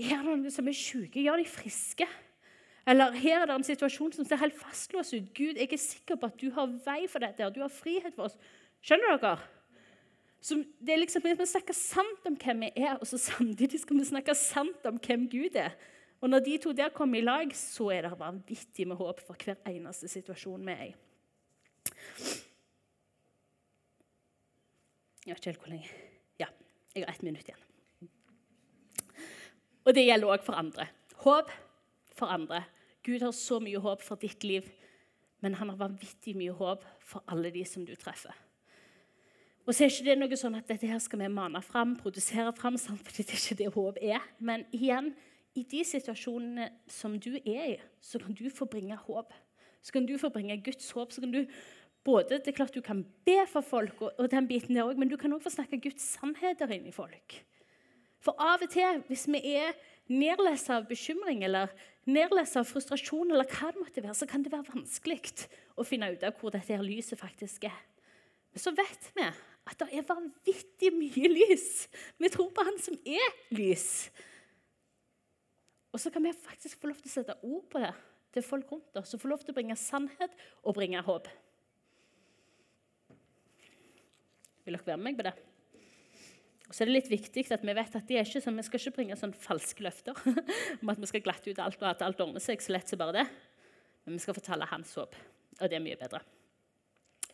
er 0.00 0.24
det 0.24 0.32
noen 0.32 0.52
som 0.52 0.68
er 0.68 0.76
syke, 0.76 1.22
gjør 1.22 1.40
de 1.40 1.46
friske. 1.48 2.08
Eller 2.88 3.14
her 3.20 3.42
er 3.42 3.50
det 3.50 3.56
en 3.58 3.66
situasjon 3.66 4.12
som 4.16 4.26
ser 4.26 4.40
helt 4.40 4.56
fastlåst 4.58 5.14
ut. 5.14 5.30
Gud, 5.36 5.60
jeg 5.60 5.68
er 5.70 5.80
sikker 5.80 6.18
på 6.18 6.30
at 6.30 6.40
du 6.40 6.48
har 6.56 6.70
vei 6.86 7.04
for 7.10 7.22
dette, 7.22 7.46
og 7.46 7.54
du 7.54 7.60
har 7.62 7.72
frihet 7.72 8.14
for 8.16 8.30
oss. 8.30 8.38
Skjønner 8.84 9.20
dere? 9.20 9.36
Så 10.40 10.56
det 10.80 10.94
er 10.94 11.02
liksom, 11.02 11.22
Vi 11.22 11.46
snakker 11.46 11.76
sant 11.76 12.26
om 12.26 12.36
hvem 12.40 12.64
vi 12.64 12.72
er, 12.80 12.96
og 12.96 13.06
så 13.06 13.20
samtidig 13.20 13.82
skal 13.82 13.98
vi 14.00 14.08
snakke 14.08 14.34
sant 14.34 14.86
om 14.88 14.96
hvem 14.96 15.28
Gud 15.28 15.58
er. 15.60 15.76
Og 16.20 16.30
Når 16.30 16.44
de 16.44 16.58
to 16.58 16.72
der 16.72 16.92
kommer 16.92 17.18
i 17.18 17.24
lag, 17.24 17.52
så 17.56 17.90
er 17.92 18.08
det 18.08 18.18
vanvittig 18.18 18.88
med 18.88 18.96
håp 18.96 19.20
for 19.20 19.36
hver 19.36 19.60
eneste 19.68 20.08
situasjon 20.08 20.66
vi 20.66 20.72
er 20.72 20.84
i. 20.88 20.94
Jeg 25.26 25.36
vet 25.36 25.40
ikke 25.40 25.50
helt 25.52 25.64
hvor 25.64 25.72
lenge 25.74 25.90
Ja, 26.40 26.46
jeg 26.94 27.04
har 27.04 27.12
ett 27.12 27.22
minutt 27.22 27.48
igjen. 27.48 27.69
Og 29.84 29.94
det 29.96 30.04
gjelder 30.06 30.34
òg 30.34 30.44
for 30.44 30.58
andre. 30.58 30.86
Håp 31.24 31.50
for 32.16 32.32
andre. 32.32 32.64
Gud 33.06 33.22
har 33.24 33.32
så 33.36 33.60
mye 33.62 33.80
håp 33.80 34.02
for 34.04 34.20
ditt 34.20 34.44
liv, 34.44 34.68
men 35.40 35.56
han 35.56 35.72
har 35.72 35.80
vanvittig 35.80 36.36
mye 36.36 36.52
håp 36.52 36.84
for 37.00 37.24
alle 37.32 37.52
de 37.54 37.64
som 37.64 37.86
du 37.88 37.94
treffer. 37.96 38.34
Og 39.66 39.74
så 39.74 39.84
er 39.84 39.92
ikke 39.92 40.06
det 40.08 40.16
noe 40.18 40.36
sånn 40.36 40.56
at 40.58 40.68
dette 40.68 40.88
her 40.88 41.00
skal 41.02 41.20
vi 41.22 41.28
mane 41.32 41.60
fram, 41.62 41.94
produsere 42.00 42.52
fram, 42.56 42.78
sant? 42.80 43.02
fordi 43.06 43.24
det 43.28 43.36
er 43.36 43.42
ikke 43.42 43.58
det 43.60 43.72
håp 43.76 44.00
er. 44.02 44.24
Men 44.38 44.64
igjen, 44.76 45.12
i 45.54 45.64
de 45.68 45.82
situasjonene 45.86 46.70
som 46.90 47.16
du 47.20 47.34
er 47.38 47.66
i, 47.74 47.76
så 48.00 48.20
kan 48.22 48.36
du 48.36 48.48
få 48.52 48.68
bringe 48.70 48.96
håp. 49.06 49.32
Så 49.80 49.94
kan 49.94 50.08
du 50.08 50.16
få 50.20 50.28
bringe 50.32 50.58
Guds 50.64 50.90
håp. 50.90 51.12
så 51.12 51.20
kan 51.20 51.32
du 51.32 51.44
både, 52.04 52.38
Det 52.38 52.48
er 52.48 52.56
klart 52.56 52.74
du 52.74 52.80
kan 52.80 53.04
be 53.24 53.46
for 53.46 53.60
folk, 53.60 54.02
og, 54.02 54.12
og 54.18 54.30
den 54.30 54.48
biten 54.48 54.74
der 54.74 54.82
også, 54.82 54.98
men 54.98 55.08
du 55.08 55.16
kan 55.16 55.32
òg 55.32 55.42
få 55.42 55.50
snakke 55.50 55.80
Guds 55.80 56.02
sannheter 56.02 56.70
inn 56.72 56.86
i 56.86 56.92
folk. 56.92 57.44
For 58.20 58.36
av 58.36 58.60
og 58.60 58.72
til, 58.72 59.00
hvis 59.08 59.26
vi 59.30 59.40
er 59.56 59.76
nedlest 60.10 60.68
av 60.72 60.88
bekymring 60.90 61.44
eller 61.46 61.72
nedlest 62.10 62.58
av 62.60 62.66
frustrasjon, 62.68 63.30
eller 63.32 63.48
hva 63.48 63.70
det 63.72 63.80
måtte 63.80 64.02
være, 64.04 64.16
så 64.18 64.28
kan 64.28 64.44
det 64.44 64.52
være 64.52 64.68
vanskelig 64.72 65.20
å 65.78 65.86
finne 65.86 66.10
ut 66.12 66.26
av 66.26 66.36
hvor 66.36 66.52
dette 66.52 66.74
her 66.74 66.84
lyset 66.84 67.20
faktisk 67.20 67.68
er. 67.70 67.78
Men 68.50 68.64
så 68.64 68.74
vet 68.74 69.10
vi 69.14 69.26
at 69.70 69.78
det 69.78 69.88
er 69.94 70.08
vanvittig 70.08 70.90
mye 70.96 71.30
lys. 71.30 71.86
Vi 72.18 72.30
tror 72.32 72.50
på 72.52 72.64
Han 72.66 72.80
som 72.82 72.96
er 73.06 73.36
lys. 73.54 74.10
Og 75.90 76.00
så 76.02 76.10
kan 76.10 76.24
vi 76.24 76.32
faktisk 76.34 76.80
få 76.80 76.90
lov 76.90 77.00
til 77.00 77.10
å 77.10 77.14
sette 77.14 77.36
ord 77.42 77.66
på 77.70 77.82
det 77.82 77.92
til 78.34 78.44
folk 78.46 78.68
rundt 78.70 78.98
oss 79.00 79.14
og 79.14 79.22
få 79.22 79.30
lov 79.30 79.42
til 79.42 79.54
å 79.54 79.58
bringe 79.58 79.76
sannhet 79.78 80.34
og 80.62 80.76
bringe 80.76 81.02
håp. 81.02 81.30
Vil 84.66 84.76
dere 84.76 84.86
være 84.86 85.00
med 85.00 85.08
meg 85.10 85.18
på 85.18 85.26
det? 85.26 85.34
Så 86.70 86.84
er 86.84 86.90
det 86.90 86.94
litt 86.94 87.10
viktig 87.10 87.46
at 87.50 87.64
Vi 87.66 87.74
vet 87.74 87.96
at 87.98 88.06
det 88.06 88.18
er 88.18 88.26
ikke 88.26 88.42
sånn, 88.44 88.58
vi 88.60 88.66
skal 88.66 88.82
ikke 88.82 88.96
bringe 89.00 89.18
sånn 89.18 89.34
falske 89.34 89.82
løfter 89.82 90.18
om 90.80 90.92
at 90.92 91.00
vi 91.02 91.10
skal 91.10 91.24
glatte 91.24 91.50
ut 91.50 91.62
alt 91.62 91.80
og 91.80 91.88
at 91.90 92.04
alt 92.06 92.22
ordner 92.22 92.42
seg 92.42 92.62
så 92.62 92.74
lett 92.76 92.90
som 92.90 93.00
bare 93.00 93.20
det. 93.20 93.26
Men 94.06 94.16
vi 94.16 94.22
skal 94.22 94.36
fortelle 94.36 94.68
hans 94.70 94.94
håp, 94.98 95.16
og 95.58 95.66
det 95.68 95.76
er 95.76 95.84
mye 95.84 95.98
bedre. 95.98 96.22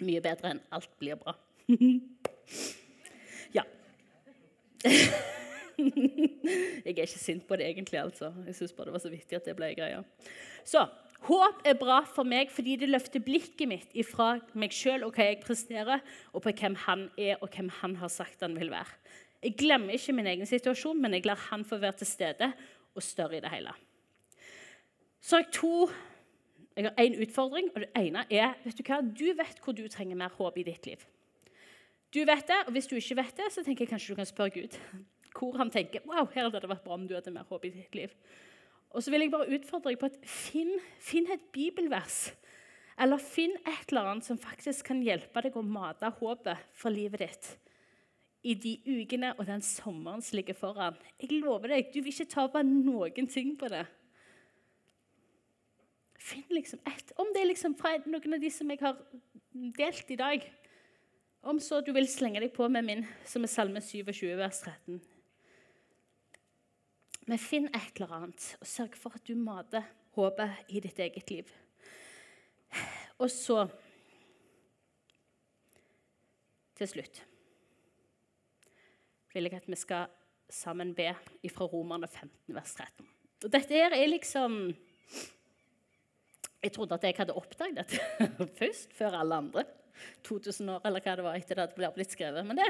Mye 0.04 0.22
bedre 0.24 0.54
enn 0.54 0.62
alt 0.76 0.92
blir 1.00 1.18
bra. 1.20 1.36
ja. 3.56 3.64
jeg 5.76 6.92
er 6.92 7.04
ikke 7.04 7.20
sint 7.20 7.46
på 7.48 7.58
det 7.58 7.68
egentlig, 7.68 8.00
altså. 8.00 8.32
Jeg 8.48 8.56
syns 8.58 8.74
bare 8.76 8.90
det 8.90 8.96
var 8.96 9.04
så 9.04 9.12
viktig 9.12 9.38
at 9.38 9.48
det 9.48 9.56
ble 9.58 9.72
greia. 9.76 10.00
Så 10.66 10.84
håp 11.26 11.62
er 11.66 11.78
bra 11.78 12.00
for 12.08 12.28
meg 12.28 12.50
fordi 12.54 12.76
det 12.80 12.90
løfter 12.90 13.22
blikket 13.24 13.68
mitt 13.70 13.94
ifra 13.98 14.36
meg 14.58 14.74
sjøl 14.74 15.06
og 15.06 15.16
hva 15.16 15.28
jeg 15.30 15.42
presterer, 15.44 16.02
og 16.32 16.44
på 16.44 16.54
hvem 16.56 16.76
han 16.86 17.08
er, 17.16 17.36
og 17.40 17.50
hvem 17.52 17.70
han 17.82 17.96
har 18.00 18.12
sagt 18.12 18.44
han 18.44 18.56
vil 18.58 18.72
være. 18.74 19.00
Jeg 19.46 19.54
glemmer 19.60 19.94
ikke 19.94 20.14
min 20.16 20.26
egen 20.26 20.48
situasjon, 20.48 20.98
men 20.98 21.14
jeg 21.14 21.26
lar 21.28 21.38
han 21.52 21.62
få 21.64 21.78
være 21.78 22.00
til 22.00 22.08
stede 22.10 22.48
og 22.96 23.02
større 23.04 23.38
i 23.38 23.42
det 23.44 23.50
hele. 23.52 23.70
Så 25.22 25.36
har 25.36 25.44
jeg 25.44 25.52
to 25.54 25.74
jeg 26.76 26.84
har 26.84 26.98
én 27.00 27.14
utfordring, 27.22 27.68
og 27.74 27.80
det 27.80 27.88
ene 27.96 28.26
er 28.28 28.56
vet 28.64 28.76
du 28.76 28.82
hva, 28.84 28.98
du 29.00 29.28
vet 29.38 29.60
hvor 29.64 29.72
du 29.72 29.86
trenger 29.88 30.18
mer 30.18 30.34
håp 30.36 30.58
i 30.60 30.64
ditt 30.66 30.88
liv. 30.90 31.04
Du 32.12 32.18
vet 32.26 32.42
det, 32.48 32.58
og 32.66 32.72
Hvis 32.72 32.90
du 32.90 32.96
ikke 32.96 33.16
vet 33.16 33.36
det, 33.36 33.46
så 33.52 33.62
tenker 33.64 33.84
jeg 33.84 33.92
kanskje 33.94 34.12
du 34.12 34.18
kan 34.18 34.26
spørre 34.26 34.50
Gud. 34.50 34.76
Hvor 35.36 35.56
han 35.56 35.70
tenker 35.70 36.00
wow, 36.08 36.26
her 36.32 36.46
hadde 36.46 36.60
det 36.60 36.68
vært 36.68 36.84
bra 36.84 36.94
om 36.94 37.06
du 37.08 37.14
hadde 37.14 37.32
mer 37.32 37.44
håp 37.48 37.64
i 37.64 37.70
ditt 37.70 37.94
liv. 37.94 38.12
Og 38.90 39.02
så 39.02 39.10
vil 39.10 39.20
jeg 39.20 39.30
bare 39.30 39.50
utfordre 39.52 39.92
deg 39.92 39.98
på 40.00 40.08
at 40.08 40.16
finn, 40.24 40.72
finn 40.98 41.28
et 41.32 41.42
bibelvers. 41.52 42.32
Eller 42.98 43.20
finn 43.20 43.52
et 43.66 43.92
eller 43.92 44.12
annet 44.12 44.24
som 44.24 44.40
faktisk 44.40 44.86
kan 44.88 45.02
hjelpe 45.04 45.42
deg 45.44 45.56
å 45.56 45.64
mate 45.64 46.08
håpet 46.20 46.72
for 46.72 46.94
livet 46.94 47.20
ditt 47.20 47.50
i 48.46 48.54
de 48.54 48.76
ukene 48.86 49.32
og 49.36 49.46
den 49.48 49.62
sommeren 49.64 50.22
som 50.22 50.38
ligger 50.38 50.56
foran. 50.58 50.98
Jeg 51.18 51.40
lover 51.40 51.72
deg, 51.74 51.90
du 51.90 51.98
vil 52.00 52.12
ikke 52.12 52.30
tape 52.30 52.62
noen 52.66 53.30
ting 53.30 53.54
på 53.58 53.70
det. 53.72 53.82
Finn 56.26 56.46
liksom 56.54 56.80
ett. 56.86 57.10
Om 57.18 57.32
det 57.34 57.42
er 57.42 57.50
liksom 57.50 57.74
fra 57.78 57.96
noen 58.06 58.36
av 58.36 58.42
de 58.42 58.52
som 58.54 58.70
jeg 58.70 58.82
har 58.82 59.02
delt 59.78 60.14
i 60.14 60.20
dag. 60.20 60.46
Om 61.46 61.60
så 61.62 61.80
du 61.82 61.92
vil 61.94 62.08
slenge 62.10 62.42
deg 62.42 62.54
på 62.54 62.66
med 62.70 62.86
min, 62.86 63.04
som 63.26 63.44
er 63.46 63.50
Salme 63.50 63.82
27, 63.82 64.32
vers 64.38 64.62
13. 64.64 64.98
Men 67.26 67.42
finn 67.42 67.68
et 67.74 67.98
eller 67.98 68.16
annet, 68.20 68.48
og 68.60 68.70
sørg 68.70 68.98
for 68.98 69.14
at 69.18 69.26
du 69.26 69.34
mater 69.38 69.86
håpet 70.14 70.70
i 70.70 70.82
ditt 70.82 70.98
eget 71.02 71.34
liv. 71.34 71.50
Og 73.18 73.30
så 73.32 73.66
Til 76.76 76.88
slutt 76.90 77.22
vil 79.36 79.50
jeg 79.50 79.60
at 79.60 79.68
vi 79.68 79.78
skal 79.78 80.12
sammen 80.52 80.94
be 80.96 81.10
fra 81.52 81.68
Romerne 81.68 82.08
15, 82.08 82.54
vers 82.54 82.74
13. 82.78 83.08
Og 83.44 83.52
dette 83.52 83.76
her 83.76 83.92
er 83.92 84.08
liksom 84.08 84.60
Jeg 86.62 86.72
trodde 86.72 86.96
at 86.96 87.04
jeg 87.04 87.14
hadde 87.18 87.36
oppdaget 87.36 87.82
dette 87.82 88.28
først, 88.60 88.94
før 88.96 89.20
alle 89.20 89.42
andre. 89.42 89.66
2000 90.26 90.70
år, 90.72 90.80
eller 90.88 91.04
hva 91.04 91.16
det 91.16 91.24
var 91.24 91.36
etter 91.38 91.58
det 91.58 91.66
hadde 91.68 91.92
blitt 91.94 92.14
skrevet. 92.14 92.46
Men 92.46 92.58
det 92.58 92.68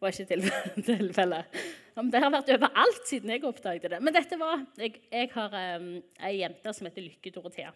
var 0.00 0.14
ikke 0.14 0.82
tilfellet. 0.86 1.60
Det 2.10 2.20
har 2.22 2.32
vært 2.32 2.50
overalt 2.54 3.08
siden 3.10 3.32
jeg 3.34 3.42
oppdaget 3.44 3.90
det. 3.92 3.98
Men 4.00 4.14
dette 4.14 4.36
var, 4.40 4.62
jeg, 4.80 5.02
jeg 5.12 5.28
har 5.34 5.56
um, 5.76 5.88
ei 6.24 6.30
jente 6.38 6.72
som 6.72 6.86
heter 6.88 7.04
Lykke 7.04 7.32
Dorothea. 7.34 7.74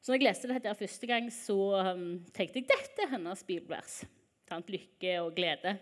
Så 0.00 0.10
når 0.10 0.18
jeg 0.18 0.26
leste 0.26 0.50
dette 0.50 0.74
første 0.76 1.08
gang, 1.08 1.30
så 1.32 1.56
um, 1.94 2.02
tenkte 2.36 2.60
jeg 2.60 2.68
dette 2.68 3.06
er 3.06 3.14
hennes 3.14 3.44
bibelvers. 3.48 4.02
Lykke 4.50 5.14
og 5.22 5.32
glede. 5.38 5.78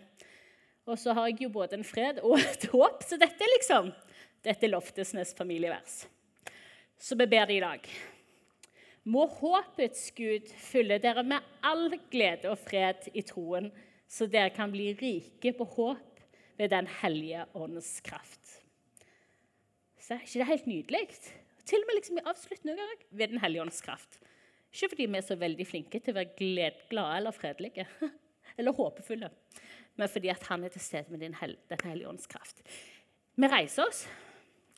Og 0.89 0.97
så 0.97 1.13
har 1.13 1.27
jeg 1.29 1.43
jo 1.45 1.51
både 1.53 1.77
en 1.77 1.85
fred 1.85 2.21
og 2.25 2.39
et 2.41 2.65
håp, 2.71 3.03
så 3.05 3.17
dette 3.21 3.45
er 3.45 3.51
liksom 3.59 3.91
dette 4.45 4.65
er 4.65 4.71
Loftesnes 4.71 5.35
familievers. 5.37 6.05
Så 6.99 7.17
vi 7.19 7.27
ber 7.29 7.45
det 7.49 7.59
i 7.59 7.63
dag. 7.63 7.89
Må 9.09 9.25
håpets 9.31 10.09
Gud 10.15 10.47
fylle 10.59 10.99
dere 11.01 11.23
med 11.27 11.45
all 11.65 11.91
glede 12.11 12.49
og 12.51 12.59
fred 12.61 13.09
i 13.13 13.23
troen, 13.27 13.69
så 14.09 14.27
dere 14.31 14.53
kan 14.55 14.71
bli 14.73 14.91
rike 14.97 15.53
på 15.57 15.67
håp 15.75 16.23
ved 16.59 16.71
Den 16.73 16.87
hellige 17.01 17.45
ånds 17.55 17.99
kraft. 18.03 18.55
Så 19.99 20.15
er 20.15 20.25
ikke 20.25 20.41
det 20.41 20.49
helt 20.49 20.67
nydelig? 20.67 21.03
Til 21.69 21.83
og 21.83 21.87
med 21.87 21.99
liksom 21.99 22.17
i 22.17 22.25
avslutningen 22.31 22.95
ved 23.11 23.27
Den 23.35 23.43
hellige 23.43 23.61
ånds 23.61 23.81
kraft. 23.85 24.19
Ikke 24.73 24.89
fordi 24.95 25.05
vi 25.05 25.19
er 25.19 25.25
så 25.25 25.37
veldig 25.39 25.67
flinke 25.67 25.99
til 25.99 26.13
å 26.13 26.19
være 26.19 26.73
glade 26.89 27.19
eller 27.21 27.35
fredelige 27.35 27.85
eller 28.59 28.75
håpefulle, 28.75 29.29
men 29.99 30.07
fordi 30.11 30.31
at 30.31 30.47
han 30.47 30.63
er 30.63 30.71
til 30.71 30.83
stede 30.83 31.11
med 31.11 31.19
Den 31.19 31.35
hellige 31.35 32.07
ånds 32.07 32.27
kraft. 32.27 32.63
Vi 33.35 33.47
reiser 33.47 33.87
oss. 33.87 34.05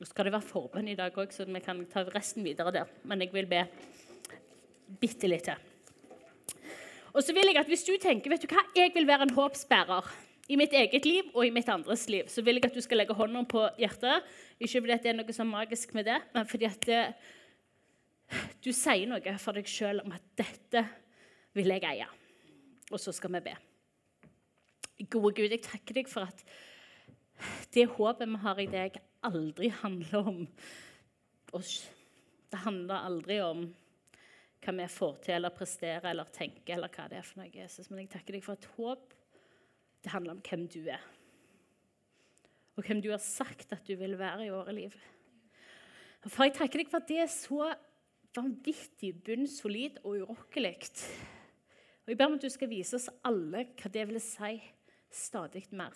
Nå 0.02 0.08
skal 0.10 0.26
det 0.26 0.34
være 0.34 0.50
forbønn 0.50 0.88
i 0.90 0.98
dag 0.98 1.14
òg, 1.14 1.30
så 1.34 1.46
vi 1.46 1.62
kan 1.62 1.84
ta 1.86 2.02
resten 2.10 2.46
videre 2.46 2.74
der. 2.74 2.90
Men 3.06 3.22
jeg 3.22 3.30
vil 3.34 3.50
be 3.50 3.62
bitte 5.02 5.30
litt 5.30 5.46
til. 5.46 5.68
Og 7.14 7.22
så 7.22 7.36
vil 7.36 7.52
jeg 7.52 7.60
at 7.60 7.70
Hvis 7.70 7.86
du 7.86 7.94
tenker 8.02 8.32
vet 8.32 8.42
du 8.42 8.50
hva, 8.50 8.64
jeg 8.76 8.94
vil 8.96 9.08
være 9.08 9.28
en 9.28 9.36
håpsbærer 9.36 10.10
i 10.50 10.58
mitt 10.60 10.74
eget 10.74 11.06
liv 11.06 11.30
og 11.36 11.46
i 11.46 11.54
mitt 11.54 11.70
andres 11.70 12.08
liv, 12.10 12.28
så 12.28 12.42
vil 12.42 12.58
jeg 12.58 12.66
at 12.66 12.76
du 12.76 12.82
skal 12.82 12.98
legge 12.98 13.14
hånden 13.14 13.46
på 13.46 13.68
hjertet. 13.78 14.26
Ikke 14.60 14.82
fordi 14.82 14.98
det 15.04 15.12
er 15.12 15.20
noe 15.20 15.36
så 15.36 15.46
magisk 15.48 15.94
med 15.94 16.10
det, 16.10 16.18
men 16.34 16.48
fordi 16.50 16.66
at 16.66 16.88
det, 16.88 17.02
du 18.64 18.72
sier 18.74 19.06
noe 19.08 19.38
for 19.38 19.54
deg 19.54 19.70
sjøl 19.70 20.02
om 20.02 20.12
at 20.18 20.24
'dette 20.36 20.86
vil 21.54 21.68
jeg 21.68 21.84
eie'. 21.84 22.10
Og 22.92 23.00
så 23.00 23.12
skal 23.12 23.32
vi 23.38 23.40
be. 23.52 23.56
Gode 25.10 25.34
Gud, 25.38 25.50
jeg 25.50 25.64
takker 25.66 25.98
deg 25.98 26.10
for 26.12 26.28
at 26.30 26.44
det 27.74 27.88
håpet 27.96 28.30
vi 28.30 28.42
har 28.44 28.60
i 28.62 28.68
deg, 28.70 28.98
aldri 29.26 29.70
handler 29.82 30.28
om 30.34 30.42
oss. 31.58 31.80
Det 32.52 32.60
handler 32.66 33.08
aldri 33.08 33.40
om 33.44 33.64
hva 34.62 34.74
vi 34.78 34.88
får 34.94 35.16
til 35.26 35.38
eller 35.40 35.56
presterer 35.56 36.12
eller 36.12 36.30
tenker, 36.34 36.76
eller 36.76 36.92
hva 36.94 37.08
det 37.10 37.18
er 37.18 37.26
for 37.26 37.42
noe, 37.42 37.50
Jesus. 37.54 37.90
Men 37.90 38.04
jeg 38.04 38.12
takker 38.14 38.38
deg 38.38 38.46
for 38.46 38.60
et 38.60 38.70
håp. 38.76 39.16
Det 40.02 40.14
handler 40.14 40.38
om 40.38 40.44
hvem 40.46 40.68
du 40.70 40.82
er. 40.84 41.02
Og 42.78 42.86
hvem 42.86 43.02
du 43.04 43.10
har 43.12 43.22
sagt 43.24 43.74
at 43.74 43.88
du 43.88 43.96
vil 44.00 44.18
være 44.20 44.46
i 44.46 44.54
våre 44.54 44.76
liv. 44.76 44.94
For 46.28 46.46
jeg 46.46 46.56
takker 46.58 46.84
deg 46.84 46.92
for 46.92 47.02
at 47.02 47.10
det 47.10 47.24
er 47.24 47.32
så 47.34 47.72
vanvittig 48.36 49.16
bunnsolid 49.26 49.98
og 50.04 50.22
urokkelig. 50.22 50.76
Og 52.06 52.14
jeg 52.14 52.20
ber 52.20 52.30
om 52.30 52.38
at 52.38 52.46
du 52.46 52.52
skal 52.54 52.70
vise 52.72 52.98
oss 52.98 53.10
alle 53.28 53.66
hva 53.74 53.92
det 53.94 54.06
vil 54.10 54.22
si 54.24 54.54
stadig 55.16 55.68
mer. 55.72 55.96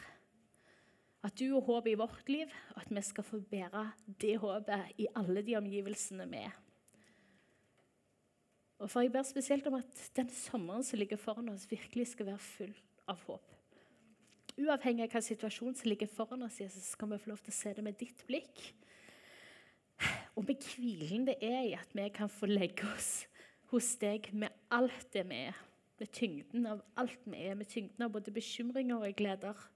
At 1.26 1.34
du 1.40 1.56
og 1.58 1.66
håpet 1.66 1.96
i 1.96 1.98
vårt 2.00 2.30
liv, 2.30 2.52
og 2.76 2.84
at 2.84 2.92
vi 2.94 3.02
skal 3.02 3.26
få 3.26 3.40
bære 3.40 3.88
det 4.22 4.36
håpet 4.42 5.02
i 5.02 5.08
alle 5.16 5.42
de 5.46 5.58
omgivelsene 5.58 6.28
vi 6.30 6.44
er. 6.46 6.54
Og 8.80 8.92
for 8.92 9.02
Jeg 9.02 9.12
ber 9.12 9.24
spesielt 9.24 9.68
om 9.68 9.80
at 9.80 10.10
den 10.16 10.30
sommeren 10.30 10.84
som 10.84 11.00
ligger 11.00 11.18
foran 11.18 11.50
oss, 11.50 11.72
virkelig 11.72 12.08
skal 12.08 12.26
være 12.26 12.38
full 12.44 12.74
av 13.08 13.22
håp. 13.26 13.54
Uavhengig 14.56 15.04
av 15.04 15.16
hva 15.16 15.22
situasjon 15.24 15.76
som 15.76 15.90
ligger 15.90 16.12
foran 16.12 16.44
oss, 16.46 16.60
Jesus, 16.62 16.92
skal 16.94 17.10
vi 17.12 17.20
få 17.20 17.32
lov 17.32 17.42
til 17.44 17.54
å 17.54 17.58
se 17.58 17.74
det 17.76 17.84
med 17.84 17.98
ditt 18.00 18.22
blikk. 18.28 18.62
Og 20.36 20.44
med 20.48 20.68
hvilen 20.76 21.26
det 21.28 21.38
er 21.44 21.62
i 21.64 21.74
at 21.76 21.96
vi 21.96 22.08
kan 22.14 22.32
få 22.32 22.50
legge 22.52 22.88
oss 22.92 23.26
hos 23.72 23.96
deg 24.00 24.30
med 24.36 24.54
alt 24.76 25.08
det 25.16 25.24
vi 25.28 25.42
er 25.48 25.58
med 25.98 26.12
tyngden 26.12 26.66
av 26.66 26.82
alt 27.00 27.20
vi 27.26 27.44
er, 27.48 27.56
med 27.56 27.70
tyngden 27.72 28.04
av 28.08 28.12
både 28.12 28.34
bekymringer 28.36 29.06
og 29.08 29.16
gleder. 29.18 29.68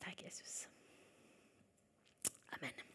Takk, 0.00 0.22
Jesus. 0.24 0.68
Amen. 2.56 2.87